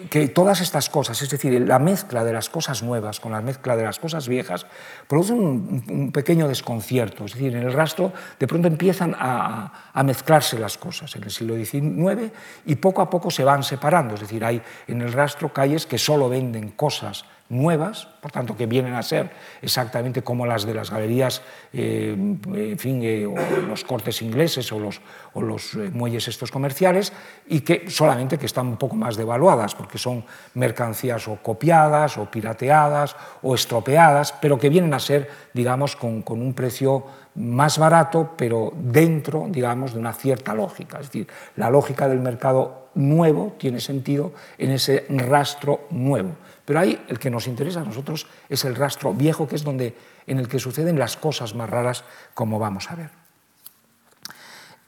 que 0.10 0.30
todas 0.30 0.62
estas 0.62 0.90
cosas, 0.90 1.22
es 1.22 1.30
decir, 1.30 1.60
la 1.68 1.78
mezcla 1.78 2.24
de 2.24 2.32
las 2.32 2.48
cosas 2.48 2.84
nuevas 2.84 3.20
con 3.20 3.34
la 3.34 3.42
mezcla 3.42 3.76
de 3.76 3.84
las 3.84 4.00
cosas 4.00 4.30
viejas, 4.30 4.66
produce 5.10 5.34
un, 5.34 6.14
pequeño 6.14 6.48
desconcierto. 6.48 7.26
Es 7.26 7.34
decir, 7.34 7.54
en 7.54 7.64
el 7.64 7.74
rastro 7.74 8.14
de 8.40 8.48
pronto 8.48 8.70
empiezan 8.70 9.14
a, 9.20 9.92
a, 9.92 10.04
mezclarse 10.04 10.58
las 10.58 10.78
cosas 10.78 11.14
en 11.18 11.26
el 11.26 11.32
siglo 11.32 11.58
XIX 11.58 12.32
y 12.66 12.76
poco 12.76 13.02
a 13.02 13.10
poco 13.10 13.30
se 13.30 13.44
van 13.44 13.64
separando. 13.64 14.14
Es 14.14 14.22
decir, 14.22 14.46
hay 14.46 14.62
en 14.88 15.02
el 15.02 15.12
rastro 15.12 15.52
calles 15.52 15.86
que 15.86 15.98
solo 15.98 16.30
venden 16.30 16.70
cosas 16.70 17.26
nuevas, 17.50 18.08
por 18.22 18.32
tanto 18.32 18.58
que 18.58 18.66
vienen 18.66 18.94
a 18.96 19.04
ser 19.04 19.30
exactamente 19.62 20.24
como 20.24 20.46
las 20.46 20.66
de 20.66 20.74
las 20.74 20.90
galerías, 20.90 21.44
eh, 21.74 22.16
en 22.18 22.80
fin, 22.80 23.02
eh, 23.04 23.26
o 23.26 23.36
los 23.68 23.84
cortes 23.84 24.22
ingleses 24.22 24.72
o 24.72 24.80
los, 24.80 25.76
eh, 25.76 25.92
muelles 25.94 26.28
estos 26.28 26.50
comerciales, 26.52 27.14
y 27.48 27.62
que 27.62 27.90
solamente 27.90 28.40
que 28.40 28.48
están 28.48 28.68
un 28.68 28.78
poco 28.78 28.96
más 28.96 29.16
devaluadas, 29.16 29.76
porque 29.76 30.00
son 30.00 30.26
mercancías 30.56 31.28
o 31.28 31.38
copiadas, 31.38 32.18
o 32.18 32.30
pirateadas, 32.32 33.16
o 33.44 33.54
estropeadas, 33.54 34.34
pero 34.34 34.58
que 34.58 34.70
vienen 34.70 34.94
a 34.94 35.00
ser, 35.00 35.30
digamos, 35.54 35.96
con 35.96 36.24
un 36.28 36.54
precio 36.54 37.06
más 37.36 37.78
barato, 37.78 38.34
pero 38.38 38.72
dentro, 38.76 39.46
digamos, 39.50 39.94
de 39.94 40.00
una 40.00 40.14
cierta 40.14 40.54
lógica. 40.54 41.00
Es 41.00 41.08
decir, 41.08 41.28
la 41.58 41.70
lógica 41.70 42.08
del 42.08 42.20
mercado 42.20 42.90
nuevo 42.96 43.56
tiene 43.58 43.80
sentido 43.80 44.32
en 44.58 44.72
ese 44.72 45.06
rastro 45.10 45.82
nuevo. 45.92 46.32
Pero 46.66 46.80
ahí 46.80 47.00
el 47.08 47.20
que 47.20 47.30
nos 47.30 47.48
interesa 47.48 47.82
a 47.82 47.86
nosotros 47.86 48.28
es 48.50 48.66
el 48.66 48.76
rastro 48.76 49.14
viejo, 49.14 49.48
que 49.48 49.56
es 49.56 49.64
donde, 49.64 49.96
en 50.26 50.40
el 50.40 50.48
que 50.48 50.60
suceden 50.60 50.98
las 50.98 51.16
cosas 51.16 51.54
más 51.54 51.70
raras, 51.70 52.04
como 52.34 52.58
vamos 52.60 52.90
a 52.90 52.96
ver. 52.96 53.12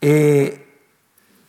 Eh, 0.01 0.63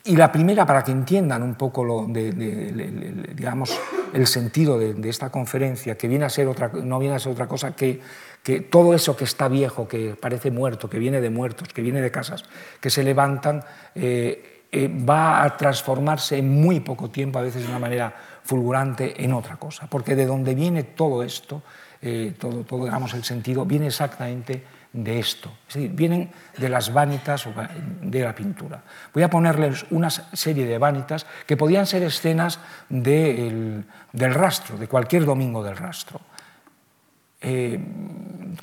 y 0.04 0.16
la 0.16 0.30
primera, 0.32 0.64
para 0.64 0.82
que 0.82 0.92
entiendan 0.92 1.42
un 1.42 1.54
poco 1.54 1.84
lo 1.84 2.06
digamos, 2.06 3.78
el 4.14 4.26
sentido 4.26 4.78
de, 4.78 5.08
esta 5.08 5.30
conferencia, 5.30 5.98
que 5.98 6.08
viene 6.08 6.24
a 6.24 6.30
ser 6.30 6.48
otra, 6.48 6.68
no 6.68 6.98
viene 6.98 7.16
a 7.16 7.18
ser 7.18 7.32
otra 7.32 7.46
cosa 7.46 7.76
que, 7.76 8.00
que 8.42 8.60
todo 8.60 8.94
eso 8.94 9.16
que 9.16 9.24
está 9.24 9.48
viejo, 9.48 9.86
que 9.86 10.16
parece 10.18 10.50
muerto, 10.50 10.88
que 10.88 10.98
viene 10.98 11.20
de 11.20 11.28
muertos, 11.28 11.68
que 11.68 11.82
viene 11.82 12.00
de 12.00 12.10
casas, 12.10 12.44
que 12.80 12.88
se 12.88 13.02
levantan, 13.02 13.64
eh, 13.94 14.57
eh, 14.70 14.88
va 14.88 15.42
a 15.42 15.56
transformarse 15.56 16.38
en 16.38 16.60
muy 16.60 16.80
poco 16.80 17.10
tiempo, 17.10 17.38
a 17.38 17.42
veces 17.42 17.62
de 17.62 17.68
una 17.68 17.78
manera 17.78 18.14
fulgurante 18.42 19.24
en 19.24 19.32
otra 19.32 19.56
cosa, 19.56 19.86
porque 19.88 20.14
de 20.14 20.26
donde 20.26 20.54
viene 20.54 20.82
todo 20.82 21.22
esto, 21.22 21.62
eh, 22.00 22.34
todo, 22.38 22.64
todo 22.64 22.84
digamos, 22.84 23.14
el 23.14 23.24
sentido, 23.24 23.64
viene 23.64 23.86
exactamente 23.86 24.64
de 24.92 25.18
esto, 25.18 25.52
es 25.68 25.74
decir, 25.74 25.90
vienen 25.92 26.30
de 26.56 26.68
las 26.68 26.92
vanitas 26.92 27.46
de 28.00 28.20
la 28.20 28.34
pintura. 28.34 28.82
Voy 29.12 29.22
a 29.22 29.30
ponerles 29.30 29.84
una 29.90 30.10
serie 30.10 30.66
de 30.66 30.78
vanitas 30.78 31.26
que 31.46 31.56
podían 31.56 31.86
ser 31.86 32.02
escenas 32.02 32.58
del 32.88 33.84
rastro, 34.18 34.78
de 34.78 34.88
cualquier 34.88 35.24
domingo 35.24 35.62
del 35.62 35.76
rastro. 35.76 36.20
Eh, 37.40 37.78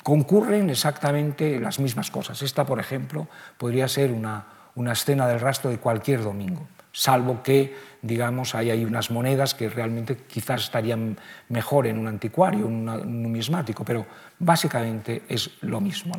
concurren 0.02 0.68
exactamente 0.68 1.58
las 1.60 1.78
mismas 1.78 2.10
cosas. 2.10 2.42
Esta, 2.42 2.66
por 2.66 2.80
ejemplo, 2.80 3.28
podría 3.56 3.88
ser 3.88 4.12
una, 4.12 4.44
una 4.76 4.92
escena 4.92 5.26
del 5.26 5.40
rastro 5.40 5.70
de 5.70 5.78
cualquier 5.78 6.22
domingo, 6.22 6.68
salvo 6.92 7.42
que, 7.42 7.76
digamos, 8.00 8.54
hay 8.54 8.70
ahí 8.70 8.84
unas 8.84 9.10
monedas 9.10 9.54
que 9.54 9.68
realmente 9.68 10.16
quizás 10.16 10.62
estarían 10.62 11.18
mejor 11.48 11.86
en 11.86 11.98
un 11.98 12.06
anticuario, 12.06 12.66
en 12.66 12.88
un 12.88 13.22
numismático, 13.22 13.84
pero 13.84 14.06
básicamente 14.38 15.24
es 15.28 15.50
lo 15.62 15.80
mismo. 15.80 16.14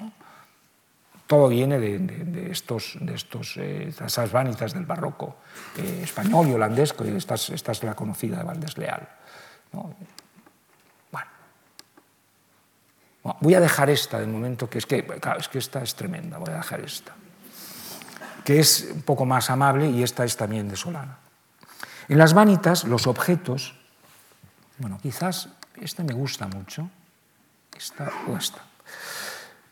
Todo 1.25 1.49
viene 1.49 1.79
de, 1.79 2.51
estos, 2.51 2.97
de 3.01 3.15
estos, 3.15 3.57
eh, 3.57 3.91
vanitas 4.31 4.73
del 4.73 4.85
barroco 4.85 5.37
eh, 5.77 6.01
español 6.03 6.47
y 6.47 6.53
holandés, 6.53 6.93
que 6.93 7.17
esta, 7.17 7.35
esta, 7.35 7.71
es 7.71 7.83
la 7.83 7.95
conocida 7.95 8.37
de 8.37 8.43
Valdés 8.43 8.77
Leal. 8.77 9.07
Voy 13.41 13.55
a 13.55 13.59
dejar 13.59 13.89
esta 13.89 14.19
de 14.19 14.27
momento, 14.27 14.69
que 14.69 14.77
es 14.77 14.85
que, 14.85 15.05
es 15.37 15.47
que 15.49 15.57
esta 15.57 15.83
es 15.83 15.95
tremenda, 15.95 16.37
voy 16.37 16.49
a 16.49 16.57
dejar 16.57 16.79
esta, 16.79 17.13
que 18.47 18.61
es 18.61 18.87
un 18.93 19.01
poco 19.01 19.25
más 19.25 19.49
amable 19.49 19.89
y 19.89 20.03
esta 20.03 20.23
es 20.23 20.37
también 20.37 20.69
de 20.69 20.77
Solana. 20.77 21.17
En 22.07 22.17
las 22.17 22.33
vanitas, 22.33 22.85
los 22.85 23.05
objetos, 23.05 23.75
bueno, 24.77 24.99
quizás 25.03 25.49
esta 25.81 26.01
me 26.01 26.13
gusta 26.13 26.47
mucho, 26.47 26.89
esta 27.75 28.09
o 28.25 28.37
esta. 28.37 28.61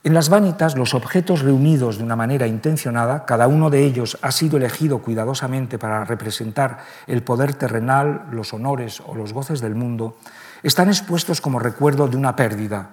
En 0.04 0.14
las 0.14 0.28
vanitas, 0.28 0.76
los 0.76 0.94
objetos 0.94 1.40
reunidos 1.40 2.00
de 2.00 2.04
una 2.04 2.18
manera 2.18 2.48
intencionada, 2.48 3.24
cada 3.24 3.48
uno 3.48 3.70
de 3.70 3.86
ellos 3.86 4.18
ha 4.22 4.34
sido 4.34 4.58
elegido 4.58 5.00
cuidadosamente 5.00 5.80
para 5.80 6.04
representar 6.04 6.80
el 7.08 7.24
poder 7.24 7.54
terrenal, 7.54 8.26
los 8.32 8.54
honores 8.54 9.02
o 9.06 9.16
los 9.16 9.32
goces 9.32 9.62
del 9.62 9.76
mundo, 9.76 10.18
están 10.64 10.90
expuestos 10.90 11.40
como 11.40 11.60
recuerdo 11.60 12.10
de 12.10 12.18
una 12.18 12.36
pérdida, 12.36 12.90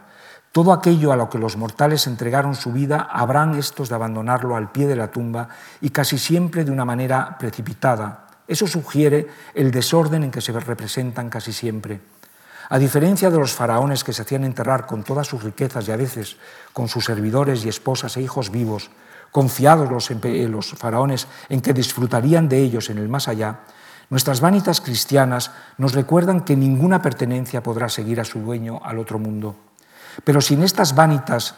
todo 0.52 0.74
aquello 0.74 1.12
a 1.12 1.16
lo 1.16 1.30
que 1.30 1.38
los 1.38 1.56
mortales 1.56 2.06
entregaron 2.06 2.54
su 2.54 2.72
vida 2.72 3.08
habrán 3.10 3.54
estos 3.54 3.88
de 3.88 3.94
abandonarlo 3.94 4.54
al 4.54 4.70
pie 4.70 4.86
de 4.86 4.96
la 4.96 5.10
tumba 5.10 5.48
y 5.80 5.88
casi 5.88 6.18
siempre 6.18 6.62
de 6.62 6.70
una 6.70 6.84
manera 6.84 7.38
precipitada. 7.38 8.26
Eso 8.46 8.66
sugiere 8.66 9.28
el 9.54 9.70
desorden 9.70 10.24
en 10.24 10.30
que 10.30 10.42
se 10.42 10.52
representan 10.52 11.30
casi 11.30 11.54
siempre. 11.54 12.02
A 12.68 12.78
diferencia 12.78 13.30
de 13.30 13.38
los 13.38 13.54
faraones 13.54 14.04
que 14.04 14.12
se 14.12 14.22
hacían 14.22 14.44
enterrar 14.44 14.86
con 14.86 15.04
todas 15.04 15.26
sus 15.26 15.42
riquezas 15.42 15.88
y 15.88 15.92
a 15.92 15.96
veces 15.96 16.36
con 16.74 16.86
sus 16.86 17.06
servidores 17.06 17.64
y 17.64 17.70
esposas 17.70 18.18
e 18.18 18.22
hijos 18.22 18.50
vivos, 18.50 18.90
confiados 19.30 19.90
los, 19.90 20.10
los 20.10 20.70
faraones 20.72 21.28
en 21.48 21.62
que 21.62 21.72
disfrutarían 21.72 22.50
de 22.50 22.58
ellos 22.58 22.90
en 22.90 22.98
el 22.98 23.08
más 23.08 23.26
allá, 23.26 23.60
nuestras 24.10 24.42
vanitas 24.42 24.82
cristianas 24.82 25.50
nos 25.78 25.94
recuerdan 25.94 26.42
que 26.42 26.56
ninguna 26.56 27.00
pertenencia 27.00 27.62
podrá 27.62 27.88
seguir 27.88 28.20
a 28.20 28.24
su 28.24 28.40
dueño 28.40 28.80
al 28.84 28.98
otro 28.98 29.18
mundo. 29.18 29.71
Pero 30.24 30.40
sin 30.40 30.62
estas 30.62 30.94
vanitas 30.94 31.54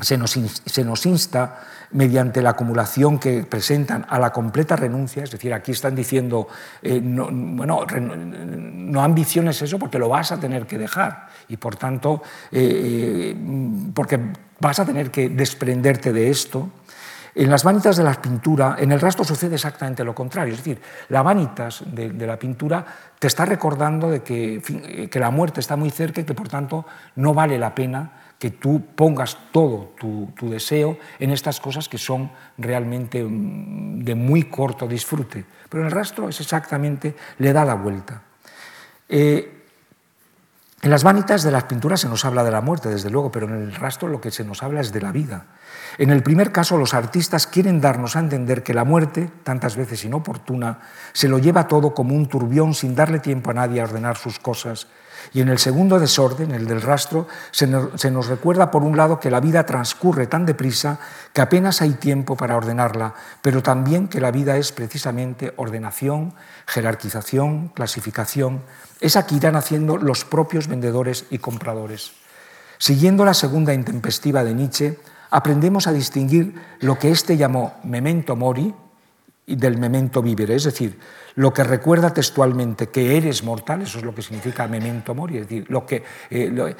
se 0.00 0.18
nos, 0.18 1.06
insta, 1.06 1.60
mediante 1.92 2.42
la 2.42 2.50
acumulación 2.50 3.18
que 3.18 3.44
presentan, 3.44 4.04
a 4.08 4.18
la 4.18 4.32
completa 4.32 4.74
renuncia, 4.74 5.22
es 5.22 5.30
decir, 5.30 5.54
aquí 5.54 5.70
están 5.70 5.94
diciendo, 5.94 6.48
eh, 6.82 7.00
no, 7.00 7.28
bueno, 7.30 7.86
no 7.86 9.02
ambiciones 9.04 9.62
eso 9.62 9.78
porque 9.78 9.98
lo 10.00 10.08
vas 10.08 10.32
a 10.32 10.40
tener 10.40 10.66
que 10.66 10.78
dejar. 10.78 11.28
Y 11.48 11.58
por 11.58 11.76
tanto, 11.76 12.22
eh, 12.50 13.32
eh, 13.32 13.36
porque 13.94 14.18
vas 14.58 14.80
a 14.80 14.84
tener 14.84 15.12
que 15.12 15.28
desprenderte 15.28 16.12
de 16.12 16.30
esto, 16.30 16.70
en 17.34 17.50
las 17.50 17.64
vanitas 17.64 17.96
de 17.96 18.04
la 18.04 18.14
pintura, 18.20 18.76
en 18.78 18.92
el 18.92 19.00
rastro 19.00 19.24
sucede 19.24 19.56
exactamente 19.56 20.04
lo 20.04 20.14
contrario. 20.14 20.52
Es 20.52 20.60
decir, 20.60 20.80
la 21.08 21.22
vanitas 21.22 21.82
de, 21.86 22.12
la 22.12 22.38
pintura 22.38 22.84
te 23.18 23.26
está 23.26 23.44
recordando 23.44 24.10
de 24.10 24.22
que, 24.22 25.08
que, 25.10 25.20
la 25.20 25.30
muerte 25.30 25.60
está 25.60 25.76
muy 25.76 25.90
cerca 25.90 26.20
y 26.20 26.24
que 26.24 26.34
por 26.34 26.48
tanto 26.48 26.86
no 27.16 27.34
vale 27.34 27.58
la 27.58 27.74
pena 27.74 28.12
que 28.38 28.50
tú 28.50 28.84
pongas 28.94 29.38
todo 29.52 29.94
tu, 29.98 30.50
deseo 30.50 30.98
en 31.18 31.30
estas 31.30 31.60
cosas 31.60 31.88
que 31.88 31.98
son 31.98 32.30
realmente 32.58 33.24
mm, 33.24 34.04
de 34.04 34.14
muy 34.14 34.44
corto 34.44 34.86
disfrute. 34.86 35.44
Pero 35.68 35.82
en 35.82 35.86
el 35.86 35.92
rastro 35.92 36.28
es 36.28 36.40
exactamente, 36.40 37.16
le 37.38 37.52
da 37.52 37.64
la 37.64 37.74
vuelta. 37.74 38.22
Eh, 39.08 39.64
en 40.82 40.90
las 40.90 41.02
vanitas 41.02 41.42
de 41.42 41.50
las 41.50 41.64
pinturas 41.64 42.00
se 42.00 42.08
nos 42.08 42.26
habla 42.26 42.44
de 42.44 42.50
la 42.50 42.60
muerte, 42.60 42.90
desde 42.90 43.08
luego, 43.08 43.32
pero 43.32 43.46
en 43.46 43.54
el 43.54 43.74
rastro 43.74 44.08
lo 44.08 44.20
que 44.20 44.30
se 44.30 44.44
nos 44.44 44.62
habla 44.62 44.82
es 44.82 44.92
de 44.92 45.00
la 45.00 45.12
vida. 45.12 45.46
En 45.98 46.10
el 46.10 46.22
primer 46.22 46.50
caso, 46.50 46.76
los 46.76 46.92
artistas 46.92 47.46
quieren 47.46 47.80
darnos 47.80 48.16
a 48.16 48.20
entender 48.20 48.62
que 48.62 48.74
la 48.74 48.84
muerte, 48.84 49.30
tantas 49.44 49.76
veces 49.76 50.04
inoportuna, 50.04 50.80
se 51.12 51.28
lo 51.28 51.38
lleva 51.38 51.68
todo 51.68 51.94
como 51.94 52.14
un 52.14 52.28
turbión 52.28 52.74
sin 52.74 52.94
darle 52.96 53.20
tiempo 53.20 53.50
a 53.50 53.54
nadie 53.54 53.80
a 53.80 53.84
ordenar 53.84 54.16
sus 54.16 54.38
cosas. 54.38 54.88
Y 55.32 55.40
en 55.40 55.48
el 55.48 55.58
segundo 55.58 55.98
desorden, 55.98 56.50
el 56.50 56.66
del 56.66 56.82
rastro, 56.82 57.28
se 57.50 57.66
nos 57.66 58.26
recuerda 58.26 58.70
por 58.70 58.82
un 58.82 58.96
lado 58.96 59.20
que 59.20 59.30
la 59.30 59.40
vida 59.40 59.64
transcurre 59.64 60.26
tan 60.26 60.44
deprisa 60.44 60.98
que 61.32 61.40
apenas 61.40 61.80
hay 61.80 61.92
tiempo 61.92 62.36
para 62.36 62.56
ordenarla, 62.56 63.14
pero 63.40 63.62
también 63.62 64.08
que 64.08 64.20
la 64.20 64.30
vida 64.30 64.56
es 64.56 64.72
precisamente 64.72 65.54
ordenación, 65.56 66.34
jerarquización, 66.66 67.68
clasificación, 67.68 68.62
esa 69.00 69.26
que 69.26 69.36
irán 69.36 69.56
haciendo 69.56 69.96
los 69.96 70.24
propios 70.24 70.68
vendedores 70.68 71.24
y 71.30 71.38
compradores. 71.38 72.12
Siguiendo 72.78 73.24
la 73.24 73.34
segunda 73.34 73.72
intempestiva 73.72 74.44
de 74.44 74.54
Nietzsche, 74.54 74.98
aprendemos 75.34 75.88
a 75.88 75.92
distinguir 75.92 76.54
lo 76.78 76.96
que 76.96 77.10
éste 77.10 77.36
llamó 77.36 77.74
memento 77.82 78.36
mori 78.36 78.72
y 79.46 79.56
del 79.56 79.76
memento 79.76 80.22
vivere, 80.22 80.54
es 80.54 80.62
decir, 80.62 80.96
lo 81.34 81.52
que 81.52 81.64
recuerda 81.64 82.14
textualmente 82.14 82.88
que 82.88 83.16
eres 83.16 83.42
mortal, 83.42 83.82
eso 83.82 83.98
es 83.98 84.04
lo 84.04 84.14
que 84.14 84.22
significa 84.22 84.68
memento 84.68 85.12
mori, 85.12 85.38
es 85.38 85.48
decir, 85.48 85.66
lo 85.68 85.84
que, 85.84 86.04
eh, 86.30 86.76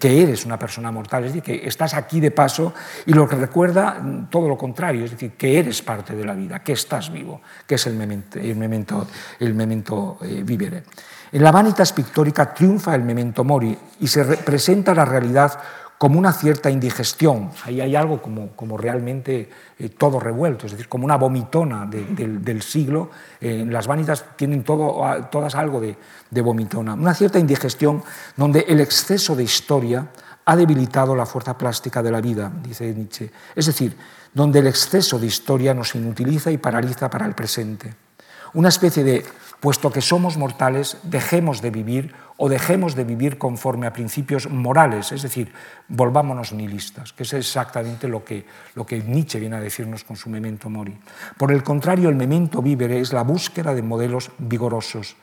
que 0.00 0.22
eres 0.22 0.46
una 0.46 0.58
persona 0.58 0.90
mortal, 0.90 1.24
es 1.24 1.34
decir, 1.34 1.42
que 1.42 1.68
estás 1.68 1.92
aquí 1.92 2.18
de 2.18 2.30
paso 2.30 2.72
y 3.04 3.12
lo 3.12 3.28
que 3.28 3.36
recuerda 3.36 4.00
mm, 4.00 4.30
todo 4.30 4.48
lo 4.48 4.56
contrario, 4.56 5.04
es 5.04 5.10
decir, 5.10 5.32
que 5.32 5.58
eres 5.58 5.82
parte 5.82 6.16
de 6.16 6.24
la 6.24 6.32
vida, 6.32 6.60
que 6.60 6.72
estás 6.72 7.12
vivo, 7.12 7.42
que 7.66 7.74
es 7.74 7.86
el 7.86 7.94
memento, 7.94 8.38
el 8.38 8.56
memento, 8.56 9.06
el 9.38 9.52
memento 9.52 10.18
eh, 10.22 10.42
vivere. 10.42 10.84
En 11.30 11.42
la 11.42 11.52
vanitas 11.52 11.92
pictórica 11.92 12.54
triunfa 12.54 12.94
el 12.94 13.02
memento 13.02 13.44
mori 13.44 13.76
y 14.00 14.06
se 14.08 14.24
representa 14.24 14.94
la 14.94 15.04
realidad 15.04 15.60
como 15.98 16.18
una 16.18 16.32
cierta 16.32 16.70
indigestión. 16.70 17.50
Ahí 17.64 17.80
hay 17.80 17.96
algo 17.96 18.22
como, 18.22 18.78
realmente 18.78 19.50
eh, 19.78 19.88
todo 19.90 20.20
revuelto, 20.20 20.66
es 20.66 20.72
decir, 20.72 20.88
como 20.88 21.04
una 21.04 21.16
vomitona 21.16 21.86
del 21.86 22.62
siglo. 22.62 23.10
Eh, 23.40 23.66
las 23.68 23.88
vanitas 23.88 24.24
tienen 24.36 24.62
todo, 24.62 25.04
todas 25.30 25.56
algo 25.56 25.80
de, 25.80 25.96
de 26.30 26.40
vomitona. 26.40 26.94
Una 26.94 27.14
cierta 27.14 27.40
indigestión 27.40 28.02
donde 28.36 28.60
el 28.68 28.80
exceso 28.80 29.34
de 29.34 29.42
historia 29.42 30.08
ha 30.44 30.56
debilitado 30.56 31.14
la 31.14 31.26
fuerza 31.26 31.58
plástica 31.58 32.02
de 32.02 32.10
la 32.10 32.20
vida, 32.20 32.50
dice 32.62 32.94
Nietzsche. 32.94 33.30
Es 33.54 33.66
decir, 33.66 33.94
donde 34.32 34.60
el 34.60 34.68
exceso 34.68 35.18
de 35.18 35.26
historia 35.26 35.74
nos 35.74 35.94
inutiliza 35.94 36.50
y 36.50 36.58
paraliza 36.58 37.10
para 37.10 37.26
el 37.26 37.34
presente. 37.34 37.94
Una 38.54 38.70
especie 38.70 39.04
de, 39.04 39.26
puesto 39.60 39.90
que 39.90 40.00
somos 40.00 40.36
mortales, 40.36 40.98
dejemos 41.02 41.60
de 41.62 41.70
vivir 41.70 42.14
o 42.36 42.48
dejemos 42.48 42.94
de 42.94 43.04
vivir 43.04 43.38
conforme 43.38 43.86
a 43.86 43.92
principios 43.92 44.48
morales, 44.48 45.10
es 45.10 45.22
decir, 45.22 45.52
volvámonos 45.88 46.52
nihilistas, 46.52 47.12
que 47.12 47.24
es 47.24 47.32
exactamente 47.32 48.06
lo 48.06 48.24
que, 48.24 48.46
lo 48.74 48.86
que 48.86 49.02
Nietzsche 49.02 49.40
viene 49.40 49.56
a 49.56 49.60
decirnos 49.60 50.04
con 50.04 50.16
su 50.16 50.30
memento 50.30 50.70
mori. 50.70 50.96
Por 51.36 51.50
el 51.50 51.64
contrario, 51.64 52.08
el 52.08 52.14
memento 52.14 52.62
vivere 52.62 53.00
es 53.00 53.12
la 53.12 53.24
búsqueda 53.24 53.74
de 53.74 53.82
modelos 53.82 54.30
vigorosos. 54.38 55.16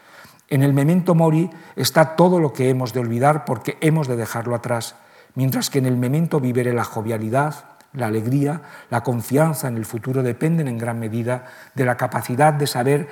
En 0.50 0.62
el 0.62 0.74
memento 0.74 1.16
mori 1.16 1.50
está 1.76 2.16
todo 2.16 2.40
lo 2.40 2.52
que 2.52 2.70
hemos 2.70 2.94
de 2.94 3.00
olvidar 3.00 3.46
porque 3.46 3.78
hemos 3.80 4.08
de 4.08 4.18
dejarlo 4.18 4.54
atrás, 4.54 4.96
mientras 5.34 5.70
que 5.70 5.80
en 5.80 5.86
el 5.86 5.98
memento 5.98 6.42
vivere 6.42 6.74
la 6.74 6.84
jovialidad, 6.84 7.76
la 7.94 8.08
alegría, 8.08 8.62
la 8.90 9.04
confianza 9.04 9.70
en 9.70 9.78
el 9.78 9.86
futuro 9.86 10.22
dependen 10.22 10.68
en 10.68 10.78
gran 10.78 11.00
medida 11.00 11.46
de 11.76 11.86
la 11.86 11.96
capacidad 11.96 12.54
de 12.54 12.68
saber 12.68 13.08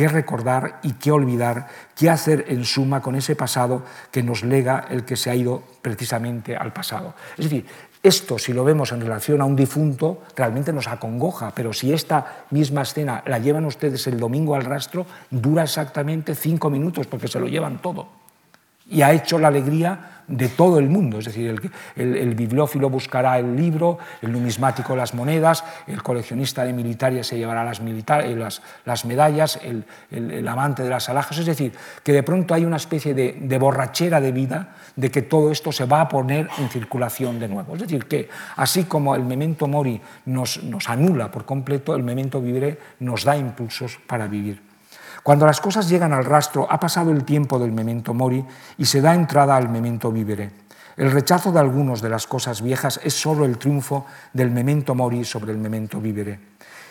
qué 0.00 0.08
recordar 0.08 0.80
y 0.82 0.94
qué 0.94 1.12
olvidar, 1.12 1.66
qué 1.94 2.08
hacer 2.08 2.46
en 2.48 2.64
suma 2.64 3.02
con 3.02 3.16
ese 3.16 3.36
pasado 3.36 3.82
que 4.10 4.22
nos 4.22 4.42
lega 4.42 4.86
el 4.88 5.04
que 5.04 5.14
se 5.14 5.28
ha 5.28 5.34
ido 5.34 5.62
precisamente 5.82 6.56
al 6.56 6.72
pasado. 6.72 7.12
Es 7.36 7.44
decir, 7.44 7.66
esto, 8.02 8.38
si 8.38 8.54
lo 8.54 8.64
vemos 8.64 8.92
en 8.92 9.02
relación 9.02 9.42
a 9.42 9.44
un 9.44 9.54
difunto, 9.54 10.22
realmente 10.34 10.72
nos 10.72 10.88
acongoja, 10.88 11.52
pero 11.54 11.74
si 11.74 11.92
esta 11.92 12.46
misma 12.48 12.80
escena 12.80 13.22
la 13.26 13.40
llevan 13.40 13.66
ustedes 13.66 14.06
el 14.06 14.18
domingo 14.18 14.54
al 14.54 14.64
rastro, 14.64 15.04
dura 15.28 15.64
exactamente 15.64 16.34
cinco 16.34 16.70
minutos 16.70 17.06
porque 17.06 17.28
se 17.28 17.38
lo 17.38 17.46
llevan 17.46 17.82
todo. 17.82 18.19
Y 18.90 19.02
ha 19.02 19.12
hecho 19.12 19.38
la 19.38 19.48
alegría 19.48 20.20
de 20.30 20.48
todo 20.48 20.78
el 20.78 20.88
mundo. 20.88 21.18
Es 21.18 21.26
decir, 21.26 21.60
el, 21.96 22.34
bibliófilo 22.34 22.88
buscará 22.88 23.38
el 23.38 23.56
libro, 23.56 23.98
el 24.22 24.32
numismático 24.32 24.94
las 24.94 25.14
monedas, 25.14 25.64
el 25.86 26.02
coleccionista 26.02 26.64
de 26.64 26.72
militares 26.72 27.26
se 27.26 27.36
llevará 27.36 27.64
las, 27.64 27.80
eh, 27.80 28.60
las, 28.84 29.04
medallas, 29.04 29.60
el, 29.62 30.48
amante 30.48 30.82
de 30.82 30.90
las 30.90 31.08
alhajas. 31.08 31.38
Es 31.38 31.46
decir, 31.46 31.72
que 32.02 32.12
de 32.12 32.22
pronto 32.22 32.54
hay 32.54 32.64
una 32.64 32.76
especie 32.76 33.12
de, 33.12 33.58
borrachera 33.58 34.20
de 34.20 34.32
vida 34.32 34.74
de 34.96 35.10
que 35.10 35.22
todo 35.22 35.50
esto 35.50 35.72
se 35.72 35.84
va 35.84 36.02
a 36.02 36.08
poner 36.08 36.48
en 36.58 36.68
circulación 36.68 37.38
de 37.38 37.48
nuevo. 37.48 37.74
Es 37.74 37.82
decir, 37.82 38.06
que 38.06 38.28
así 38.56 38.84
como 38.84 39.14
el 39.14 39.24
memento 39.24 39.66
mori 39.66 40.00
nos, 40.26 40.62
nos 40.62 40.88
anula 40.88 41.30
por 41.30 41.44
completo, 41.44 41.94
el 41.94 42.02
memento 42.02 42.40
vivere 42.40 42.78
nos 43.00 43.24
da 43.24 43.36
impulsos 43.36 43.98
para 44.06 44.26
vivir. 44.26 44.69
Cuando 45.22 45.46
las 45.46 45.60
cosas 45.60 45.88
llegan 45.88 46.12
al 46.12 46.24
rastro, 46.24 46.66
ha 46.70 46.80
pasado 46.80 47.10
el 47.10 47.24
tiempo 47.24 47.58
del 47.58 47.72
memento 47.72 48.14
mori 48.14 48.44
y 48.78 48.86
se 48.86 49.00
da 49.00 49.14
entrada 49.14 49.56
al 49.56 49.68
memento 49.68 50.10
vivere. 50.10 50.50
El 50.96 51.10
rechazo 51.12 51.52
de 51.52 51.60
algunos 51.60 52.00
de 52.02 52.08
las 52.08 52.26
cosas 52.26 52.62
viejas 52.62 53.00
es 53.02 53.14
solo 53.14 53.44
el 53.44 53.58
triunfo 53.58 54.06
del 54.32 54.50
memento 54.50 54.94
mori 54.94 55.24
sobre 55.24 55.52
el 55.52 55.58
memento 55.58 56.00
vivere. 56.00 56.40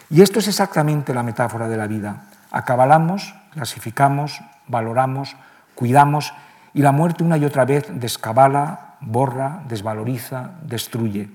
Y 0.09 0.21
esto 0.21 0.39
es 0.39 0.47
exactamente 0.47 1.13
la 1.13 1.23
metáfora 1.23 1.67
de 1.67 1.77
la 1.77 1.88
vida. 1.88 2.23
Acabalamos, 2.51 3.36
clasificamos, 3.51 4.41
valoramos, 4.67 5.36
cuidamos 5.75 6.34
y 6.73 6.82
la 6.82 6.91
muerte 6.91 7.23
una 7.23 7.38
y 7.38 7.45
otra 7.45 7.65
vez 7.65 7.88
descabala, 7.89 8.95
borra, 9.01 9.63
desvaloriza, 9.67 10.51
destruye. 10.63 11.30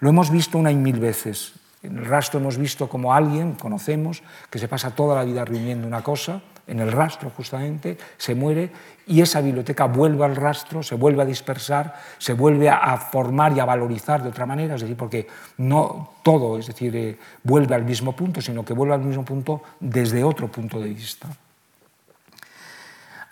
Lo 0.00 0.10
hemos 0.10 0.30
visto 0.30 0.58
una 0.58 0.70
y 0.70 0.76
mil 0.76 1.00
veces. 1.00 1.59
En 1.82 1.96
el 1.96 2.04
rastro 2.04 2.40
hemos 2.40 2.58
visto 2.58 2.88
como 2.88 3.14
alguien, 3.14 3.54
conocemos, 3.54 4.22
que 4.50 4.58
se 4.58 4.68
pasa 4.68 4.94
toda 4.94 5.16
la 5.16 5.24
vida 5.24 5.44
reuniendo 5.44 5.86
una 5.86 6.02
cosa, 6.02 6.42
en 6.66 6.78
el 6.78 6.92
rastro 6.92 7.32
justamente, 7.34 7.96
se 8.16 8.34
muere 8.34 8.70
y 9.06 9.20
esa 9.20 9.40
biblioteca 9.40 9.86
vuelve 9.86 10.24
al 10.24 10.36
rastro, 10.36 10.82
se 10.82 10.94
vuelve 10.94 11.22
a 11.22 11.24
dispersar, 11.24 11.96
se 12.18 12.34
vuelve 12.34 12.68
a 12.68 12.96
formar 12.96 13.56
y 13.56 13.60
a 13.60 13.64
valorizar 13.64 14.22
de 14.22 14.28
otra 14.28 14.46
manera, 14.46 14.76
es 14.76 14.82
decir, 14.82 14.96
porque 14.96 15.26
no 15.56 16.12
todo, 16.22 16.58
es 16.58 16.66
decir, 16.66 16.94
eh, 16.94 17.18
vuelve 17.42 17.74
al 17.74 17.84
mismo 17.84 18.14
punto, 18.14 18.40
sino 18.40 18.64
que 18.64 18.74
vuelve 18.74 18.94
al 18.94 19.00
mismo 19.00 19.24
punto 19.24 19.62
desde 19.80 20.22
otro 20.22 20.48
punto 20.48 20.78
de 20.78 20.90
vista. 20.90 21.28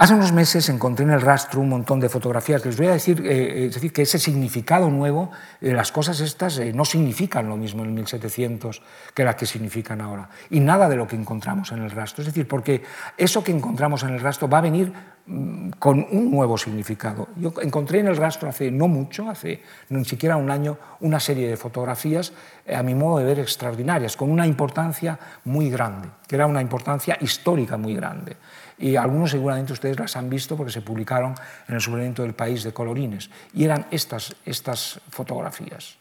Hace 0.01 0.15
unos 0.15 0.31
meses 0.31 0.69
encontré 0.69 1.05
en 1.05 1.11
el 1.11 1.21
rastro 1.21 1.61
un 1.61 1.71
montón 1.71 1.99
de 1.99 2.09
fotografías. 2.09 2.65
Les 2.65 2.77
voy 2.77 2.87
a 2.87 2.93
decir, 2.93 3.21
eh, 3.27 3.67
es 3.67 3.75
decir 3.75 3.93
que 3.93 4.03
ese 4.03 4.21
significado 4.21 4.89
nuevo, 4.91 5.33
eh, 5.61 5.73
las 5.73 5.91
cosas 5.91 6.21
estas 6.21 6.57
eh, 6.61 6.73
no 6.73 6.85
significan 6.85 7.49
lo 7.49 7.57
mismo 7.57 7.83
en 7.83 7.95
1700 7.95 8.81
que 9.13 9.25
las 9.25 9.35
que 9.35 9.45
significan 9.45 10.01
ahora. 10.01 10.31
Y 10.51 10.61
nada 10.61 10.89
de 10.89 10.95
lo 10.95 11.09
que 11.09 11.17
encontramos 11.17 11.73
en 11.73 11.83
el 11.83 11.91
rastro. 11.91 12.23
Es 12.23 12.27
decir, 12.27 12.47
porque 12.47 12.81
eso 13.17 13.43
que 13.43 13.51
encontramos 13.51 14.05
en 14.05 14.11
el 14.11 14.21
rastro 14.21 14.49
va 14.49 14.59
a 14.59 14.61
venir 14.61 14.93
mm, 15.27 15.71
con 15.81 16.07
un 16.13 16.31
nuevo 16.31 16.57
significado. 16.57 17.27
Yo 17.35 17.53
encontré 17.61 17.99
en 17.99 18.07
el 18.07 18.17
rastro 18.17 18.49
hace 18.49 18.71
no 18.71 18.87
mucho, 18.87 19.29
hace 19.29 19.65
ni 19.89 20.05
siquiera 20.05 20.37
un 20.37 20.53
año, 20.53 20.79
una 21.01 21.19
serie 21.19 21.49
de 21.49 21.57
fotografías, 21.57 22.33
a 22.73 22.85
mi 22.85 22.95
modo 22.95 23.19
de 23.19 23.25
ver, 23.25 23.41
extraordinarias, 23.41 24.17
con 24.17 24.31
una 24.31 24.47
importancia 24.47 25.19
muy 25.45 25.71
grande, 25.71 26.09
que 26.29 26.37
era 26.37 26.47
una 26.47 26.63
importancia 26.63 27.19
histórica 27.21 27.77
muy 27.77 27.97
grande 27.97 28.37
y 28.79 28.97
algunos 28.97 29.31
seguramente 29.31 29.73
ustedes 29.73 29.99
las 29.99 30.17
han 30.17 30.31
visto 30.31 30.57
porque 30.57 30.73
se 30.73 30.83
publicaron 30.83 31.35
en 31.67 31.75
el 31.75 31.81
suplemento 31.81 32.23
del 32.23 32.35
país 32.35 32.63
de 32.63 32.73
colorines. 32.73 33.29
Y 33.53 33.65
eran 33.65 33.87
estas, 33.91 34.35
estas 34.45 35.01
fotografías, 35.11 35.97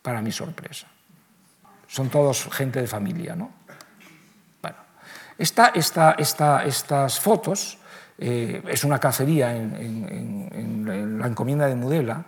para 0.00 0.22
mi 0.22 0.30
sorpresa. 0.30 0.86
Son 1.88 2.08
todos 2.08 2.48
gente 2.52 2.80
de 2.80 2.86
familia, 2.86 3.34
¿no? 3.34 3.50
Bueno, 4.62 4.78
esta, 5.36 5.68
esta, 5.74 6.12
esta, 6.12 6.64
estas 6.64 7.18
fotos 7.18 7.78
eh, 8.18 8.62
es 8.68 8.84
una 8.84 8.98
cacería 8.98 9.56
en, 9.56 11.18
la 11.18 11.26
encomienda 11.26 11.66
de 11.66 11.74
Mudela. 11.74 12.24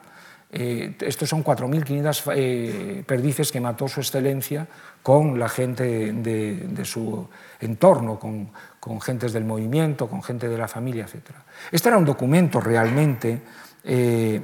Eh, 0.50 0.96
estos 1.00 1.28
son 1.28 1.42
4.500 1.42 2.32
eh, 2.34 3.04
perdices 3.06 3.50
que 3.50 3.60
mató 3.60 3.88
su 3.88 4.00
excelencia 4.00 4.66
con 5.02 5.38
la 5.38 5.48
gente 5.48 6.12
de, 6.12 6.54
de 6.68 6.84
su 6.84 7.28
entorno, 7.60 8.18
con, 8.18 8.50
con 8.84 9.00
gentes 9.00 9.32
del 9.32 9.46
movimiento, 9.46 10.06
con 10.06 10.22
gente 10.22 10.46
de 10.46 10.58
la 10.58 10.68
familia, 10.68 11.06
etc. 11.06 11.30
Este 11.72 11.88
era 11.88 11.96
un 11.96 12.04
documento 12.04 12.60
realmente, 12.60 13.40
eh, 13.82 14.42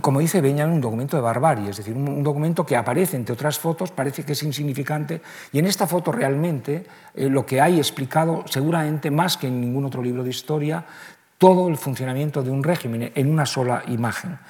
como 0.00 0.18
dice 0.18 0.40
Benjamin, 0.40 0.74
un 0.74 0.80
documento 0.80 1.16
de 1.16 1.22
barbarie, 1.22 1.70
es 1.70 1.76
decir, 1.76 1.94
un, 1.94 2.24
documento 2.24 2.66
que 2.66 2.74
aparece 2.74 3.16
entre 3.16 3.34
otras 3.34 3.60
fotos, 3.60 3.92
parece 3.92 4.24
que 4.24 4.32
es 4.32 4.42
insignificante, 4.42 5.22
y 5.52 5.60
en 5.60 5.66
esta 5.66 5.86
foto 5.86 6.10
realmente 6.10 6.86
eh, 7.14 7.28
lo 7.28 7.46
que 7.46 7.60
hay 7.60 7.78
explicado, 7.78 8.42
seguramente 8.48 9.12
más 9.12 9.36
que 9.36 9.46
en 9.46 9.60
ningún 9.60 9.84
otro 9.84 10.02
libro 10.02 10.24
de 10.24 10.30
historia, 10.30 10.84
todo 11.38 11.68
el 11.68 11.76
funcionamiento 11.76 12.42
de 12.42 12.50
un 12.50 12.64
régimen 12.64 13.12
en 13.14 13.30
una 13.30 13.46
sola 13.46 13.84
imagen. 13.86 14.40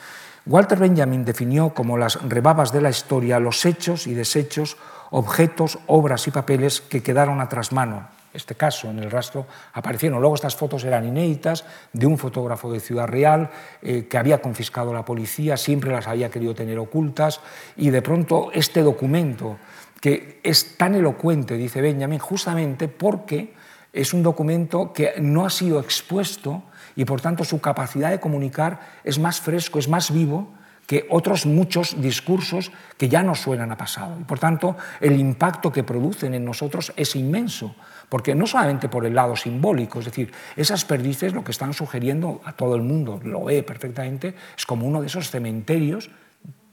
Walter 0.46 0.78
Benjamin 0.78 1.22
definió 1.22 1.74
como 1.74 1.98
las 1.98 2.22
rebabas 2.22 2.72
de 2.72 2.80
la 2.80 2.88
historia 2.88 3.38
los 3.40 3.66
hechos 3.66 4.06
y 4.06 4.14
desechos 4.14 4.78
objetos, 5.14 5.78
obras 5.86 6.26
y 6.26 6.32
papeles 6.32 6.80
que 6.80 7.00
quedaron 7.00 7.40
a 7.40 7.48
trasmano. 7.48 8.08
Este 8.32 8.56
caso, 8.56 8.90
en 8.90 8.98
el 8.98 9.12
rastro, 9.12 9.46
aparecieron. 9.72 10.20
Luego 10.20 10.34
estas 10.34 10.56
fotos 10.56 10.82
eran 10.82 11.06
inéditas 11.06 11.64
de 11.92 12.06
un 12.06 12.18
fotógrafo 12.18 12.72
de 12.72 12.80
Ciudad 12.80 13.06
Real 13.06 13.48
eh, 13.80 14.08
que 14.10 14.18
había 14.18 14.42
confiscado 14.42 14.92
la 14.92 15.04
policía, 15.04 15.56
siempre 15.56 15.92
las 15.92 16.08
había 16.08 16.30
querido 16.30 16.52
tener 16.52 16.80
ocultas 16.80 17.40
y 17.76 17.90
de 17.90 18.02
pronto 18.02 18.50
este 18.52 18.82
documento 18.82 19.58
que 20.00 20.40
es 20.42 20.76
tan 20.76 20.96
elocuente, 20.96 21.54
dice 21.54 21.80
Benjamin, 21.80 22.18
justamente 22.18 22.88
porque 22.88 23.54
es 23.92 24.12
un 24.14 24.24
documento 24.24 24.92
que 24.92 25.14
no 25.20 25.46
ha 25.46 25.50
sido 25.50 25.78
expuesto 25.78 26.64
y 26.96 27.04
por 27.04 27.20
tanto 27.20 27.44
su 27.44 27.60
capacidad 27.60 28.10
de 28.10 28.18
comunicar 28.18 28.80
es 29.04 29.20
más 29.20 29.40
fresco, 29.40 29.78
es 29.78 29.88
más 29.88 30.12
vivo 30.12 30.48
que 30.86 31.06
otros 31.10 31.46
muchos 31.46 32.00
discursos 32.00 32.70
que 32.98 33.08
ya 33.08 33.22
no 33.22 33.34
suenan 33.34 33.72
a 33.72 33.76
pasado. 33.76 34.16
Y 34.20 34.24
por 34.24 34.38
tanto, 34.38 34.76
el 35.00 35.18
impacto 35.18 35.72
que 35.72 35.84
producen 35.84 36.34
en 36.34 36.44
nosotros 36.44 36.92
es 36.96 37.16
inmenso, 37.16 37.74
porque 38.08 38.34
no 38.34 38.46
solamente 38.46 38.88
por 38.88 39.06
el 39.06 39.14
lado 39.14 39.36
simbólico, 39.36 39.98
es 39.98 40.06
decir, 40.06 40.32
esas 40.56 40.84
perdices 40.84 41.32
lo 41.32 41.44
que 41.44 41.52
están 41.52 41.74
sugiriendo 41.74 42.40
a 42.44 42.52
todo 42.52 42.76
el 42.76 42.82
mundo, 42.82 43.20
lo 43.24 43.44
ve 43.44 43.62
perfectamente, 43.62 44.34
es 44.56 44.66
como 44.66 44.86
uno 44.86 45.00
de 45.00 45.06
esos 45.06 45.30
cementerios 45.30 46.10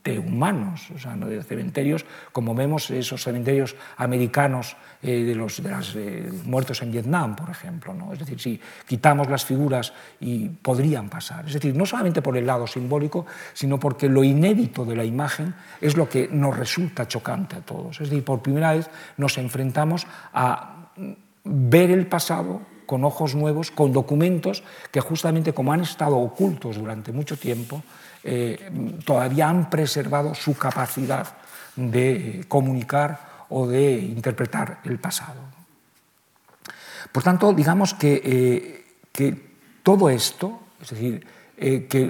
de 0.04 0.18
humanos, 0.18 0.90
o 0.96 0.98
sea, 0.98 1.16
de 1.16 1.44
cementerios, 1.44 2.06
como 2.32 2.56
vemos 2.56 2.90
esos 2.90 3.24
cementerios 3.24 3.76
americanos 3.98 4.76
eh, 5.02 5.24
de 5.24 5.36
los 5.36 5.62
de 5.62 5.70
las, 5.70 5.96
eh, 5.96 6.30
muertos 6.46 6.82
en 6.82 6.92
Vietnam, 6.92 7.36
por 7.36 7.50
ejemplo. 7.50 7.94
¿no? 7.94 8.12
Es 8.14 8.20
decir, 8.20 8.40
si 8.40 8.60
quitamos 8.88 9.30
las 9.30 9.46
figuras 9.46 9.94
y 10.20 10.50
podrían 10.50 11.10
pasar. 11.10 11.46
Es 11.46 11.54
decir, 11.54 11.76
no 11.76 11.86
solamente 11.86 12.22
por 12.22 12.36
el 12.36 12.48
lado 12.48 12.66
simbólico, 12.66 13.26
sino 13.54 13.80
porque 13.80 14.10
lo 14.10 14.24
inédito 14.24 14.86
de 14.86 14.96
la 14.96 15.06
imagen 15.06 15.54
es 15.80 15.96
lo 15.96 16.10
que 16.10 16.28
nos 16.32 16.58
resulta 16.58 17.08
chocante 17.08 17.58
a 17.58 17.62
todos. 17.62 18.02
Es 18.02 18.10
decir, 18.10 18.26
por 18.26 18.42
primera 18.42 18.74
vez 18.74 18.90
nos 19.18 19.38
enfrentamos 19.38 20.08
a 20.34 20.90
ver 21.44 21.92
el 21.92 22.08
pasado 22.08 22.62
con 22.86 23.06
ojos 23.06 23.36
nuevos, 23.36 23.72
con 23.72 23.94
documentos 23.94 24.64
que 24.92 25.00
justamente 25.00 25.54
como 25.54 25.72
han 25.72 25.82
estado 25.82 26.18
ocultos 26.18 26.76
durante 26.76 27.14
mucho 27.14 27.38
tiempo, 27.38 27.84
eh, 28.24 28.72
todavía 29.06 29.50
han 29.50 29.70
preservado 29.70 30.36
su 30.36 30.58
capacidad 30.58 31.28
de 31.76 32.46
comunicar 32.48 33.46
o 33.50 33.68
de 33.68 33.94
interpretar 34.00 34.80
el 34.84 35.00
pasado. 35.00 35.42
Por 37.12 37.24
tanto, 37.24 37.54
digamos 37.54 37.94
que, 37.94 38.22
eh, 38.24 39.38
todo 39.84 40.10
esto, 40.10 40.60
es 40.82 40.90
decir, 40.92 41.26
eh, 41.58 41.86
que 41.88 42.06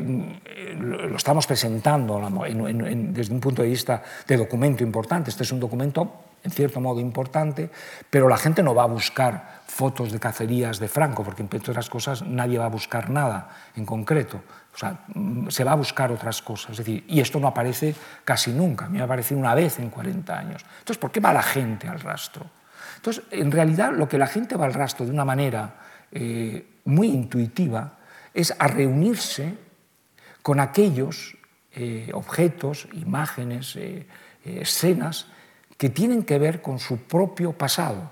lo 0.80 1.18
estamos 1.18 1.47
presentando 1.47 2.20
desde 2.20 3.34
un 3.34 3.39
punto 3.39 3.62
de 3.64 3.70
vista 3.70 4.03
de 4.28 4.38
documento 4.38 4.84
importante. 4.84 5.30
Este 5.30 5.43
es 5.43 5.51
un 5.51 5.59
documento 5.59 6.32
en 6.43 6.51
cierto 6.51 6.80
modo 6.80 6.99
importante, 6.99 7.70
pero 8.09 8.28
la 8.28 8.38
gente 8.38 8.64
no 8.64 8.74
va 8.74 8.84
a 8.84 8.88
buscar 8.88 9.62
fotos 9.68 10.12
de 10.12 10.20
cacerías 10.20 10.80
de 10.80 10.88
Franco, 10.88 11.24
porque 11.24 11.43
entre 11.43 11.59
otras 11.59 11.89
cosas 11.89 12.24
nadie 12.24 12.57
va 12.57 12.66
a 12.66 12.70
buscar 12.70 13.09
nada 13.09 13.49
en 13.76 13.86
concreto. 13.86 14.41
O 14.74 14.78
sea, 14.78 15.03
mm, 15.13 15.49
se 15.49 15.63
va 15.63 15.74
a 15.74 15.76
buscar 15.76 16.11
otras 16.11 16.41
cosas. 16.41 16.72
Es 16.72 16.78
decir, 16.78 17.03
y 17.07 17.19
esto 17.19 17.39
no 17.39 17.47
aparece 17.47 17.93
casi 18.24 18.51
nunca. 18.51 18.86
A 18.86 18.89
mí 18.89 18.97
me 18.97 19.01
ha 19.01 19.05
aparecido 19.05 19.39
una 19.39 19.55
vez 19.55 19.80
en 19.80 19.89
40 19.89 20.38
años. 20.38 20.65
Entonces, 20.80 20.97
¿por 20.97 21.11
qué 21.11 21.19
va 21.19 21.34
la 21.34 21.43
gente 21.43 21.88
al 21.88 21.99
rastro? 21.99 22.45
Entonces, 22.95 23.24
en 23.32 23.51
realidad, 23.51 23.91
lo 23.93 24.07
que 24.07 24.17
la 24.17 24.28
gente 24.28 24.55
va 24.55 24.65
al 24.65 24.74
rastro 24.74 25.05
de 25.05 25.11
una 25.11 25.26
manera 25.26 25.76
eh, 26.11 26.80
muy 26.86 27.07
intuitiva 27.07 27.97
es 28.34 28.53
a 28.57 28.67
reunirse 28.67 29.57
con 30.41 30.59
aquellos 30.59 31.38
eh, 31.74 32.09
objetos, 32.13 32.88
imágenes, 32.93 33.76
eh, 33.76 34.07
escenas 34.43 35.28
que 35.78 35.89
tienen 35.89 36.24
que 36.24 36.38
ver 36.38 36.61
con 36.61 36.80
su 36.80 36.97
propio 37.03 37.53
pasado 37.53 38.11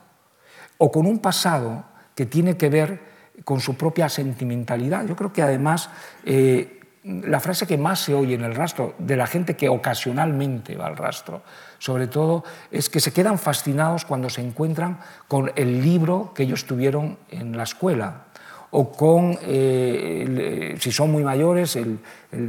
o 0.78 0.92
con 0.92 1.06
un 1.06 1.20
pasado 1.20 1.86
que 2.16 2.26
tiene 2.26 2.58
que 2.58 2.70
ver 2.70 3.00
con 3.44 3.60
su 3.60 3.76
propia 3.76 4.10
sentimentalidad. 4.10 5.06
Yo 5.06 5.16
creo 5.16 5.34
que 5.34 5.42
además 5.42 5.90
eh, 6.26 6.80
la 7.04 7.40
frase 7.40 7.66
que 7.66 7.78
más 7.78 8.02
se 8.02 8.14
oye 8.14 8.36
en 8.36 8.44
el 8.44 8.56
rastro 8.56 8.96
de 8.98 9.16
la 9.16 9.28
gente 9.28 9.56
que 9.56 9.70
ocasionalmente 9.70 10.76
va 10.76 10.88
al 10.88 10.98
rastro, 10.98 11.42
sobre 11.78 12.08
todo, 12.08 12.44
es 12.72 12.90
que 12.90 13.00
se 13.00 13.14
quedan 13.14 13.40
fascinados 13.40 14.06
cuando 14.06 14.30
se 14.30 14.42
encuentran 14.42 15.00
con 15.28 15.52
el 15.56 15.82
libro 15.82 16.34
que 16.34 16.44
ellos 16.44 16.66
tuvieron 16.66 17.18
en 17.30 17.56
la 17.56 17.64
escuela 17.64 18.26
o 18.72 18.92
con, 18.92 19.38
eh, 19.42 20.76
si 20.80 20.92
son 20.92 21.12
muy 21.12 21.24
mayores, 21.24 21.76
el, 21.76 22.00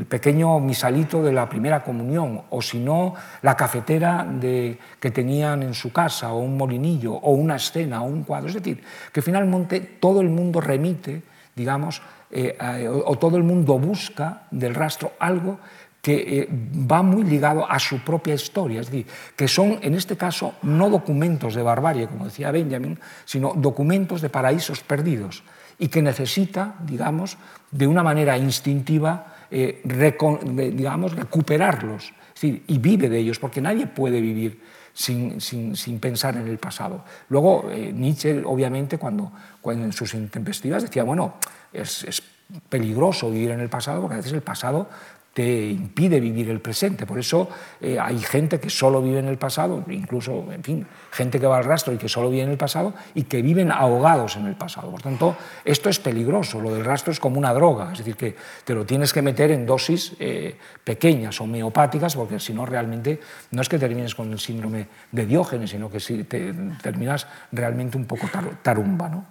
pequeño 0.07 0.61
misalito 0.61 1.23
de 1.23 1.33
la 1.33 1.49
primera 1.49 1.83
comunión, 1.83 2.43
o 2.51 2.61
si 2.61 2.79
no, 2.79 3.15
la 3.41 3.57
cafetera 3.57 4.27
que 4.39 5.11
tenían 5.11 5.63
en 5.63 5.73
su 5.73 5.91
casa, 5.91 6.35
o 6.35 6.41
un 6.41 6.59
molinillo, 6.59 7.15
o 7.15 7.33
una 7.33 7.57
escena, 7.57 8.03
o 8.03 8.05
un 8.05 8.25
cuadro. 8.25 8.49
Es 8.49 8.55
decir, 8.55 8.83
que 9.11 9.23
finalmente 9.23 9.81
todo 9.81 10.21
el 10.21 10.29
mundo 10.29 10.61
remite, 10.61 11.23
digamos, 11.57 12.03
eh, 12.31 12.57
o, 12.89 13.17
todo 13.17 13.39
el 13.39 13.43
mundo 13.43 13.79
busca 13.79 14.43
del 14.51 14.75
rastro 14.75 15.13
algo 15.19 15.59
que 16.03 16.41
eh, 16.41 16.49
va 16.51 17.03
muy 17.03 17.25
ligado 17.25 17.69
a 17.69 17.79
su 17.79 18.01
propia 18.01 18.35
historia, 18.35 18.81
es 18.81 18.91
decir, 18.91 19.07
que 19.35 19.49
son 19.49 19.79
en 19.83 19.95
este 19.95 20.17
caso 20.17 20.55
no 20.63 20.91
documentos 20.91 21.55
de 21.55 21.63
barbarie, 21.63 22.07
como 22.07 22.27
decía 22.27 22.51
Benjamin, 22.51 22.99
sino 23.25 23.55
documentos 23.55 24.21
de 24.21 24.29
paraísos 24.29 24.81
perdidos 24.81 25.43
y 25.81 25.89
que 25.89 26.03
necesita, 26.03 26.77
digamos, 26.85 27.39
de 27.71 27.87
una 27.87 28.03
manera 28.03 28.37
instintiva, 28.37 29.35
eh, 29.51 29.81
digamos, 29.83 31.17
recuperarlos 31.17 32.13
y 32.43 32.79
vive 32.79 33.09
de 33.09 33.19
ellos, 33.19 33.39
porque 33.39 33.61
nadie 33.61 33.87
puede 33.87 34.21
vivir 34.21 34.61
sin, 34.93 35.41
sin, 35.41 36.01
pensar 36.01 36.37
en 36.37 36.47
el 36.49 36.59
pasado. 36.59 37.05
Luego, 37.31 37.71
eh, 37.71 37.93
Nietzsche, 37.93 38.43
obviamente, 38.45 38.99
cuando, 38.99 39.33
en 39.65 39.93
sus 39.93 40.15
intempestivas 40.15 40.83
decía, 40.83 41.03
bueno, 41.03 41.35
es, 41.73 42.05
es 42.05 42.23
peligroso 42.69 43.31
vivir 43.31 43.51
en 43.53 43.61
el 43.61 43.71
pasado, 43.71 44.03
porque 44.03 44.15
a 44.15 44.19
veces 44.19 44.35
el 44.35 44.43
pasado 44.43 44.89
te 45.33 45.69
impide 45.69 46.19
vivir 46.19 46.51
el 46.51 46.61
presente. 46.61 47.07
Por 47.07 47.19
eso 47.19 47.49
eh, 47.81 47.99
hay 48.01 48.19
gente 48.19 48.59
que 48.59 48.69
solo 48.69 49.01
vive 49.01 49.21
en 49.21 49.29
el 49.29 49.39
pasado, 49.39 49.85
incluso, 49.89 50.53
en 50.53 50.63
fin, 50.63 50.87
gente 51.13 51.39
que 51.39 51.47
va 51.47 51.59
al 51.59 51.65
rastro 51.65 51.93
y 51.93 51.99
que 51.99 52.09
solo 52.09 52.31
vive 52.31 52.43
en 52.43 52.51
el 52.51 52.57
pasado 52.57 52.95
y 53.15 53.25
que 53.25 53.41
viven 53.41 53.71
ahogados 53.71 54.37
en 54.37 54.47
el 54.47 54.57
pasado. 54.57 54.91
Por 54.91 55.03
tanto, 55.03 55.37
esto 55.65 55.89
es 55.89 56.01
peligroso. 56.01 56.61
Lo 56.61 56.75
del 56.75 56.85
rastro 56.85 57.13
es 57.13 57.21
como 57.21 57.39
una 57.39 57.55
droga, 57.55 57.93
es 57.93 57.99
decir, 57.99 58.17
que 58.17 58.35
te 58.65 58.75
lo 58.75 58.85
tienes 58.85 59.13
que 59.13 59.23
meter 59.23 59.53
en 59.53 59.67
dosis 59.67 60.15
eh, 60.19 60.57
pequeñas, 60.83 61.41
homeopáticas, 61.41 62.17
porque 62.17 62.41
si 62.41 62.53
no, 62.53 62.67
realmente 62.67 63.21
no 63.53 63.63
es 63.63 63.69
que 63.69 63.79
termines 63.79 64.15
con 64.15 64.33
el 64.33 64.41
síndrome 64.41 64.89
de 65.13 65.27
Diógenes, 65.27 65.71
sino 65.71 65.91
que 65.91 66.01
si 66.01 66.25
te 66.25 66.53
terminas 66.83 67.27
realmente 67.53 67.97
un 67.97 68.07
poco 68.07 68.29
tarumba. 68.63 69.09
¿no? 69.09 69.27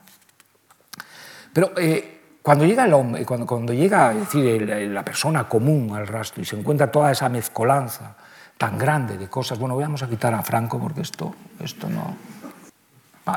Pero 1.53 1.73
eh, 1.77 2.18
cuando 2.41 2.65
llega, 2.65 2.85
el 2.85 2.93
hombre, 2.93 3.25
cuando, 3.25 3.45
cuando 3.45 3.73
llega 3.73 4.13
decir, 4.13 4.61
la 4.89 5.03
persona 5.03 5.47
común 5.47 5.95
al 5.95 6.07
rastro 6.07 6.41
y 6.41 6.45
se 6.45 6.57
encuentra 6.57 6.91
toda 6.91 7.11
esa 7.11 7.29
mezcolanza 7.29 8.15
tan 8.57 8.77
grande 8.77 9.17
de 9.17 9.29
cosas, 9.29 9.57
bueno, 9.57 9.77
vamos 9.77 10.03
a 10.03 10.09
quitar 10.09 10.33
a 10.33 10.43
Franco 10.43 10.79
porque 10.79 11.01
esto, 11.01 11.33
esto 11.59 11.89
no... 11.89 12.17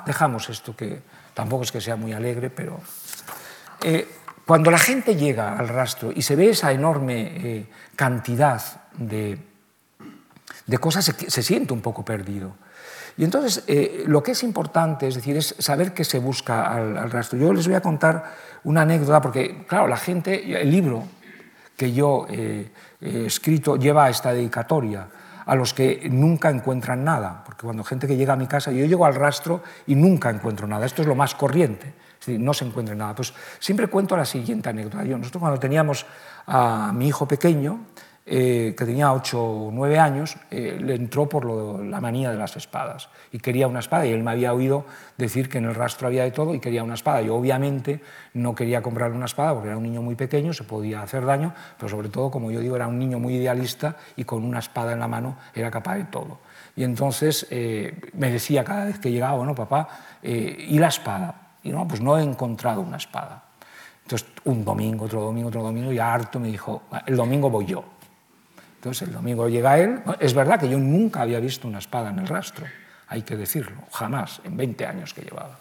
Dejamos 0.06 0.48
esto 0.48 0.74
que 0.74 1.02
tampoco 1.34 1.64
es 1.64 1.72
que 1.72 1.80
sea 1.80 1.96
muy 1.96 2.12
alegre, 2.12 2.50
pero... 2.50 2.80
Eh, 3.82 4.08
cuando 4.44 4.70
la 4.70 4.78
gente 4.78 5.14
llega 5.14 5.56
al 5.56 5.68
rastro 5.68 6.10
y 6.14 6.22
se 6.22 6.34
ve 6.34 6.50
esa 6.50 6.72
enorme 6.72 7.20
eh, 7.20 7.66
cantidad 7.94 8.60
de, 8.96 9.38
de 10.66 10.78
cosas, 10.78 11.04
se, 11.04 11.30
se, 11.30 11.42
siente 11.42 11.72
un 11.72 11.80
poco 11.80 12.04
perdido. 12.04 12.54
Y 13.16 13.24
entonces, 13.24 13.62
eh, 13.66 14.04
lo 14.06 14.22
que 14.22 14.32
es 14.32 14.42
importante, 14.42 15.06
es 15.06 15.14
decir, 15.14 15.36
es 15.36 15.54
saber 15.58 15.94
qué 15.94 16.04
se 16.04 16.18
busca 16.18 16.72
al 16.72 17.10
rastro. 17.10 17.38
Yo 17.38 17.52
les 17.52 17.66
voy 17.66 17.76
a 17.76 17.80
contar 17.80 18.34
una 18.64 18.82
anécdota, 18.82 19.20
porque, 19.20 19.64
claro, 19.66 19.88
la 19.88 19.96
gente, 19.96 20.60
el 20.60 20.70
libro 20.70 21.04
que 21.76 21.92
yo 21.92 22.26
eh, 22.30 22.70
he 23.00 23.26
escrito 23.26 23.76
lleva 23.76 24.08
esta 24.08 24.32
dedicatoria 24.32 25.08
a 25.44 25.54
los 25.56 25.74
que 25.74 26.08
nunca 26.10 26.50
encuentran 26.50 27.02
nada, 27.02 27.42
porque 27.44 27.62
cuando 27.64 27.82
gente 27.82 28.06
que 28.06 28.16
llega 28.16 28.34
a 28.34 28.36
mi 28.36 28.46
casa, 28.46 28.70
yo 28.70 28.84
llego 28.84 29.04
al 29.04 29.14
rastro 29.14 29.62
y 29.86 29.94
nunca 29.94 30.30
encuentro 30.30 30.66
nada, 30.66 30.86
esto 30.86 31.02
es 31.02 31.08
lo 31.08 31.14
más 31.14 31.34
corriente, 31.34 31.94
es 32.20 32.38
no 32.38 32.54
se 32.54 32.64
encuentra 32.64 32.94
nada. 32.94 33.14
Pues 33.14 33.34
siempre 33.58 33.88
cuento 33.88 34.16
la 34.16 34.24
siguiente 34.24 34.68
anécdota. 34.68 35.02
Yo, 35.04 35.18
nosotros 35.18 35.40
cuando 35.40 35.58
teníamos 35.58 36.06
a 36.46 36.92
mi 36.94 37.08
hijo 37.08 37.26
pequeño, 37.26 37.80
eh, 38.24 38.76
que 38.78 38.84
tenía 38.84 39.12
8 39.12 39.42
o 39.42 39.70
9 39.72 39.98
años, 39.98 40.36
eh, 40.48 40.78
le 40.80 40.94
entró 40.94 41.28
por 41.28 41.44
la 41.84 42.00
manía 42.00 42.30
de 42.30 42.36
las 42.36 42.56
espadas 42.56 43.08
y 43.32 43.40
quería 43.40 43.66
una 43.66 43.80
espada 43.80 44.06
y 44.06 44.12
él 44.12 44.22
me 44.22 44.30
había 44.30 44.54
oído 44.54 44.84
decir 45.18 45.48
que 45.48 45.58
en 45.58 45.64
el 45.64 45.74
rastro 45.74 46.06
había 46.06 46.22
de 46.22 46.30
todo 46.30 46.54
y 46.54 46.60
quería 46.60 46.84
una 46.84 46.94
espada. 46.94 47.20
Yo 47.20 47.34
obviamente 47.34 48.00
no 48.34 48.54
quería 48.54 48.80
comprarle 48.80 49.16
una 49.16 49.26
espada 49.26 49.54
porque 49.54 49.70
era 49.70 49.76
un 49.76 49.82
niño 49.82 50.02
muy 50.02 50.14
pequeño, 50.14 50.52
se 50.52 50.62
podía 50.62 51.02
hacer 51.02 51.26
daño, 51.26 51.52
pero 51.76 51.88
sobre 51.88 52.10
todo, 52.10 52.30
como 52.30 52.52
yo 52.52 52.60
digo, 52.60 52.76
era 52.76 52.86
un 52.86 52.96
niño 52.96 53.18
muy 53.18 53.34
idealista 53.34 53.96
y 54.14 54.22
con 54.22 54.44
una 54.44 54.60
espada 54.60 54.92
en 54.92 55.00
la 55.00 55.08
mano 55.08 55.36
era 55.52 55.68
capaz 55.72 55.96
de 55.96 56.04
todo. 56.04 56.38
Y 56.76 56.84
entonces 56.84 57.48
eh, 57.50 58.00
me 58.12 58.30
decía 58.30 58.62
cada 58.62 58.84
vez 58.84 59.00
que 59.00 59.10
llegaba, 59.10 59.36
bueno, 59.36 59.52
papá, 59.52 59.88
¿y 60.22 60.78
la 60.78 60.88
espada? 60.88 61.56
Y 61.64 61.70
no, 61.70 61.88
pues 61.88 62.00
no 62.00 62.16
he 62.16 62.22
encontrado 62.22 62.82
una 62.82 62.98
espada. 62.98 63.42
Entonces, 64.04 64.28
un 64.44 64.64
domingo, 64.64 65.06
otro 65.06 65.22
domingo, 65.22 65.48
otro 65.48 65.62
domingo, 65.62 65.92
y 65.92 65.98
harto 65.98 66.38
me 66.38 66.48
dijo, 66.48 66.82
el 67.06 67.16
domingo 67.16 67.50
voy 67.50 67.66
yo. 67.66 67.84
Entonces 68.82 69.06
el 69.06 69.14
domingo 69.14 69.48
llega 69.48 69.78
él. 69.78 70.02
Es 70.18 70.34
verdad 70.34 70.58
que 70.58 70.68
yo 70.68 70.76
nunca 70.76 71.22
había 71.22 71.38
visto 71.38 71.68
una 71.68 71.78
espada 71.78 72.10
en 72.10 72.18
el 72.18 72.26
rastro, 72.26 72.66
hay 73.06 73.22
que 73.22 73.36
decirlo, 73.36 73.76
jamás, 73.92 74.40
en 74.42 74.56
20 74.56 74.84
años 74.84 75.14
que 75.14 75.22
llevaba. 75.22 75.56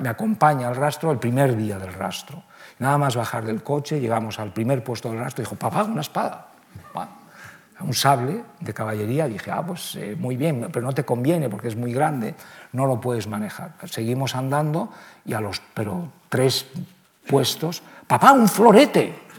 Me 0.00 0.10
acompaña 0.10 0.68
al 0.68 0.76
rastro 0.76 1.10
el 1.10 1.18
primer 1.18 1.56
día 1.56 1.78
del 1.78 1.94
rastro. 1.94 2.42
Nada 2.78 2.98
más 2.98 3.16
bajar 3.16 3.46
del 3.46 3.62
coche, 3.62 4.00
llegamos 4.00 4.38
al 4.38 4.52
primer 4.52 4.84
puesto 4.84 5.08
del 5.08 5.20
rastro 5.20 5.40
y 5.40 5.44
dijo, 5.46 5.56
papá, 5.56 5.84
una 5.84 6.02
espada. 6.02 6.48
un 7.80 7.94
sable 7.94 8.44
de 8.60 8.74
caballería. 8.74 9.28
Dije, 9.28 9.50
ah, 9.50 9.64
pues 9.66 9.96
eh, 9.96 10.14
muy 10.18 10.36
bien, 10.36 10.68
pero 10.70 10.84
no 10.84 10.92
te 10.92 11.06
conviene 11.06 11.48
porque 11.48 11.68
es 11.68 11.76
muy 11.76 11.94
grande, 11.94 12.34
no 12.72 12.84
lo 12.84 13.00
puedes 13.00 13.26
manejar. 13.28 13.72
Seguimos 13.86 14.36
andando 14.36 14.92
y 15.24 15.32
a 15.32 15.40
los 15.40 15.62
pero 15.72 16.12
tres 16.28 16.66
puestos, 17.26 17.82
papá, 18.06 18.32
un 18.32 18.46
florete. 18.46 19.31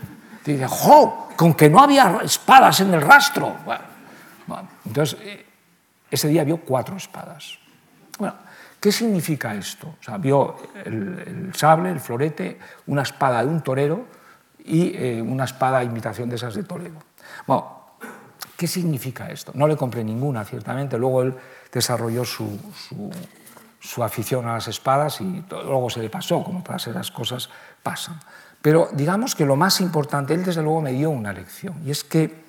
Dice, 0.45 0.67
¡jo! 0.67 1.23
con 1.35 1.53
que 1.53 1.69
no 1.69 1.79
había 1.79 2.19
espadas 2.23 2.79
en 2.81 2.93
el 2.93 3.01
rastro. 3.01 3.55
entonces, 4.85 5.19
eh, 5.21 5.45
ese 6.09 6.27
día 6.27 6.43
vio 6.43 6.57
cuatro 6.57 6.95
espadas. 6.95 7.57
Bueno, 8.19 8.35
¿qué 8.79 8.91
significa 8.91 9.55
esto? 9.55 9.95
O 9.99 10.03
sea, 10.03 10.17
vio 10.17 10.55
el, 10.85 11.51
sable, 11.55 11.89
el 11.89 11.99
florete, 11.99 12.59
una 12.87 13.01
espada 13.01 13.43
de 13.43 13.49
un 13.49 13.61
torero 13.61 14.05
y 14.65 14.95
eh, 14.95 15.21
una 15.21 15.45
espada 15.45 15.83
imitación 15.83 16.29
de 16.29 16.35
esas 16.35 16.53
de 16.53 16.63
Toledo. 16.63 16.99
Bueno, 17.47 17.95
¿qué 18.55 18.67
significa 18.67 19.29
esto? 19.31 19.51
No 19.55 19.67
le 19.67 19.75
compré 19.75 20.03
ninguna, 20.03 20.45
ciertamente. 20.45 20.97
Luego 20.97 21.23
él 21.23 21.35
desarrolló 21.71 22.23
su, 22.23 22.59
su 23.79 24.03
afición 24.03 24.47
a 24.47 24.53
las 24.53 24.67
espadas 24.67 25.19
y 25.19 25.43
luego 25.49 25.89
se 25.89 26.01
le 26.01 26.09
pasó, 26.09 26.43
como 26.43 26.61
todas 26.61 26.87
esas 26.87 27.09
cosas 27.11 27.49
pasan. 27.81 28.19
Pero 28.63 28.87
digamos 28.93 29.35
que 29.35 29.45
lo 29.45 29.57
más 29.57 29.81
importante, 29.81 30.33
él 30.33 30.45
desde 30.45 30.63
luego 30.63 30.81
me 30.81 30.93
dio 30.93 31.09
una 31.09 31.33
lección, 31.33 31.81
y 31.85 31.91
es 31.91 32.05
que 32.05 32.45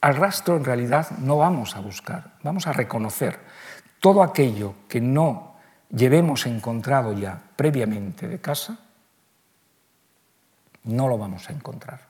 al 0.00 0.16
rastro 0.16 0.56
en 0.56 0.64
realidad 0.64 1.12
no 1.18 1.38
vamos 1.38 1.76
a 1.76 1.80
buscar, 1.80 2.32
vamos 2.42 2.66
a 2.66 2.72
reconocer 2.72 3.38
todo 4.00 4.24
aquello 4.24 4.74
que 4.88 5.00
no 5.00 5.54
llevemos 5.90 6.44
encontrado 6.46 7.12
ya 7.12 7.40
previamente 7.54 8.26
de 8.26 8.40
casa, 8.40 8.80
no 10.82 11.06
lo 11.06 11.16
vamos 11.16 11.48
a 11.48 11.52
encontrar. 11.52 12.00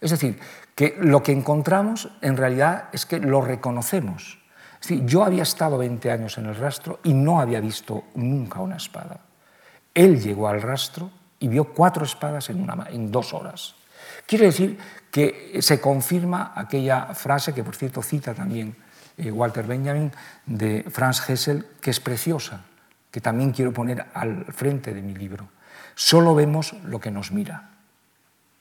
Es 0.00 0.12
decir, 0.12 0.38
que 0.76 0.96
lo 1.00 1.24
que 1.24 1.32
encontramos 1.32 2.08
en 2.20 2.36
realidad 2.36 2.84
es 2.92 3.04
que 3.04 3.18
lo 3.18 3.40
reconocemos. 3.40 4.38
Es 4.80 4.88
decir, 4.88 5.04
yo 5.06 5.24
había 5.24 5.42
estado 5.42 5.76
20 5.76 6.08
años 6.08 6.38
en 6.38 6.46
el 6.46 6.54
rastro 6.54 7.00
y 7.02 7.14
no 7.14 7.40
había 7.40 7.58
visto 7.58 8.04
nunca 8.14 8.60
una 8.60 8.76
espada. 8.76 9.18
Él 9.92 10.22
llegó 10.22 10.46
al 10.46 10.62
rastro 10.62 11.10
y 11.44 11.48
vio 11.48 11.64
cuatro 11.64 12.06
espadas 12.06 12.48
en, 12.48 12.62
una, 12.62 12.86
en 12.88 13.12
dos 13.12 13.34
horas. 13.34 13.74
Quiere 14.26 14.46
decir 14.46 14.78
que 15.10 15.58
se 15.60 15.78
confirma 15.78 16.54
aquella 16.56 17.12
frase 17.12 17.52
que, 17.52 17.62
por 17.62 17.76
cierto, 17.76 18.02
cita 18.02 18.32
también 18.32 18.74
eh, 19.18 19.30
Walter 19.30 19.66
Benjamin 19.66 20.10
de 20.46 20.86
Franz 20.88 21.28
Hessel, 21.28 21.66
que 21.82 21.90
es 21.90 22.00
preciosa, 22.00 22.62
que 23.10 23.20
también 23.20 23.52
quiero 23.52 23.74
poner 23.74 24.06
al 24.14 24.46
frente 24.46 24.94
de 24.94 25.02
mi 25.02 25.14
libro. 25.14 25.50
Solo 25.94 26.34
vemos 26.34 26.72
lo 26.84 26.98
que 26.98 27.10
nos 27.10 27.30
mira. 27.30 27.68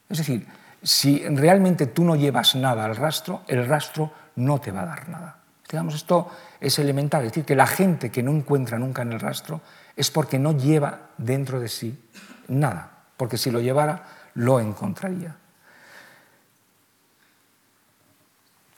Es 0.09 0.17
decir, 0.17 0.45
si 0.83 1.23
realmente 1.25 1.87
tú 1.87 2.03
no 2.03 2.17
llevas 2.17 2.53
nada 2.55 2.83
al 2.83 2.97
rastro, 2.97 3.43
el 3.47 3.65
rastro 3.65 4.11
no 4.35 4.59
te 4.59 4.73
va 4.73 4.81
a 4.81 4.87
dar 4.87 5.07
nada. 5.07 5.37
Digamos, 5.71 5.95
esto 5.95 6.29
es 6.59 6.77
elemental, 6.79 7.21
es 7.21 7.31
decir, 7.31 7.45
que 7.45 7.55
la 7.55 7.65
gente 7.65 8.11
que 8.11 8.21
no 8.21 8.31
encuentra 8.31 8.77
nunca 8.77 9.03
en 9.03 9.13
el 9.13 9.21
rastro 9.21 9.61
es 9.95 10.11
porque 10.11 10.37
no 10.37 10.51
lleva 10.51 11.11
dentro 11.17 11.61
de 11.61 11.69
sí 11.69 11.97
nada, 12.47 13.03
porque 13.17 13.37
si 13.37 13.51
lo 13.51 13.59
llevara 13.59 14.03
lo 14.35 14.59
encontraría. 14.59 15.35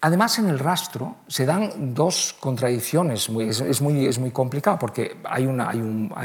Además, 0.05 0.37
en 0.37 0.49
el 0.49 0.59
rastro 0.59 1.15
se 1.27 1.47
dan 1.47 1.95
dos 1.95 2.35
contradicciones, 2.39 3.27
es, 3.27 3.81
muy, 3.81 4.05
es 4.05 4.19
muy, 4.19 4.29
complicado 4.29 4.77
porque 4.77 5.17
hay 5.23 5.47
una, 5.47 5.69
hay, 5.69 5.79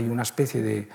una 0.07 0.22
especie 0.22 0.61
de, 0.61 0.88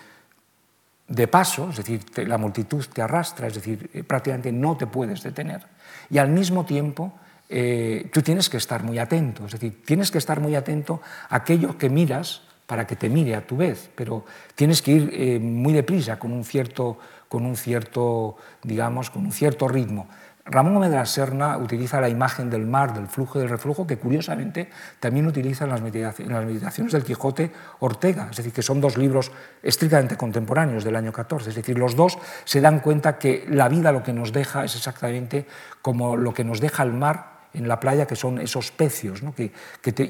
de, 1.08 1.28
paso, 1.28 1.72
es 1.72 1.78
decir, 1.78 2.04
la 2.28 2.38
multitud 2.38 2.86
te 2.93 3.02
arrastra, 3.02 3.48
es 3.48 3.56
decir, 3.56 3.89
eh, 3.91 4.04
prácticamente 4.04 4.52
no 4.52 4.78
te 4.78 4.86
puedes 4.86 5.24
detener. 5.24 5.66
Y 6.12 6.20
al 6.20 6.30
mismo 6.30 6.64
tiempo 6.64 7.14
eh, 7.50 8.08
tú 8.14 8.22
tienes 8.22 8.52
que 8.52 8.58
estar 8.58 8.84
muy 8.84 9.00
atento, 9.00 9.48
es 9.48 9.54
decir, 9.54 9.84
tienes 9.84 10.12
que 10.12 10.20
estar 10.20 10.39
muy 10.39 10.54
atento 10.54 11.02
a 11.30 11.38
aquello 11.38 11.80
que 11.80 11.89
miras 11.89 12.43
para 12.66 12.88
que 12.88 12.95
te 12.95 13.09
mire 13.09 13.36
a 13.36 13.45
tu 13.45 13.57
vez, 13.57 13.89
pero 13.95 14.26
tienes 14.55 14.82
que 14.82 14.91
ir 14.91 15.09
eh, 15.13 15.39
muy 15.39 15.74
deprisa, 15.74 16.18
con 16.18 16.32
un 16.32 16.43
cierto, 16.43 16.97
con 17.28 17.45
un 17.45 17.55
cierto, 17.55 18.38
digamos, 18.63 19.09
con 19.09 19.26
un 19.26 19.32
cierto 19.32 19.68
ritmo. 19.68 20.07
Ramón 20.47 20.76
Gómez 20.76 20.91
de 20.91 20.97
la 20.97 21.07
Serna 21.07 21.57
utiliza 21.57 21.99
la 21.99 22.07
imagen 22.07 22.51
del 22.51 22.68
mar, 22.68 22.93
del 22.93 23.07
flujo 23.07 23.39
y 23.39 23.41
del 23.41 23.49
reflujo, 23.49 23.88
que 23.88 23.97
curiosamente 23.97 24.70
también 24.99 25.26
utiliza 25.26 25.63
en 25.66 25.72
las, 25.72 25.82
meditaciones 25.82 26.93
del 26.93 27.03
Quijote 27.03 27.51
Ortega, 27.80 28.28
es 28.30 28.38
decir, 28.38 28.53
que 28.53 28.61
son 28.61 28.80
dos 28.80 28.95
libros 28.95 29.32
estrictamente 29.63 30.18
contemporáneos 30.18 30.84
del 30.84 30.97
año 30.97 31.11
14. 31.11 31.49
Es 31.49 31.55
decir, 31.55 31.80
los 31.80 31.95
dos 31.95 32.20
se 32.43 32.61
dan 32.61 32.80
cuenta 32.80 33.18
que 33.18 33.47
la 33.49 33.70
vida 33.70 33.91
lo 33.91 34.03
que 34.03 34.13
nos 34.13 34.34
deja 34.34 34.63
es 34.63 34.76
exactamente 34.76 35.47
como 35.82 36.16
lo 36.16 36.32
que 36.32 36.43
nos 36.43 36.61
deja 36.61 36.84
el 36.84 36.93
mar 36.93 37.35
en 37.56 37.68
la 37.68 37.80
playa, 37.80 38.06
que 38.06 38.16
son 38.16 38.39
esos 38.39 38.72
pecios, 38.72 39.22
que, 39.36 39.51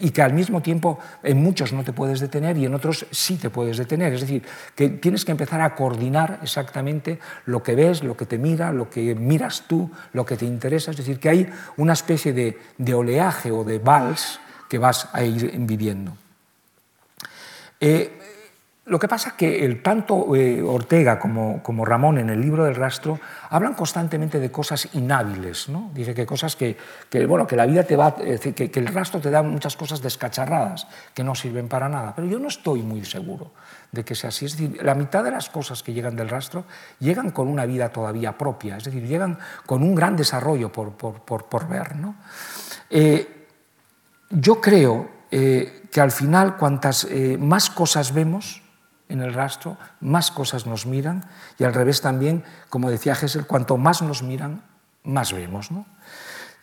y 0.01 0.09
que 0.11 0.21
al 0.21 0.33
mismo 0.33 0.61
tiempo 0.61 0.99
en 1.23 1.37
muchos 1.37 1.73
no 1.73 1.83
te 1.83 1.93
puedes 1.93 2.19
detener 2.19 2.57
y 2.57 2.65
en 2.65 2.73
otros 2.73 3.05
sí 3.11 3.37
te 3.37 3.49
puedes 3.49 3.77
detener. 3.77 4.13
Es 4.13 4.21
decir, 4.21 4.43
que 4.75 4.89
tienes 4.89 5.25
que 5.25 5.31
empezar 5.31 5.61
a 5.61 5.75
coordinar 5.75 6.39
exactamente 6.41 7.19
lo 7.45 7.61
que 7.63 7.75
ves, 7.75 8.03
lo 8.03 8.17
que 8.17 8.25
te 8.25 8.37
mira, 8.37 8.71
lo 8.71 8.89
que 8.89 9.15
miras 9.15 9.63
tú, 9.67 9.89
lo 10.13 10.25
que 10.25 10.37
te 10.37 10.45
interesa. 10.45 10.91
Es 10.91 10.97
decir, 10.97 11.19
que 11.19 11.29
hay 11.29 11.49
una 11.77 11.93
especie 11.93 12.33
de, 12.33 12.57
de 12.77 12.93
oleaje 12.93 13.51
o 13.51 13.63
de 13.63 13.79
vals 13.79 14.39
que 14.69 14.77
vas 14.77 15.09
a 15.13 15.23
ir 15.23 15.53
viviendo. 15.59 16.17
Eh, 17.79 18.24
lo 18.87 18.99
que 18.99 19.07
pasa 19.07 19.29
es 19.29 19.35
que 19.35 19.65
el 19.65 19.81
tanto 19.81 20.35
eh, 20.35 20.61
Ortega 20.61 21.17
como, 21.17 21.63
como, 21.63 21.85
Ramón 21.85 22.19
en 22.19 22.29
el 22.29 22.39
libro 22.39 22.65
del 22.65 22.75
rastro 22.75 23.19
hablan 23.49 23.73
constantemente 23.73 24.39
de 24.39 24.51
cosas 24.51 24.89
inhábiles. 24.93 25.69
¿no? 25.69 25.89
Dice 25.91 26.13
que 26.13 26.23
cosas 26.27 26.55
que, 26.55 26.77
que, 27.09 27.25
bueno, 27.25 27.47
que 27.47 27.55
la 27.55 27.65
vida 27.65 27.83
te 27.83 27.95
va, 27.95 28.15
que, 28.15 28.53
que, 28.53 28.79
el 28.79 28.85
rastro 28.85 29.19
te 29.19 29.31
da 29.31 29.41
muchas 29.41 29.75
cosas 29.75 30.03
descacharradas 30.03 30.85
que 31.15 31.23
no 31.23 31.33
sirven 31.33 31.67
para 31.67 31.89
nada. 31.89 32.13
Pero 32.15 32.27
yo 32.27 32.37
no 32.37 32.47
estoy 32.47 32.83
muy 32.83 33.03
seguro 33.05 33.53
de 33.91 34.05
que 34.05 34.13
sea 34.13 34.27
así. 34.27 34.45
Es 34.45 34.55
decir, 34.55 34.79
la 34.83 34.93
mitad 34.93 35.23
de 35.23 35.31
las 35.31 35.49
cosas 35.49 35.81
que 35.81 35.91
llegan 35.91 36.15
del 36.15 36.29
rastro 36.29 36.65
llegan 36.99 37.31
con 37.31 37.47
una 37.47 37.65
vida 37.65 37.89
todavía 37.89 38.37
propia, 38.37 38.77
es 38.77 38.83
decir, 38.83 39.07
llegan 39.07 39.39
con 39.65 39.81
un 39.81 39.95
gran 39.95 40.15
desarrollo 40.15 40.71
por, 40.71 40.91
por, 40.91 41.21
por, 41.21 41.45
por 41.45 41.67
ver. 41.67 41.95
¿no? 41.95 42.17
Eh, 42.91 43.47
yo 44.29 44.61
creo 44.61 45.09
eh, 45.31 45.87
que 45.91 46.01
al 46.01 46.11
final, 46.11 46.55
cuantas 46.55 47.07
más 47.39 47.71
cosas 47.71 48.13
vemos, 48.13 48.61
en 49.09 49.21
el 49.21 49.33
rastro, 49.33 49.77
más 50.01 50.31
cosas 50.31 50.65
nos 50.65 50.85
miran 50.85 51.25
y 51.59 51.63
al 51.63 51.73
revés 51.73 52.01
también, 52.01 52.43
como 52.69 52.89
decía 52.89 53.15
Gesell, 53.15 53.45
cuanto 53.45 53.77
más 53.77 54.01
nos 54.01 54.23
miran, 54.23 54.63
más 55.03 55.33
vemos. 55.33 55.71
¿no? 55.71 55.85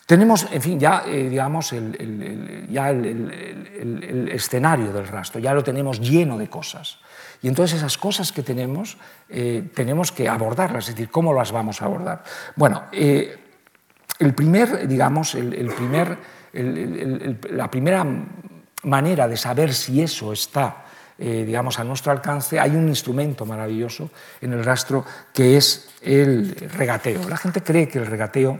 Tenemos, 0.06 0.48
en 0.50 0.60
fin, 0.60 0.80
ya, 0.80 1.04
eh, 1.06 1.28
digamos, 1.28 1.72
el, 1.72 2.66
ya 2.70 2.90
el, 2.90 4.28
escenario 4.32 4.92
del 4.92 5.06
rastro, 5.06 5.40
ya 5.40 5.54
lo 5.54 5.62
tenemos 5.62 6.00
lleno 6.00 6.36
de 6.36 6.48
cosas. 6.48 6.98
Y 7.40 7.48
entonces 7.48 7.78
esas 7.78 7.96
cosas 7.98 8.32
que 8.32 8.42
tenemos, 8.42 8.98
eh, 9.28 9.70
tenemos 9.74 10.12
que 10.12 10.28
abordarlas, 10.28 10.88
es 10.88 10.94
decir, 10.94 11.10
¿cómo 11.10 11.32
las 11.32 11.52
vamos 11.52 11.82
a 11.82 11.86
abordar? 11.86 12.24
Bueno, 12.56 12.84
eh, 12.92 13.38
el 14.18 14.34
primer, 14.34 14.86
digamos, 14.86 15.34
el, 15.34 15.72
primer, 15.74 16.18
la 17.50 17.70
primera 17.70 18.06
manera 18.82 19.26
de 19.28 19.36
saber 19.36 19.72
si 19.72 20.02
eso 20.02 20.32
está 20.32 20.84
eh, 21.18 21.44
digamos, 21.46 21.78
a 21.78 21.84
nuestro 21.84 22.12
alcance, 22.12 22.58
hay 22.58 22.74
un 22.76 22.88
instrumento 22.88 23.46
maravilloso 23.46 24.10
en 24.40 24.52
el 24.52 24.64
rastro 24.64 25.04
que 25.32 25.56
es 25.56 25.90
el 26.02 26.54
regateo. 26.76 27.28
La 27.28 27.36
gente 27.36 27.62
cree 27.62 27.88
que 27.88 27.98
el 27.98 28.06
regateo, 28.06 28.58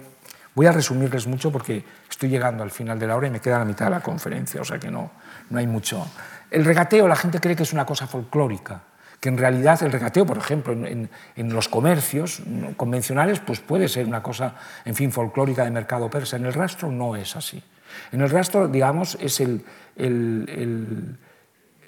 voy 0.55 0.66
a 0.66 0.72
resumirles 0.72 1.26
mucho 1.26 1.50
porque 1.50 1.84
estoy 2.09 2.28
llegando 2.28 2.62
al 2.62 2.70
final 2.70 2.98
de 2.98 3.07
la 3.07 3.16
hora 3.16 3.26
y 3.26 3.30
me 3.30 3.40
queda 3.40 3.59
la 3.59 3.64
mitad 3.64 3.86
de 3.86 3.92
la 3.92 4.00
conferencia, 4.00 4.61
o 4.61 4.64
sea 4.64 4.78
que 4.78 4.90
no, 4.90 5.11
no 5.50 5.59
hay 5.59 5.66
mucho. 5.66 6.07
El 6.50 6.64
regateo 6.64 7.09
la 7.09 7.16
gente 7.16 7.40
cree 7.40 7.57
que 7.57 7.62
es 7.62 7.72
una 7.72 7.86
cosa 7.86 8.07
folclórica, 8.07 8.82
que 9.18 9.28
en 9.28 9.38
realidad 9.38 9.82
el 9.82 9.92
regateo, 9.92 10.26
por 10.26 10.36
ejemplo, 10.36 10.72
en, 10.72 11.09
en, 11.36 11.53
los 11.53 11.68
comercios 11.68 12.42
convencionales, 12.76 13.38
pues 13.38 13.61
puede 13.61 13.88
ser 13.88 14.07
una 14.07 14.22
cosa, 14.22 14.57
en 14.84 14.96
fin, 14.96 15.12
folclórica 15.12 15.64
de 15.64 15.70
mercado 15.70 16.11
persa. 16.11 16.36
En 16.36 16.44
el 16.44 16.53
rastro 16.53 16.90
no 16.90 17.14
es 17.14 17.36
así. 17.36 17.62
En 18.11 18.20
el 18.20 18.30
rastro, 18.30 18.68
digamos, 18.68 19.16
es 19.20 19.40
el, 19.40 19.64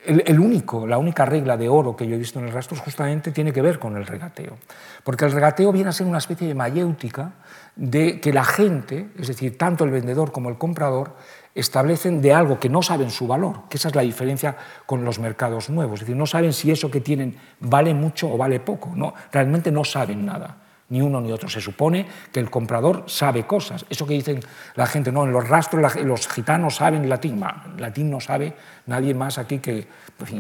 el, 0.07 0.39
único, 0.39 0.87
la 0.87 0.99
única 0.99 1.25
regla 1.25 1.57
de 1.57 1.69
oro 1.69 1.97
que 1.97 2.07
yo 2.07 2.15
he 2.15 2.19
visto 2.19 2.39
en 2.39 2.47
el 2.47 2.53
rastro 2.53 2.77
justamente 2.77 3.31
tiene 3.31 3.53
que 3.53 3.63
ver 3.63 3.79
con 3.79 3.97
el 3.97 4.07
regateo. 4.07 4.59
Porque 5.03 5.25
el 5.25 5.33
regateo 5.33 5.73
viene 5.73 5.91
a 5.91 5.93
ser 5.93 6.07
una 6.07 6.19
especie 6.19 6.47
de 6.47 6.55
mayéutica 6.55 7.33
de 7.77 8.21
que 8.21 8.33
la 8.33 8.45
gente, 8.45 9.09
es 9.19 9.29
decir, 9.29 9.59
tanto 9.59 9.85
el 9.85 9.91
vendedor 9.91 10.33
como 10.33 10.49
el 10.49 10.59
comprador, 10.59 11.17
establecen 11.55 12.21
de 12.21 12.35
algo 12.35 12.59
que 12.59 12.69
no 12.69 12.83
saben 12.83 13.11
su 13.11 13.27
valor, 13.27 13.69
que 13.69 13.77
esa 13.77 13.89
es 13.89 13.95
la 13.95 14.03
diferencia 14.03 14.57
con 14.87 15.05
los 15.05 15.19
mercados 15.19 15.71
nuevos. 15.71 15.95
Es 15.95 16.01
decir, 16.01 16.17
no 16.17 16.27
saben 16.27 16.53
si 16.53 16.71
eso 16.71 16.91
que 16.91 17.01
tienen 17.01 17.37
vale 17.61 17.95
mucho 17.95 18.33
o 18.33 18.37
vale 18.37 18.61
poco. 18.61 18.93
No, 18.95 19.15
realmente 19.33 19.71
no 19.71 19.85
saben 19.85 20.27
nada 20.27 20.64
ni 20.95 21.03
uno 21.03 21.21
ni 21.21 21.33
otro. 21.33 21.49
Se 21.49 21.61
supone 21.61 22.07
que 22.31 22.39
el 22.39 22.51
comprador 22.51 23.03
sabe 23.07 23.45
cosas. 23.45 23.85
Eso 23.91 24.07
que 24.07 24.15
dicen 24.15 24.39
la 24.77 24.87
gente, 24.87 25.11
no, 25.11 25.25
en 25.25 25.33
los 25.33 25.49
rastros 25.49 25.97
los 25.97 26.29
gitanos 26.29 26.77
saben 26.77 27.09
latín. 27.09 27.43
latín 27.79 28.11
no 28.11 28.21
sabe 28.21 28.55
nadie 28.87 29.13
más 29.13 29.39
aquí 29.39 29.59
que, 29.59 29.89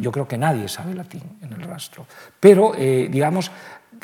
yo 0.00 0.12
creo 0.12 0.28
que 0.28 0.38
nadie 0.38 0.68
sabe 0.68 0.94
latín 0.94 1.22
en 1.42 1.52
el 1.52 1.62
rastro. 1.62 2.06
Pero, 2.38 2.72
eh, 2.76 3.08
digamos, 3.10 3.50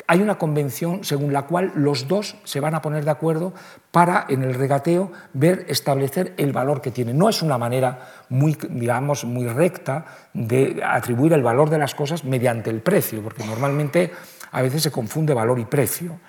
hay 0.07 0.21
una 0.21 0.35
convención 0.37 1.05
según 1.05 1.31
la 1.31 1.43
cual 1.43 1.71
los 1.75 2.09
dos 2.09 2.35
se 2.43 2.59
van 2.59 2.75
a 2.75 2.81
poner 2.81 3.05
de 3.05 3.11
acuerdo 3.11 3.53
para, 3.91 4.25
en 4.27 4.43
el 4.43 4.53
regateo, 4.53 5.11
ver, 5.33 5.65
establecer 5.69 6.33
el 6.35 6.51
valor 6.51 6.81
que 6.81 6.91
tiene. 6.91 7.13
No 7.13 7.29
es 7.29 7.41
una 7.41 7.57
manera 7.57 8.09
muy, 8.27 8.57
digamos, 8.69 9.23
muy 9.23 9.47
recta 9.47 10.05
de 10.33 10.81
atribuir 10.85 11.31
el 11.31 11.43
valor 11.43 11.69
de 11.69 11.77
las 11.77 11.95
cosas 11.95 12.25
mediante 12.25 12.69
el 12.69 12.81
precio, 12.81 13.21
porque 13.21 13.45
normalmente 13.45 14.11
a 14.51 14.61
veces 14.61 14.83
se 14.83 14.91
confunde 14.91 15.33
valor 15.33 15.59
y 15.59 15.65
precio. 15.65 16.19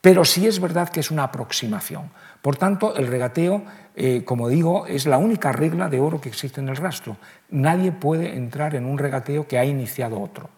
Pero 0.00 0.24
sí 0.24 0.46
es 0.46 0.60
verdad 0.60 0.88
que 0.88 1.00
es 1.00 1.10
una 1.10 1.24
aproximación. 1.24 2.10
Por 2.40 2.56
tanto, 2.56 2.96
el 2.96 3.06
regateo, 3.06 3.64
eh, 3.94 4.24
como 4.24 4.48
digo, 4.48 4.86
es 4.86 5.06
la 5.06 5.18
única 5.18 5.52
regla 5.52 5.88
de 5.88 6.00
oro 6.00 6.20
que 6.20 6.30
existe 6.30 6.60
en 6.60 6.70
el 6.70 6.76
rastro. 6.76 7.18
Nadie 7.50 7.92
puede 7.92 8.34
entrar 8.34 8.74
en 8.74 8.86
un 8.86 8.96
regateo 8.96 9.46
que 9.46 9.58
ha 9.58 9.64
iniciado 9.64 10.20
otro. 10.20 10.48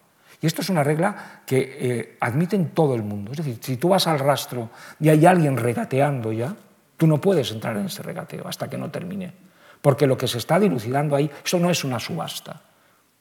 Y 0.41 0.47
esto 0.47 0.61
es 0.61 0.69
una 0.69 0.83
regla 0.83 1.41
que 1.45 1.77
eh, 1.79 2.17
admiten 2.19 2.69
todo 2.69 2.95
el 2.95 3.03
mundo. 3.03 3.31
Es 3.31 3.37
decir, 3.37 3.57
si 3.61 3.77
tú 3.77 3.89
vas 3.89 4.07
al 4.07 4.19
rastro 4.19 4.69
y 4.99 5.09
hay 5.09 5.25
alguien 5.25 5.57
regateando 5.57 6.31
ya, 6.31 6.55
tú 6.97 7.07
no 7.07 7.19
puedes 7.19 7.51
entrar 7.51 7.75
en 7.77 7.85
ese 7.85 8.03
regateo 8.03 8.47
hasta 8.47 8.69
que 8.69 8.77
no 8.77 8.91
termine. 8.91 9.33
Porque 9.81 10.07
lo 10.07 10.17
que 10.17 10.27
se 10.27 10.37
está 10.37 10.59
dilucidando 10.59 11.15
ahí, 11.15 11.29
eso 11.43 11.59
no 11.59 11.69
es 11.69 11.83
una 11.83 11.99
subasta. 11.99 12.61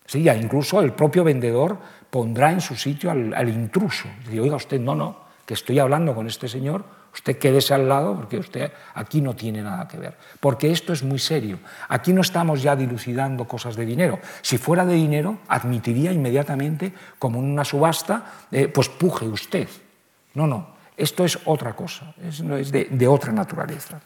Sí, 0.07 0.29
incluso 0.29 0.81
el 0.81 0.93
propio 0.93 1.25
vendedor 1.25 1.79
pondrá 2.11 2.53
en 2.53 2.61
su 2.61 2.77
sitio 2.77 3.11
al, 3.11 3.49
intruso. 3.49 4.09
Y 4.31 4.39
oiga 4.39 4.57
usted, 4.57 4.81
no, 4.81 4.95
no, 4.95 5.17
que 5.47 5.55
estoy 5.55 5.79
hablando 5.79 6.15
con 6.15 6.27
este 6.27 6.49
señor, 6.49 6.85
usted 7.15 7.39
quédese 7.39 7.75
al 7.75 7.89
lado 7.89 8.17
porque 8.17 8.39
usted 8.39 8.73
aquí 8.95 9.21
no 9.21 9.35
tiene 9.35 9.63
nada 9.63 9.89
que 9.89 9.97
ver. 9.97 10.17
Porque 10.41 10.71
esto 10.71 10.93
es 10.93 11.03
muy 11.03 11.19
serio. 11.19 11.59
Aquí 11.89 12.13
no 12.13 12.21
estamos 12.21 12.63
ya 12.63 12.77
dilucidando 12.77 13.47
cosas 13.47 13.77
de 13.77 13.87
dinero. 13.87 14.19
Si 14.43 14.59
fuera 14.59 14.85
de 14.85 14.95
dinero, 14.95 15.39
admitiría 15.49 16.13
inmediatamente, 16.13 16.93
como 17.19 17.39
una 17.39 17.65
subasta, 17.65 18.25
eh, 18.51 18.69
pues 18.69 18.89
puje 18.89 19.27
usted. 19.27 19.69
No, 20.35 20.47
no, 20.47 20.69
esto 20.97 21.25
es 21.25 21.39
otra 21.47 21.75
cosa, 21.75 22.15
es, 22.23 22.41
es 22.41 22.73
de, 22.73 22.87
de 22.91 23.09
otra 23.09 23.33
naturaleza. 23.33 24.01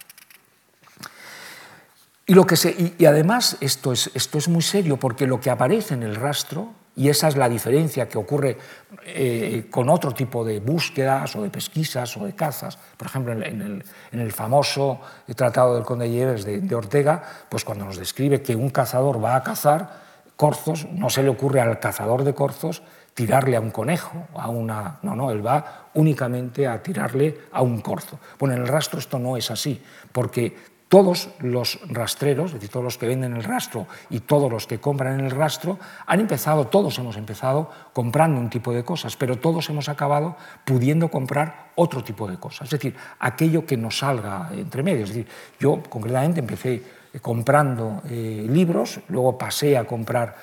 Y, 2.27 2.35
lo 2.35 2.47
que 2.47 2.57
se, 2.57 2.95
y, 2.99 3.05
además 3.05 3.57
esto 3.61 3.93
es, 3.93 4.11
esto 4.15 4.39
es 4.39 4.49
muy 4.49 4.63
serio 4.63 4.97
porque 4.97 5.27
lo 5.27 5.41
que 5.41 5.51
aparece 5.51 5.95
en 5.95 6.03
el 6.03 6.17
rastro, 6.17 6.73
y 6.97 7.09
esa 7.09 7.29
es 7.29 7.37
la 7.37 7.49
diferencia 7.49 8.09
que 8.09 8.19
ocurre 8.19 8.57
eh, 9.05 9.67
con 9.71 9.89
otro 9.89 10.13
tipo 10.13 10.45
de 10.45 10.61
búsquedas 10.61 11.37
o 11.37 11.43
de 11.43 11.51
pesquisas 11.51 12.17
o 12.17 12.25
de 12.25 12.35
cazas, 12.35 12.79
por 12.97 13.07
ejemplo 13.07 13.33
en 13.33 13.43
el, 13.43 13.85
en 14.13 14.21
el 14.21 14.33
famoso 14.33 15.01
Tratado 15.37 15.75
del 15.75 15.85
Conde 15.85 16.11
Lleves 16.11 16.45
de, 16.45 16.61
de 16.61 16.75
Ortega, 16.75 17.23
pues 17.49 17.65
cuando 17.65 17.85
nos 17.85 17.99
describe 17.99 18.43
que 18.43 18.57
un 18.57 18.71
cazador 18.71 19.23
va 19.23 19.37
a 19.37 19.43
cazar 19.43 20.07
corzos, 20.37 20.87
no 20.91 21.11
se 21.11 21.23
le 21.23 21.29
ocurre 21.29 21.61
al 21.61 21.79
cazador 21.81 22.25
de 22.25 22.35
corzos 22.35 22.83
tirarle 23.17 23.57
a 23.57 23.61
un 23.61 23.71
conejo, 23.71 24.27
a 24.35 24.49
una... 24.51 24.99
No, 25.03 25.17
no, 25.17 25.31
él 25.31 25.45
va 25.45 25.89
únicamente 25.95 26.67
a 26.67 26.83
tirarle 26.83 27.39
a 27.51 27.63
un 27.63 27.81
corzo. 27.81 28.21
Bueno, 28.39 28.55
en 28.55 28.61
el 28.61 28.69
rastro 28.69 28.99
esto 28.99 29.19
no 29.19 29.39
es 29.39 29.51
así, 29.51 29.83
porque 30.13 30.55
todos 30.89 31.31
los 31.41 31.81
rastreros, 31.89 32.47
es 32.47 32.55
decir, 32.55 32.71
todos 32.71 32.85
los 32.85 32.99
que 32.99 33.07
venden 33.07 33.35
el 33.35 33.43
rastro 33.43 33.87
y 34.09 34.21
todos 34.21 34.51
los 34.51 34.67
que 34.67 34.79
compran 34.79 35.19
en 35.19 35.27
el 35.27 35.33
rastro, 35.33 35.79
han 36.07 36.21
empezado, 36.21 36.69
todos 36.69 36.99
hemos 36.99 37.17
empezado 37.17 37.71
comprando 37.93 38.39
un 38.39 38.51
tipo 38.51 38.73
de 38.73 38.85
cosas, 38.85 39.17
pero 39.17 39.37
todos 39.37 39.69
hemos 39.69 39.89
acabado 39.89 40.37
pudiendo 40.65 41.09
comprar 41.09 41.73
otro 41.75 42.05
tipo 42.05 42.29
de 42.29 42.39
cosas, 42.39 42.67
es 42.67 42.71
decir, 42.71 42.97
aquello 43.19 43.67
que 43.67 43.77
nos 43.77 43.99
salga 43.99 44.51
entre 44.53 44.83
medios. 44.83 45.11
Es 45.11 45.17
decir, 45.17 45.33
yo 45.59 45.83
concretamente 45.89 46.41
empecé 46.41 46.83
comprando 47.21 48.03
libros, 48.09 49.01
luego 49.09 49.39
pasé 49.39 49.77
a 49.77 49.85
comprar 49.85 50.35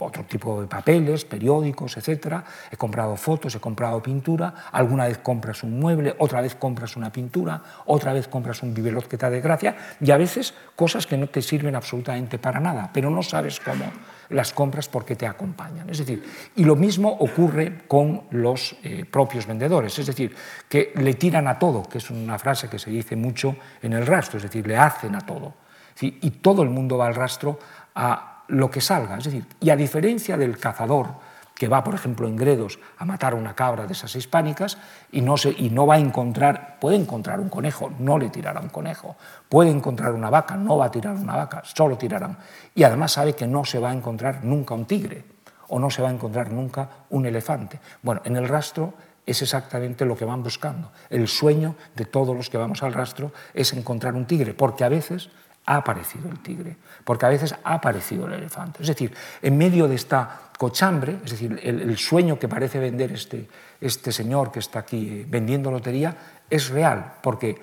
otro 0.00 0.24
tipo 0.24 0.60
de 0.60 0.66
papeles, 0.66 1.24
periódicos, 1.24 1.96
etc. 1.96 2.42
He 2.70 2.76
comprado 2.76 3.16
fotos, 3.16 3.54
he 3.54 3.60
comprado 3.60 4.02
pintura, 4.02 4.52
alguna 4.72 5.06
vez 5.06 5.18
compras 5.18 5.62
un 5.62 5.78
mueble, 5.78 6.14
otra 6.18 6.40
vez 6.40 6.54
compras 6.54 6.96
una 6.96 7.12
pintura, 7.12 7.62
otra 7.86 8.12
vez 8.12 8.28
compras 8.28 8.62
un 8.62 8.74
bibelot 8.74 9.06
que 9.06 9.18
te 9.18 9.28
da 9.28 9.38
gracia 9.38 9.76
y 10.00 10.10
a 10.10 10.16
veces 10.16 10.54
cosas 10.74 11.06
que 11.06 11.16
no 11.16 11.28
te 11.28 11.42
sirven 11.42 11.76
absolutamente 11.76 12.38
para 12.38 12.60
nada, 12.60 12.90
pero 12.92 13.10
no 13.10 13.22
sabes 13.22 13.60
cómo 13.60 13.84
las 14.30 14.52
compras 14.52 14.88
porque 14.88 15.16
te 15.16 15.26
acompañan. 15.26 15.88
Es 15.90 15.98
decir, 15.98 16.24
y 16.56 16.64
lo 16.64 16.76
mismo 16.76 17.10
ocurre 17.10 17.86
con 17.86 18.24
los 18.30 18.76
eh, 18.82 19.04
propios 19.04 19.46
vendedores, 19.46 19.98
es 19.98 20.06
decir, 20.06 20.34
que 20.68 20.92
le 20.96 21.14
tiran 21.14 21.46
a 21.48 21.58
todo, 21.58 21.82
que 21.82 21.98
es 21.98 22.10
una 22.10 22.38
frase 22.38 22.68
que 22.68 22.78
se 22.78 22.90
dice 22.90 23.16
mucho 23.16 23.56
en 23.82 23.92
el 23.92 24.06
rastro, 24.06 24.38
es 24.38 24.44
decir, 24.44 24.66
le 24.66 24.76
hacen 24.76 25.14
a 25.14 25.20
todo. 25.20 25.54
Y 26.00 26.30
todo 26.30 26.62
el 26.62 26.70
mundo 26.70 26.98
va 26.98 27.06
al 27.06 27.14
rastro 27.14 27.58
a 27.94 28.42
lo 28.48 28.70
que 28.70 28.80
salga. 28.80 29.18
Es 29.18 29.24
decir, 29.24 29.46
y 29.60 29.70
a 29.70 29.76
diferencia 29.76 30.36
del 30.36 30.58
cazador, 30.58 31.08
que 31.56 31.68
va, 31.68 31.82
por 31.82 31.94
ejemplo, 31.94 32.28
en 32.28 32.36
Gredos 32.36 32.78
a 32.98 33.06
matar 33.06 33.32
a 33.32 33.36
una 33.36 33.54
cabra 33.54 33.86
de 33.86 33.94
esas 33.94 34.14
hispánicas 34.14 34.76
y 35.10 35.22
no, 35.22 35.38
se, 35.38 35.50
y 35.56 35.70
no 35.70 35.86
va 35.86 35.94
a 35.94 35.98
encontrar, 35.98 36.76
puede 36.78 36.96
encontrar 36.96 37.40
un 37.40 37.48
conejo, 37.48 37.90
no 37.98 38.18
le 38.18 38.28
tirará 38.28 38.60
un 38.60 38.68
conejo, 38.68 39.16
puede 39.48 39.70
encontrar 39.70 40.12
una 40.12 40.28
vaca, 40.28 40.54
no 40.54 40.76
va 40.76 40.86
a 40.86 40.90
tirar 40.90 41.16
una 41.16 41.34
vaca, 41.34 41.62
solo 41.64 41.96
tirarán. 41.96 42.36
Y 42.74 42.82
además 42.82 43.12
sabe 43.12 43.32
que 43.34 43.46
no 43.46 43.64
se 43.64 43.78
va 43.78 43.90
a 43.90 43.94
encontrar 43.94 44.44
nunca 44.44 44.74
un 44.74 44.84
tigre 44.84 45.24
o 45.68 45.78
no 45.78 45.88
se 45.88 46.02
va 46.02 46.10
a 46.10 46.12
encontrar 46.12 46.52
nunca 46.52 46.88
un 47.08 47.24
elefante. 47.24 47.80
Bueno, 48.02 48.20
en 48.24 48.36
el 48.36 48.46
rastro 48.48 48.92
es 49.24 49.40
exactamente 49.40 50.04
lo 50.04 50.14
que 50.14 50.26
van 50.26 50.42
buscando. 50.42 50.92
El 51.08 51.26
sueño 51.26 51.74
de 51.96 52.04
todos 52.04 52.36
los 52.36 52.50
que 52.50 52.58
vamos 52.58 52.82
al 52.82 52.92
rastro 52.92 53.32
es 53.54 53.72
encontrar 53.72 54.14
un 54.14 54.26
tigre, 54.26 54.52
porque 54.52 54.84
a 54.84 54.90
veces 54.90 55.30
ha 55.66 55.76
aparecido 55.76 56.30
el 56.30 56.38
tigre, 56.38 56.76
porque 57.04 57.26
a 57.26 57.28
veces 57.28 57.54
ha 57.64 57.74
aparecido 57.74 58.26
el 58.26 58.34
elefante. 58.34 58.82
Es 58.82 58.88
decir, 58.88 59.12
en 59.42 59.58
medio 59.58 59.88
de 59.88 59.96
esta 59.96 60.42
cochambre, 60.56 61.18
es 61.24 61.32
decir, 61.32 61.60
el, 61.62 61.98
sueño 61.98 62.38
que 62.38 62.48
parece 62.48 62.78
vender 62.78 63.12
este, 63.12 63.48
este 63.80 64.12
señor 64.12 64.52
que 64.52 64.60
está 64.60 64.80
aquí 64.80 65.08
eh, 65.08 65.26
vendiendo 65.28 65.70
lotería, 65.70 66.16
es 66.48 66.68
real, 66.68 67.14
porque 67.20 67.60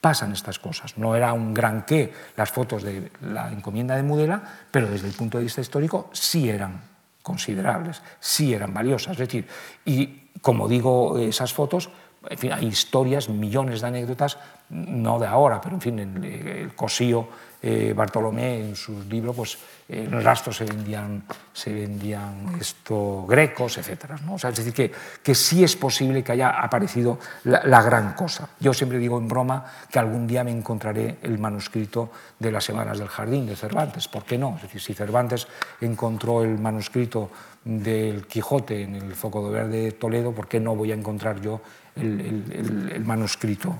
pasan 0.00 0.32
estas 0.32 0.58
cosas. 0.58 0.96
No 0.96 1.14
era 1.14 1.32
un 1.34 1.52
gran 1.52 1.84
qué 1.84 2.12
las 2.36 2.50
fotos 2.50 2.82
de 2.82 3.12
la 3.20 3.52
encomienda 3.52 3.94
de 3.94 4.02
Mudela, 4.02 4.42
pero 4.70 4.88
desde 4.88 5.06
el 5.06 5.14
punto 5.14 5.38
de 5.38 5.44
vista 5.44 5.60
histórico 5.60 6.08
sí 6.12 6.48
eran 6.48 6.80
considerables, 7.22 8.02
sí 8.18 8.54
eran 8.54 8.72
valiosas. 8.72 9.12
Es 9.12 9.18
decir, 9.18 9.46
y 9.84 10.30
como 10.40 10.66
digo, 10.66 11.18
esas 11.18 11.52
fotos 11.52 11.90
en 12.28 12.38
fin, 12.38 12.52
hay 12.52 12.66
historias, 12.66 13.28
millones 13.28 13.80
de 13.80 13.86
anécdotas, 13.86 14.38
no 14.68 15.18
de 15.18 15.26
ahora, 15.26 15.60
pero 15.60 15.76
en 15.76 15.80
fin, 15.80 15.98
el, 15.98 16.24
el 16.24 16.74
Cosío 16.74 17.28
eh, 17.62 17.92
Bartolomé 17.94 18.58
en 18.58 18.76
sus 18.76 19.04
libros, 19.06 19.36
pues 19.36 19.58
en 19.88 20.14
el 20.14 20.24
rastro 20.24 20.50
se 20.50 20.64
vendían, 20.64 21.24
se 21.52 21.72
vendían 21.72 22.56
esto, 22.58 23.26
grecos, 23.28 23.76
etc. 23.76 24.12
¿no? 24.24 24.34
O 24.34 24.38
sea, 24.38 24.48
es 24.48 24.56
decir, 24.56 24.72
que, 24.72 24.90
que, 25.22 25.34
sí 25.34 25.62
es 25.62 25.76
posible 25.76 26.24
que 26.24 26.32
haya 26.32 26.48
aparecido 26.50 27.18
la, 27.44 27.62
la, 27.64 27.82
gran 27.82 28.14
cosa. 28.14 28.48
Yo 28.60 28.72
siempre 28.72 28.98
digo 28.98 29.18
en 29.18 29.28
broma 29.28 29.64
que 29.90 29.98
algún 29.98 30.26
día 30.26 30.42
me 30.42 30.52
encontraré 30.52 31.18
el 31.22 31.38
manuscrito 31.38 32.10
de 32.38 32.50
las 32.50 32.64
Semanas 32.64 32.98
del 32.98 33.08
Jardín 33.08 33.46
de 33.46 33.56
Cervantes. 33.56 34.08
¿Por 34.08 34.24
qué 34.24 34.38
no? 34.38 34.56
Es 34.56 34.62
decir, 34.62 34.80
si 34.80 34.94
Cervantes 34.94 35.46
encontró 35.82 36.42
el 36.42 36.56
manuscrito 36.58 37.30
del 37.64 38.26
Quijote 38.26 38.84
en 38.84 38.94
el 38.94 39.14
Foco 39.14 39.44
de 39.44 39.50
Verde 39.50 39.82
de 39.82 39.92
Toledo, 39.92 40.32
¿por 40.32 40.48
qué 40.48 40.60
no 40.60 40.74
voy 40.74 40.92
a 40.92 40.94
encontrar 40.94 41.42
yo 41.42 41.60
el, 41.96 43.02
manuscrito 43.04 43.78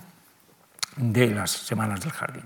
de 0.97 1.29
las 1.29 1.51
Semanas 1.51 2.01
del 2.01 2.13
Jardín? 2.13 2.45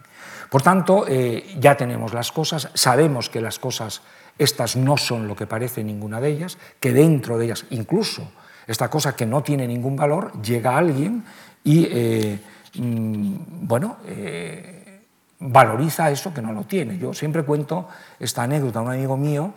Por 0.51 0.62
tanto, 0.62 1.07
eh, 1.09 1.57
ya 1.59 1.77
tenemos 1.77 2.15
las 2.15 2.31
cosas, 2.33 2.71
sabemos 2.75 3.29
que 3.29 3.41
las 3.41 3.59
cosas 3.59 4.03
estas 4.39 4.77
no 4.77 4.97
son 4.97 5.29
lo 5.29 5.37
que 5.37 5.47
parece 5.47 5.83
ninguna 5.85 6.21
de 6.21 6.31
ellas, 6.31 6.59
que 6.81 6.93
dentro 6.93 7.39
de 7.39 7.47
ellas, 7.47 7.67
incluso 7.71 8.31
esta 8.67 8.89
cosa 8.89 9.15
que 9.15 9.27
no 9.27 9.43
tiene 9.43 9.67
ningún 9.67 9.97
valor, 9.97 10.41
llega 10.43 10.77
alguien 10.77 11.25
y, 11.62 11.87
eh, 11.91 12.41
mm, 12.77 13.35
bueno, 13.67 13.99
eh, 14.07 15.03
valoriza 15.41 16.11
eso 16.11 16.33
que 16.33 16.43
no 16.43 16.53
lo 16.53 16.65
tiene. 16.65 16.99
Yo 16.99 17.12
siempre 17.12 17.43
cuento 17.43 17.89
esta 18.19 18.43
anécdota. 18.43 18.81
Un 18.81 18.93
amigo 18.93 19.17
mío 19.17 19.53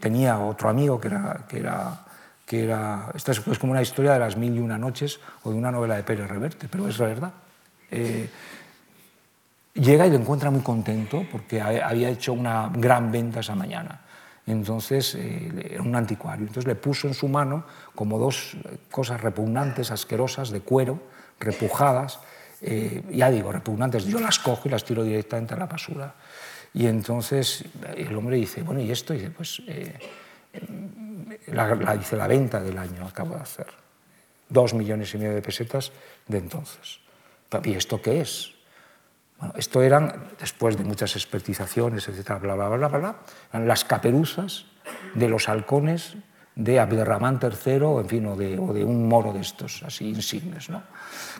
tenía 0.00 0.38
otro 0.38 0.68
amigo 0.68 1.00
que 1.00 1.08
era, 1.08 1.44
que 1.48 1.58
era 1.58 2.02
que 2.46 2.64
era, 2.64 3.10
esta 3.14 3.32
es, 3.32 3.40
como 3.40 3.72
una 3.72 3.82
historia 3.82 4.12
de 4.12 4.18
las 4.18 4.36
mil 4.36 4.54
y 4.54 4.60
una 4.60 4.78
noches 4.78 5.20
o 5.42 5.50
de 5.50 5.56
una 5.56 5.70
novela 5.70 5.96
de 5.96 6.02
Pérez 6.02 6.28
Reverte, 6.28 6.68
pero 6.68 6.88
es 6.88 6.98
la 6.98 7.06
verdad. 7.06 7.32
Llega 9.74 10.06
y 10.06 10.10
lo 10.10 10.16
encuentra 10.16 10.50
muy 10.50 10.60
contento 10.60 11.24
porque 11.32 11.60
había 11.60 12.10
hecho 12.10 12.34
una 12.34 12.70
gran 12.74 13.10
venta 13.10 13.40
esa 13.40 13.54
mañana. 13.54 14.02
Entonces, 14.46 15.14
eh, 15.14 15.70
era 15.72 15.82
un 15.82 15.96
anticuario. 15.96 16.46
Entonces 16.46 16.66
le 16.66 16.74
puso 16.74 17.08
en 17.08 17.14
su 17.14 17.26
mano 17.28 17.64
como 17.94 18.18
dos 18.18 18.56
cosas 18.90 19.20
repugnantes, 19.20 19.90
asquerosas, 19.90 20.50
de 20.50 20.60
cuero, 20.60 21.00
repujadas. 21.40 22.18
Eh, 22.60 23.02
ya 23.12 23.30
digo, 23.30 23.50
repugnantes. 23.50 24.04
Yo 24.04 24.20
las 24.20 24.38
cojo 24.38 24.68
y 24.68 24.70
las 24.70 24.84
tiro 24.84 25.04
directamente 25.04 25.54
a 25.54 25.56
la 25.56 25.66
basura. 25.66 26.14
Y 26.74 26.86
entonces 26.86 27.64
el 27.96 28.14
hombre 28.14 28.36
dice, 28.36 28.62
bueno, 28.62 28.80
¿y 28.80 28.90
esto? 28.90 29.14
Y 29.14 29.18
dice, 29.18 29.30
pues 29.30 29.62
eh, 29.68 29.98
la, 31.46 31.74
la, 31.74 32.00
la 32.10 32.26
venta 32.26 32.60
del 32.60 32.78
año 32.78 33.06
acabo 33.06 33.34
de 33.34 33.40
hacer. 33.40 33.66
Dos 34.48 34.74
millones 34.74 35.14
y 35.14 35.18
medio 35.18 35.34
de 35.34 35.42
pesetas 35.42 35.92
de 36.28 36.38
entonces. 36.38 37.00
¿Y 37.64 37.74
esto 37.74 38.00
qué 38.00 38.20
es? 38.20 38.52
Bueno, 39.38 39.54
esto 39.56 39.82
eran, 39.82 40.30
después 40.38 40.76
de 40.76 40.84
muchas 40.84 41.16
expertizaciones, 41.16 42.08
etcétera, 42.08 42.38
bla, 42.38 42.54
bla, 42.54 42.68
bla, 42.68 42.88
bla, 42.88 42.98
bla, 42.98 43.16
eran 43.52 43.66
las 43.66 43.84
caperuzas 43.84 44.66
de 45.14 45.28
los 45.28 45.48
halcones 45.48 46.16
de 46.54 46.78
Abderramán 46.78 47.40
III, 47.40 48.00
en 48.00 48.08
fin, 48.08 48.26
o 48.26 48.36
de, 48.36 48.58
o 48.58 48.72
de, 48.72 48.84
un 48.84 49.08
moro 49.08 49.32
de 49.32 49.40
estos, 49.40 49.82
así 49.86 50.08
insignes. 50.10 50.68
¿no? 50.68 50.82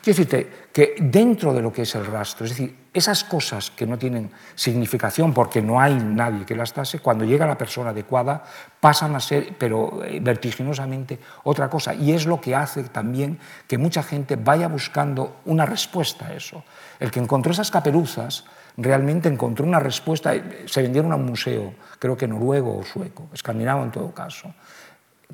Quiero 0.03 0.17
decirte 0.17 0.69
que 0.73 0.95
dentro 1.01 1.53
de 1.53 1.61
lo 1.61 1.71
que 1.71 1.83
es 1.83 1.95
el 1.95 2.07
rastro, 2.07 2.47
es 2.47 2.53
decir, 2.53 2.83
esas 2.95 3.25
cosas 3.25 3.71
que 3.71 3.87
no 3.87 3.99
tienen 3.99 4.31
significación 4.55 5.33
porque 5.33 5.61
no 5.61 5.81
hay 5.81 5.95
nadie 5.95 6.47
que 6.47 6.55
las 6.55 6.73
tase, 6.73 7.01
cuando 7.01 7.25
llega 7.25 7.47
la 7.47 7.59
persona 7.59 7.91
adecuada 7.91 8.43
pasan 8.81 9.15
a 9.15 9.21
ser, 9.21 9.55
pero 9.59 10.03
eh, 10.05 10.19
vertiginosamente, 10.21 11.19
otra 11.45 11.69
cosa. 11.69 11.95
Y 11.95 12.13
es 12.13 12.27
lo 12.27 12.41
que 12.41 12.55
hace 12.55 12.83
también 12.85 13.39
que 13.67 13.77
mucha 13.77 14.03
gente 14.03 14.37
vaya 14.37 14.69
buscando 14.69 15.41
una 15.45 15.67
respuesta 15.67 16.27
a 16.27 16.35
eso. 16.35 16.65
El 17.01 17.11
que 17.11 17.21
encontró 17.21 17.53
esas 17.53 17.71
caperuzas 17.71 18.45
realmente 18.79 19.29
encontró 19.29 19.67
una 19.67 19.79
respuesta, 19.79 20.33
se 20.65 20.83
vendieron 20.83 21.13
a 21.13 21.17
un 21.17 21.27
museo, 21.27 21.75
creo 21.99 22.17
que 22.17 22.27
noruego 22.27 22.79
o 22.79 22.83
sueco, 22.83 23.29
escandinavo 23.35 23.85
en 23.85 23.91
todo 23.91 24.13
caso 24.15 24.55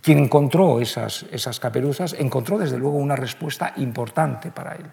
quien 0.03 0.18
encontró 0.18 0.80
esas, 0.80 1.24
esas 1.30 1.59
caperuzas 1.61 2.14
encontró 2.18 2.59
desde 2.59 2.78
luego 2.78 2.99
una 2.99 3.16
respuesta 3.16 3.72
importante 3.76 4.51
para 4.51 4.74
él. 4.74 4.86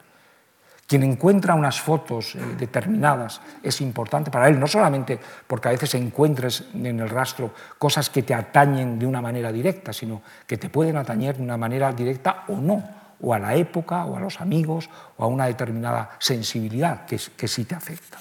Quien 0.88 1.01
encuentra 1.01 1.56
unas 1.56 1.82
fotos 1.82 2.36
eh, 2.36 2.39
determinadas 2.60 3.41
es 3.64 3.82
importante 3.82 4.30
para 4.30 4.47
él, 4.47 4.60
no 4.60 4.68
solamente 4.68 5.20
porque 5.47 5.70
a 5.70 5.72
veces 5.72 5.95
encuentres 5.95 6.66
en 6.76 6.99
el 6.99 7.10
rastro 7.10 7.51
cosas 7.80 8.10
que 8.12 8.22
te 8.22 8.36
atañen 8.36 8.99
de 8.99 9.08
una 9.08 9.22
manera 9.22 9.51
directa, 9.51 9.91
sino 9.91 10.22
que 10.45 10.58
te 10.58 10.70
pueden 10.70 10.97
atañer 10.97 11.38
de 11.38 11.43
una 11.43 11.58
manera 11.58 11.91
directa 11.91 12.43
o 12.49 12.58
no, 12.58 12.84
o 13.20 13.34
a 13.34 13.39
la 13.39 13.56
época, 13.56 14.06
o 14.06 14.16
a 14.16 14.20
los 14.20 14.39
amigos, 14.41 14.88
o 15.18 15.24
a 15.24 15.28
una 15.28 15.47
determinada 15.47 16.12
sensibilidad 16.20 17.06
que, 17.06 17.20
que 17.36 17.47
sí 17.47 17.66
te 17.66 17.74
afecta. 17.74 18.20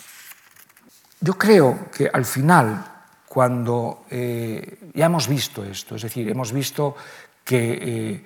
Yo 1.20 1.34
creo 1.34 1.90
que 1.90 2.08
al 2.10 2.24
final 2.24 2.93
cuando 3.34 4.04
eh, 4.10 4.78
ya 4.94 5.06
hemos 5.06 5.26
visto 5.26 5.64
esto, 5.64 5.96
es 5.96 6.02
decir, 6.02 6.28
hemos 6.28 6.52
visto 6.52 6.94
que 7.42 7.78
eh, 7.82 8.24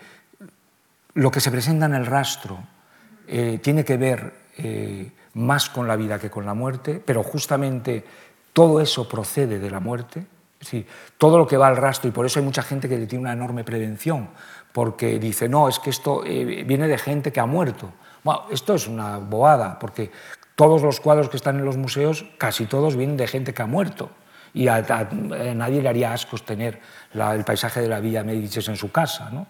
lo 1.14 1.30
que 1.30 1.40
se 1.40 1.50
presenta 1.50 1.86
en 1.86 1.94
el 1.94 2.04
rastro 2.04 2.59
eh, 3.26 3.59
tiene 3.62 3.86
que 3.86 3.96
ver 3.96 4.48
más 5.34 5.70
con 5.70 5.88
la 5.88 5.96
vida 5.96 6.18
que 6.18 6.28
con 6.28 6.44
la 6.44 6.52
muerte, 6.52 7.00
pero 7.02 7.22
justamente 7.22 8.04
todo 8.52 8.82
eso 8.82 9.09
procede 9.09 9.59
de 9.59 9.70
la 9.70 9.80
muerte, 9.80 10.26
es 10.61 10.84
todo 11.16 11.38
lo 11.38 11.46
que 11.46 11.56
va 11.56 11.68
al 11.68 11.76
rastro, 11.78 12.11
y 12.11 12.12
por 12.12 12.26
eso 12.26 12.40
hay 12.40 12.44
mucha 12.44 12.62
gente 12.62 12.86
que 12.86 12.98
le 12.98 13.06
tiene 13.06 13.22
una 13.22 13.32
enorme 13.32 13.64
prevención, 13.64 14.28
porque 14.72 15.18
dice, 15.18 15.48
no, 15.48 15.70
es 15.70 15.78
que 15.78 15.88
esto 15.88 16.20
viene 16.20 16.86
de 16.86 16.98
gente 16.98 17.32
que 17.32 17.40
ha 17.40 17.46
muerto. 17.46 17.92
Bueno, 18.24 18.42
esto 18.50 18.74
es 18.74 18.88
una 18.88 19.18
boada, 19.18 19.78
porque 19.78 20.11
todos 20.56 20.82
los 20.82 21.00
cuadros 21.00 21.30
que 21.30 21.38
están 21.38 21.56
en 21.56 21.64
los 21.64 21.76
museos, 21.76 22.26
casi 22.36 22.66
todos 22.66 22.96
vienen 22.96 23.16
de 23.16 23.28
gente 23.28 23.54
que 23.54 23.62
ha 23.62 23.66
muerto 23.66 24.11
y 24.55 24.68
a, 24.68 24.82
nadie 25.55 25.82
le 25.82 25.88
haría 25.88 26.12
asco 26.12 26.38
tener 26.38 26.80
el 27.14 27.44
paisaje 27.44 27.80
de 27.80 27.88
la 27.88 28.01
Villa 28.01 28.24
Médicis 28.24 28.68
en 28.68 28.76
su 28.76 28.90
casa. 28.90 29.30
¿no? 29.30 29.46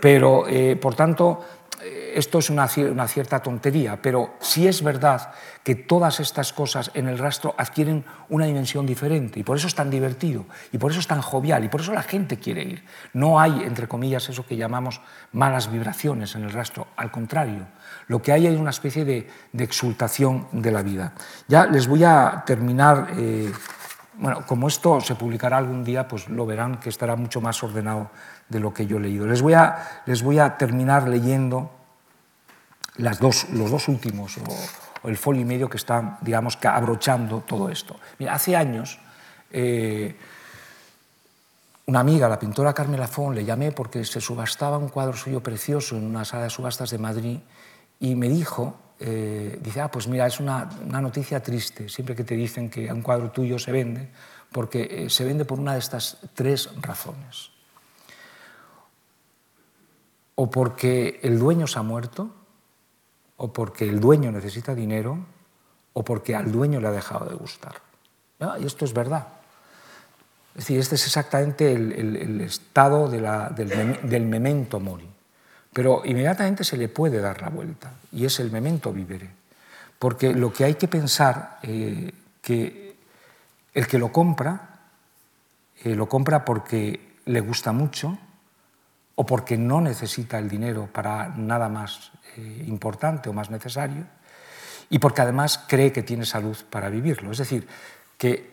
Pero, 0.00 0.46
eh, 0.48 0.76
por 0.76 0.94
tanto, 0.94 1.44
eh, 1.82 2.12
esto 2.14 2.38
es 2.38 2.48
una, 2.48 2.68
cierta 2.68 3.40
tontería, 3.40 4.00
pero 4.00 4.34
sí 4.40 4.68
es 4.68 4.82
verdad 4.82 5.32
que 5.64 5.74
todas 5.74 6.20
estas 6.20 6.52
cosas 6.52 6.90
en 6.94 7.08
el 7.08 7.18
rastro 7.18 7.54
adquieren 7.58 8.04
una 8.28 8.46
dimensión 8.46 8.86
diferente 8.86 9.40
y 9.40 9.42
por 9.42 9.56
eso 9.56 9.66
es 9.66 9.74
tan 9.74 9.90
divertido 9.90 10.46
y 10.70 10.78
por 10.78 10.92
eso 10.92 11.00
es 11.00 11.06
tan 11.08 11.20
jovial 11.20 11.64
y 11.64 11.68
por 11.68 11.80
eso 11.80 11.92
la 11.92 12.02
gente 12.02 12.38
quiere 12.38 12.62
ir. 12.62 12.84
No 13.14 13.40
hay, 13.40 13.62
entre 13.64 13.88
comillas, 13.88 14.28
eso 14.28 14.46
que 14.46 14.56
llamamos 14.56 15.00
malas 15.32 15.70
vibraciones 15.70 16.36
en 16.36 16.44
el 16.44 16.52
rastro, 16.52 16.86
al 16.96 17.10
contrario, 17.10 17.66
lo 18.06 18.22
que 18.22 18.32
hay 18.32 18.46
es 18.46 18.58
una 18.58 18.70
especie 18.70 19.04
de, 19.04 19.28
exultación 19.58 20.48
de 20.52 20.70
la 20.70 20.82
vida. 20.82 21.14
Ya 21.48 21.66
les 21.66 21.88
voy 21.88 22.04
a 22.04 22.44
terminar, 22.46 23.08
eh, 23.16 23.50
bueno, 24.14 24.44
como 24.46 24.68
esto 24.68 25.00
se 25.00 25.14
publicará 25.14 25.56
algún 25.56 25.84
día, 25.84 26.06
pues 26.06 26.28
lo 26.28 26.44
verán 26.44 26.78
que 26.80 26.88
estará 26.88 27.16
mucho 27.16 27.40
más 27.40 27.62
ordenado 27.62 28.10
de 28.48 28.60
lo 28.60 28.74
que 28.74 28.86
yo 28.86 28.98
he 28.98 29.00
leído. 29.00 29.26
Les 29.26 29.40
voy 29.40 29.54
a, 29.54 30.02
les 30.06 30.22
voy 30.22 30.38
a 30.38 30.56
terminar 30.58 31.08
leyendo 31.08 31.70
las 32.96 33.18
dos, 33.18 33.48
los 33.50 33.70
dos 33.70 33.88
últimos, 33.88 34.36
o, 34.38 35.08
el 35.08 35.16
folio 35.16 35.42
y 35.42 35.44
medio 35.44 35.68
que 35.68 35.78
están, 35.78 36.18
digamos, 36.20 36.56
que 36.56 36.68
abrochando 36.68 37.40
todo 37.40 37.68
esto. 37.70 37.96
Hace 38.28 38.54
años, 38.54 39.00
eh, 39.50 40.16
una 41.86 42.00
amiga, 42.00 42.28
la 42.28 42.38
pintora 42.38 42.72
Carmen 42.72 43.00
Lafón, 43.00 43.34
le 43.34 43.44
llamé 43.44 43.72
porque 43.72 44.04
se 44.04 44.20
subastaba 44.20 44.78
un 44.78 44.88
cuadro 44.88 45.16
suyo 45.16 45.42
precioso 45.42 45.96
en 45.96 46.04
una 46.04 46.24
sala 46.24 46.44
de 46.44 46.50
subastas 46.50 46.90
de 46.90 46.98
Madrid 46.98 47.40
y 47.98 48.14
me 48.14 48.28
dijo, 48.28 48.76
eh, 49.04 49.58
dice, 49.62 49.80
ah, 49.80 49.90
pues 49.90 50.06
mira, 50.06 50.26
es 50.26 50.40
una, 50.40 50.68
una, 50.86 51.00
noticia 51.00 51.42
triste, 51.42 51.88
siempre 51.88 52.14
que 52.14 52.24
te 52.24 52.34
dicen 52.34 52.70
que 52.70 52.92
un 52.92 53.02
cuadro 53.02 53.30
tuyo 53.30 53.58
se 53.58 53.72
vende, 53.72 54.08
porque 54.52 54.88
eh, 54.90 55.10
se 55.10 55.24
vende 55.24 55.44
por 55.44 55.58
una 55.58 55.72
de 55.72 55.80
estas 55.80 56.18
tres 56.34 56.70
razones 56.80 57.52
o 60.34 60.50
porque 60.50 61.20
el 61.22 61.38
dueño 61.38 61.66
se 61.66 61.78
ha 61.78 61.82
muerto, 61.82 62.30
o 63.36 63.52
porque 63.52 63.88
el 63.88 64.00
dueño 64.00 64.32
necesita 64.32 64.74
dinero, 64.74 65.18
o 65.92 66.04
porque 66.04 66.34
al 66.34 66.50
dueño 66.50 66.80
le 66.80 66.88
ha 66.88 66.90
dejado 66.90 67.26
de 67.26 67.34
gustar. 67.34 67.74
Y 68.60 68.66
esto 68.66 68.84
es 68.84 68.92
verdad. 68.92 69.28
Es 70.54 70.64
decir, 70.64 70.80
este 70.80 70.96
es 70.96 71.06
exactamente 71.06 71.72
el, 71.72 72.40
estado 72.40 73.08
del, 73.08 74.26
memento 74.26 74.80
mori. 74.80 75.08
Pero 75.72 76.02
inmediatamente 76.04 76.64
se 76.64 76.76
le 76.76 76.88
puede 76.88 77.20
dar 77.20 77.40
la 77.40 77.48
vuelta, 77.48 77.92
y 78.12 78.24
es 78.24 78.40
el 78.40 78.50
memento 78.50 78.92
vivere. 78.92 79.30
Porque 79.98 80.34
lo 80.34 80.52
que 80.52 80.64
hay 80.64 80.74
que 80.74 80.88
pensar, 80.88 81.58
eh, 81.62 82.12
que 82.42 82.96
el 83.72 83.86
que 83.86 83.98
lo 83.98 84.12
compra, 84.12 84.80
eh, 85.82 85.94
lo 85.94 86.08
compra 86.08 86.44
porque 86.44 87.16
le 87.24 87.40
gusta 87.40 87.72
mucho, 87.72 88.18
o 89.14 89.24
porque 89.24 89.56
no 89.56 89.80
necesita 89.80 90.38
el 90.38 90.48
dinero 90.48 90.88
para 90.92 91.28
nada 91.28 91.68
más 91.68 92.12
eh, 92.36 92.64
importante 92.66 93.28
o 93.28 93.32
más 93.32 93.50
necesario, 93.50 94.04
y 94.90 94.98
porque 94.98 95.22
además 95.22 95.64
cree 95.66 95.92
que 95.92 96.02
tiene 96.02 96.26
salud 96.26 96.56
para 96.68 96.90
vivirlo. 96.90 97.32
Es 97.32 97.38
decir, 97.38 97.66
que 98.18 98.52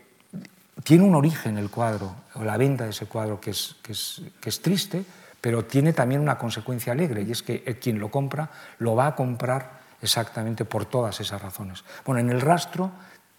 tiene 0.84 1.03
un 1.03 1.15
origen 1.15 1.57
el 1.57 1.70
cuadro, 1.70 2.15
o 2.36 2.43
la 2.43 2.55
venta 2.55 2.86
de 2.86 2.91
ese 2.91 3.07
cuadro 3.07 3.41
que 3.41 3.51
es, 3.51 3.76
que 3.82 3.91
es, 3.91 4.22
que 4.39 4.49
es 4.49 4.61
triste, 4.61 5.03
pero 5.42 5.66
tiene 5.66 5.94
también 5.94 6.22
una 6.22 6.38
consecuencia 6.38 6.94
alegre, 6.94 7.24
y 7.24 7.32
es 7.32 7.44
que 7.44 7.64
quien 7.80 8.00
lo 8.00 8.10
compra 8.10 8.50
lo 8.80 8.96
va 8.96 9.08
a 9.08 9.16
comprar 9.16 9.80
exactamente 10.02 10.66
por 10.66 10.86
todas 10.86 11.20
esas 11.20 11.42
razones. 11.42 11.84
Bueno, 12.06 12.22
en 12.22 12.30
el 12.30 12.42
rastro 12.42 12.92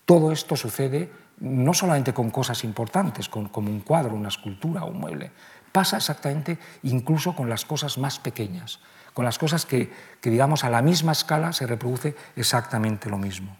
todo 0.05 0.32
esto 0.32 0.57
sucede 0.57 1.11
no 1.40 1.72
solamente 1.72 2.12
con 2.12 2.30
cosas 2.30 2.64
importantes, 2.64 3.28
como 3.28 3.70
un 3.70 3.80
cuadro, 3.80 4.14
una 4.14 4.28
escultura 4.28 4.84
o 4.84 4.90
un 4.90 4.98
mueble, 4.98 5.30
Pasa 5.72 5.98
exactamente 5.98 6.59
incluso 6.82 7.36
con 7.36 7.48
las 7.48 7.64
cosas 7.64 7.96
más 7.96 8.18
pequeñas, 8.18 8.80
con 9.14 9.24
las 9.24 9.38
cosas 9.38 9.66
que, 9.66 9.92
digamos, 10.22 10.64
a 10.64 10.70
la 10.70 10.82
misma 10.82 11.12
escala 11.12 11.53
se 11.53 11.66
reproduce 11.66 12.16
exactamente 12.34 13.09
lo 13.09 13.18
mismo. 13.18 13.57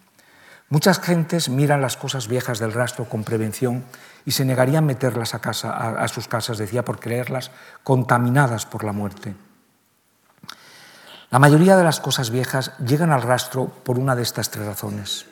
Muchas 0.71 1.01
gentes 1.01 1.49
miran 1.49 1.83
las 1.83 1.97
cosas 1.97 2.29
viejas 2.29 2.61
del 2.61 2.73
rastro 2.73 3.05
con 3.05 3.25
prevención 3.25 3.85
y 4.25 4.31
se 4.31 4.45
negarían 4.45 4.87
meterlas 4.87 5.35
a, 5.35 5.41
casa, 5.41 5.73
a, 5.73 6.07
sus 6.07 6.29
casas, 6.29 6.59
decía, 6.59 6.85
por 6.85 7.01
creerlas 7.01 7.51
contaminadas 7.83 8.67
por 8.67 8.85
la 8.85 8.93
muerte. 8.93 9.35
La 11.31 11.41
mayoría 11.41 11.77
de 11.77 11.83
las 11.83 11.99
cosas 11.99 12.31
viejas 12.31 12.73
llegan 12.79 13.11
al 13.11 13.23
rastro 13.23 13.67
por 13.67 13.99
una 13.99 14.15
de 14.15 14.23
estas 14.23 14.53
tres 14.53 14.65
razones. 14.65 15.27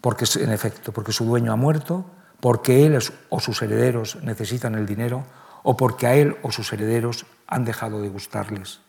Porque, 0.00 0.26
en 0.40 0.50
efecto, 0.50 0.90
porque 0.90 1.12
su 1.12 1.24
dueño 1.24 1.52
ha 1.52 1.56
muerto, 1.56 2.04
porque 2.40 2.84
él 2.84 2.98
o 3.30 3.38
sus 3.38 3.62
herederos 3.62 4.18
necesitan 4.22 4.74
el 4.74 4.86
dinero 4.86 5.24
o 5.62 5.76
porque 5.76 6.08
a 6.08 6.14
él 6.14 6.36
o 6.42 6.50
sus 6.50 6.72
herederos 6.72 7.26
han 7.46 7.64
dejado 7.64 8.02
de 8.02 8.08
gustarles. 8.08 8.80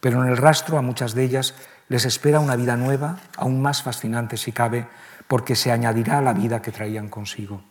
Pero 0.00 0.22
en 0.22 0.28
el 0.28 0.36
rastro 0.36 0.76
a 0.76 0.82
muchas 0.82 1.14
de 1.14 1.24
ellas 1.24 1.54
les 1.88 2.04
espera 2.04 2.40
una 2.40 2.56
vida 2.56 2.76
nueva, 2.76 3.18
aún 3.36 3.60
más 3.60 3.82
fascinante 3.82 4.36
si 4.36 4.52
cabe, 4.52 4.86
porque 5.30 5.54
se 5.54 5.70
añadirá 5.70 6.18
a 6.18 6.22
la 6.22 6.32
vida 6.32 6.60
que 6.60 6.72
traían 6.72 7.08
consigo. 7.08 7.62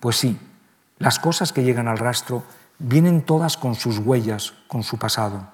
Pues 0.00 0.16
sí, 0.16 0.40
las 0.96 1.18
cosas 1.18 1.52
que 1.52 1.62
llegan 1.62 1.86
al 1.86 1.98
rastro 1.98 2.44
vienen 2.78 3.20
todas 3.20 3.58
con 3.58 3.74
sus 3.74 3.98
huellas, 3.98 4.54
con 4.68 4.82
su 4.82 4.98
pasado. 4.98 5.48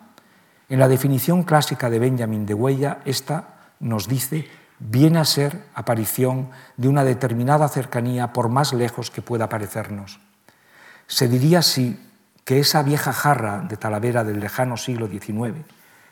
En 0.68 0.78
la 0.78 0.87
definición 0.87 1.43
clásica 1.43 1.91
de 1.91 1.99
Benjamin 1.99 2.47
de 2.47 2.55
huella, 2.55 2.99
esta 3.05 3.72
nos 3.80 4.07
dice 4.07 4.49
viene 4.78 5.18
a 5.18 5.24
ser 5.24 5.64
aparición 5.74 6.51
de 6.76 6.87
una 6.87 7.03
determinada 7.03 7.66
cercanía 7.68 8.32
por 8.32 8.49
más 8.49 8.72
lejos 8.72 9.11
que 9.11 9.20
pueda 9.20 9.49
parecernos. 9.49 10.20
Se 11.09 11.26
diría 11.26 11.59
así 11.59 12.01
que 12.45 12.61
esa 12.61 12.85
vieja 12.85 13.12
jarra 13.12 13.59
de 13.68 13.76
Talavera 13.76 14.22
del 14.22 14.39
lejano 14.39 14.76
siglo 14.76 15.09
XIX 15.09 15.66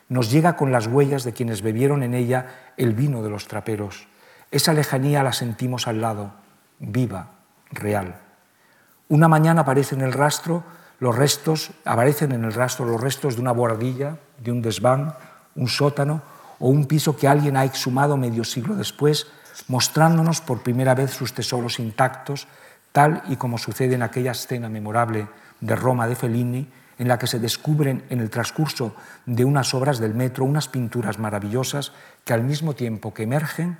nos 0.09 0.29
llega 0.29 0.57
con 0.57 0.73
las 0.73 0.87
huellas 0.87 1.23
de 1.23 1.31
quienes 1.31 1.61
bebieron 1.61 2.03
en 2.03 2.13
ella 2.13 2.73
el 2.75 2.91
vino 2.93 3.23
de 3.23 3.29
los 3.29 3.47
traperos. 3.47 4.09
Esa 4.53 4.71
lejanía 4.71 5.23
la 5.23 5.33
sentimos 5.33 5.87
al 5.87 5.99
lado, 5.99 6.31
viva, 6.77 7.31
real. 7.71 8.21
Una 9.09 9.27
mañana 9.27 9.61
aparecen 9.61 10.01
en 10.01 10.05
el 10.05 10.13
rastro 10.13 10.63
los 10.99 11.15
restos, 11.15 11.71
aparecen 11.85 12.33
en 12.33 12.43
el 12.43 12.53
rastro 12.53 12.85
los 12.85 13.01
restos 13.01 13.33
de 13.33 13.41
una 13.41 13.51
bordilla, 13.51 14.17
de 14.37 14.51
un 14.51 14.61
desván, 14.61 15.15
un 15.55 15.67
sótano 15.67 16.21
o 16.59 16.69
un 16.69 16.85
piso 16.85 17.17
que 17.17 17.27
alguien 17.27 17.57
ha 17.57 17.65
exhumado 17.65 18.15
medio 18.15 18.43
siglo 18.43 18.75
después, 18.75 19.25
mostrándonos 19.69 20.39
por 20.39 20.61
primera 20.61 20.93
vez 20.93 21.09
sus 21.09 21.33
tesoros 21.33 21.79
intactos, 21.79 22.47
tal 22.91 23.23
y 23.29 23.37
como 23.37 23.57
sucede 23.57 23.95
en 23.95 24.03
aquella 24.03 24.33
escena 24.33 24.69
memorable 24.69 25.29
de 25.61 25.75
Roma 25.75 26.07
de 26.07 26.15
Fellini, 26.15 26.69
en 26.99 27.07
la 27.07 27.17
que 27.17 27.25
se 27.25 27.39
descubren 27.39 28.03
en 28.11 28.19
el 28.19 28.29
transcurso 28.29 28.95
de 29.25 29.45
unas 29.45 29.73
obras 29.73 29.97
del 29.97 30.13
metro 30.13 30.45
unas 30.45 30.67
pinturas 30.67 31.17
maravillosas 31.17 31.91
que 32.23 32.33
al 32.33 32.43
mismo 32.43 32.75
tiempo 32.75 33.15
que 33.15 33.23
emergen, 33.23 33.79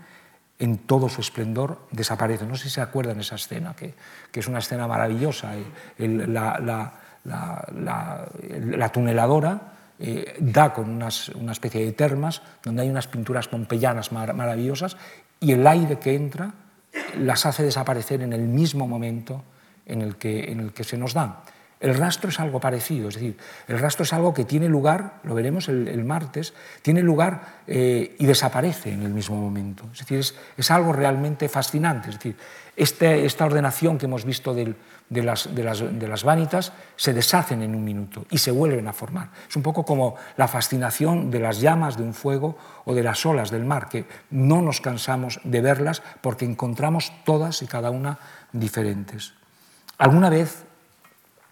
en 0.59 0.77
todo 0.77 1.09
su 1.09 1.21
esplendor 1.21 1.79
desaparecen. 1.91 2.47
No 2.47 2.55
sé 2.55 2.63
si 2.65 2.69
se 2.71 2.81
acuerdan 2.81 3.19
esa 3.19 3.35
escena, 3.35 3.75
que, 3.75 3.93
es 4.33 4.47
una 4.47 4.59
escena 4.59 4.87
maravillosa. 4.87 5.53
la, 5.97 6.91
tuneladora 8.91 9.61
eh, 9.99 10.35
da 10.39 10.73
con 10.73 10.89
una 10.89 11.51
especie 11.51 11.85
de 11.85 11.91
termas 11.91 12.41
donde 12.63 12.81
hay 12.83 12.89
unas 12.89 13.07
pinturas 13.07 13.47
pompeyanas 13.47 14.11
maravillosas 14.11 14.97
y 15.39 15.51
el 15.51 15.65
aire 15.67 15.99
que 15.99 16.15
entra 16.15 16.53
las 17.17 17.45
hace 17.45 17.63
desaparecer 17.63 18.21
en 18.21 18.33
el 18.33 18.41
mismo 18.41 18.87
momento 18.87 19.43
en 19.85 20.01
el 20.01 20.15
que, 20.15 20.51
en 20.51 20.59
el 20.59 20.73
que 20.73 20.83
se 20.83 20.97
nos 20.97 21.13
dan. 21.13 21.35
El 21.83 21.95
rastro 21.95 22.29
es 22.29 22.39
algo 22.39 22.61
parecido, 22.61 23.09
es 23.09 23.15
decir, 23.15 23.37
el 23.67 23.77
rastro 23.77 24.03
es 24.03 24.13
algo 24.13 24.33
que 24.33 24.45
tiene 24.45 24.69
lugar, 24.69 25.19
lo 25.23 25.35
veremos 25.35 25.67
el, 25.67 26.05
martes, 26.05 26.53
tiene 26.81 27.01
lugar 27.01 27.59
eh, 27.67 28.15
y 28.17 28.25
desaparece 28.25 28.93
en 28.93 29.03
el 29.03 29.13
mismo 29.13 29.35
momento. 29.35 29.89
Es 29.91 29.99
decir, 29.99 30.23
es, 30.55 30.71
algo 30.71 30.93
realmente 30.93 31.49
fascinante. 31.49 32.07
Es 32.09 32.15
decir, 32.15 32.37
este, 32.77 33.25
esta 33.25 33.43
ordenación 33.43 33.97
que 33.97 34.05
hemos 34.05 34.23
visto 34.23 34.53
de, 34.53 34.73
las, 35.09 35.53
de, 35.53 36.07
las, 36.07 36.23
vanitas 36.23 36.71
se 36.95 37.11
deshacen 37.11 37.61
en 37.61 37.75
un 37.75 37.83
minuto 37.83 38.25
y 38.29 38.37
se 38.37 38.51
vuelven 38.51 38.87
a 38.87 38.93
formar. 38.93 39.31
Es 39.49 39.55
un 39.57 39.61
poco 39.61 39.83
como 39.83 40.15
la 40.37 40.47
fascinación 40.47 41.31
de 41.31 41.41
las 41.41 41.59
llamas 41.59 41.97
de 41.97 42.03
un 42.03 42.13
fuego 42.13 42.57
o 42.85 42.95
de 42.95 43.03
las 43.03 43.25
olas 43.25 43.51
del 43.51 43.65
mar, 43.65 43.89
que 43.89 44.05
no 44.31 44.61
nos 44.61 44.79
cansamos 44.79 45.41
de 45.43 45.59
verlas 45.59 46.01
porque 46.21 46.45
encontramos 46.45 47.11
todas 47.25 47.61
y 47.61 47.67
cada 47.67 47.91
una 47.91 48.19
diferentes. 48.53 49.33
Alguna 49.97 50.29
vez 50.29 50.63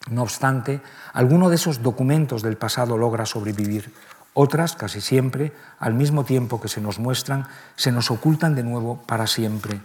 no 0.10 0.24
obstante, 0.24 0.82
alguno 1.14 1.50
de 1.50 1.56
esos 1.56 1.84
documentos 1.84 2.42
del 2.42 2.58
pasado 2.58 2.98
logra 2.98 3.26
sobrevivir. 3.26 3.94
Otras, 4.34 4.76
casi 4.76 5.02
siempre, 5.02 5.52
al 5.80 5.94
mismo 5.94 6.24
tiempo 6.24 6.60
que 6.60 6.70
se 6.70 6.82
nos 6.82 7.00
muestran, 7.00 7.48
se 7.76 7.92
nos 7.92 8.10
ocultan 8.10 8.56
de 8.56 8.64
nuevo 8.64 9.04
para 9.06 9.28
siempre. 9.28 9.82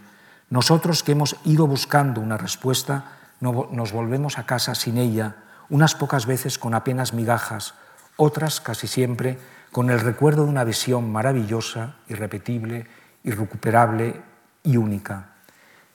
Nosotros 0.49 1.03
que 1.03 1.13
hemos 1.13 1.37
ido 1.45 1.67
buscando 1.67 2.21
una 2.21 2.37
respuesta, 2.37 3.13
nos 3.41 3.93
volvemos 3.93 4.39
a 4.39 4.47
casa 4.47 4.75
sin 4.75 4.97
ella, 4.97 5.37
unas 5.69 5.95
pocas 5.95 6.27
veces 6.27 6.59
con 6.59 6.75
apenas 6.75 7.13
migajas, 7.13 7.75
otras 8.17 8.61
casi 8.61 8.87
siempre 8.87 9.39
con 9.73 9.91
el 9.91 10.01
recuerdo 10.01 10.45
de 10.45 10.51
una 10.51 10.65
visión 10.65 11.11
maravillosa, 11.13 11.97
irrepetible, 12.09 12.87
irrecuperable 13.25 14.23
y 14.63 14.77
única. 14.77 15.33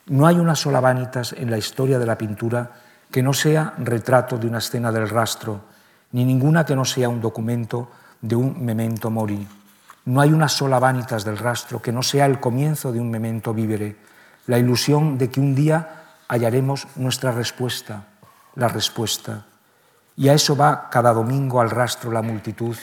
No 0.05 0.27
hay 0.27 0.35
una 0.35 0.55
sola 0.55 0.81
vanitas 0.81 1.33
en 1.33 1.49
la 1.49 1.57
historia 1.57 1.97
de 1.97 2.05
la 2.05 2.17
pintura 2.17 2.71
que 3.11 3.21
no 3.21 3.33
sea 3.33 3.73
retrato 3.77 4.37
de 4.37 4.47
una 4.47 4.59
escena 4.59 4.91
del 4.91 5.09
rastro, 5.09 5.61
ni 6.11 6.25
ninguna 6.25 6.65
que 6.65 6.75
no 6.75 6.85
sea 6.85 7.09
un 7.09 7.21
documento 7.21 7.89
de 8.21 8.35
un 8.35 8.63
memento 8.63 9.09
mori. 9.09 9.47
No 10.05 10.21
hay 10.21 10.31
una 10.31 10.49
sola 10.49 10.79
vanitas 10.79 11.23
del 11.23 11.37
rastro 11.37 11.81
que 11.81 11.91
no 11.91 12.01
sea 12.01 12.25
el 12.25 12.39
comienzo 12.39 12.91
de 12.91 12.99
un 12.99 13.11
memento 13.11 13.53
vivere, 13.53 13.97
la 14.47 14.57
ilusión 14.57 15.17
de 15.17 15.29
que 15.29 15.39
un 15.39 15.53
día 15.53 16.03
hallaremos 16.27 16.87
nuestra 16.95 17.31
respuesta, 17.31 18.05
la 18.55 18.67
respuesta. 18.67 19.45
Y 20.15 20.29
a 20.29 20.33
eso 20.33 20.55
va 20.55 20.89
cada 20.89 21.13
domingo 21.13 21.61
al 21.61 21.69
rastro 21.69 22.11
la 22.11 22.21
multitud, 22.21 22.75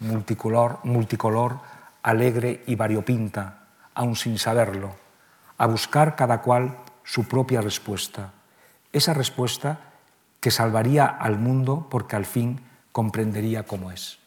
multicolor, 0.00 0.78
multicolor 0.84 1.58
alegre 2.02 2.64
y 2.66 2.74
variopinta, 2.74 3.66
aun 3.94 4.16
sin 4.16 4.38
saberlo, 4.38 4.94
a 5.58 5.66
buscar 5.66 6.16
cada 6.16 6.40
cual 6.40 6.78
su 7.04 7.28
propia 7.28 7.60
respuesta, 7.60 8.32
esa 8.92 9.14
respuesta 9.14 9.80
que 10.40 10.50
salvaría 10.50 11.06
al 11.06 11.38
mundo 11.38 11.86
porque 11.90 12.16
al 12.16 12.26
fin 12.26 12.60
comprendería 12.92 13.64
cómo 13.64 13.90
es. 13.92 14.18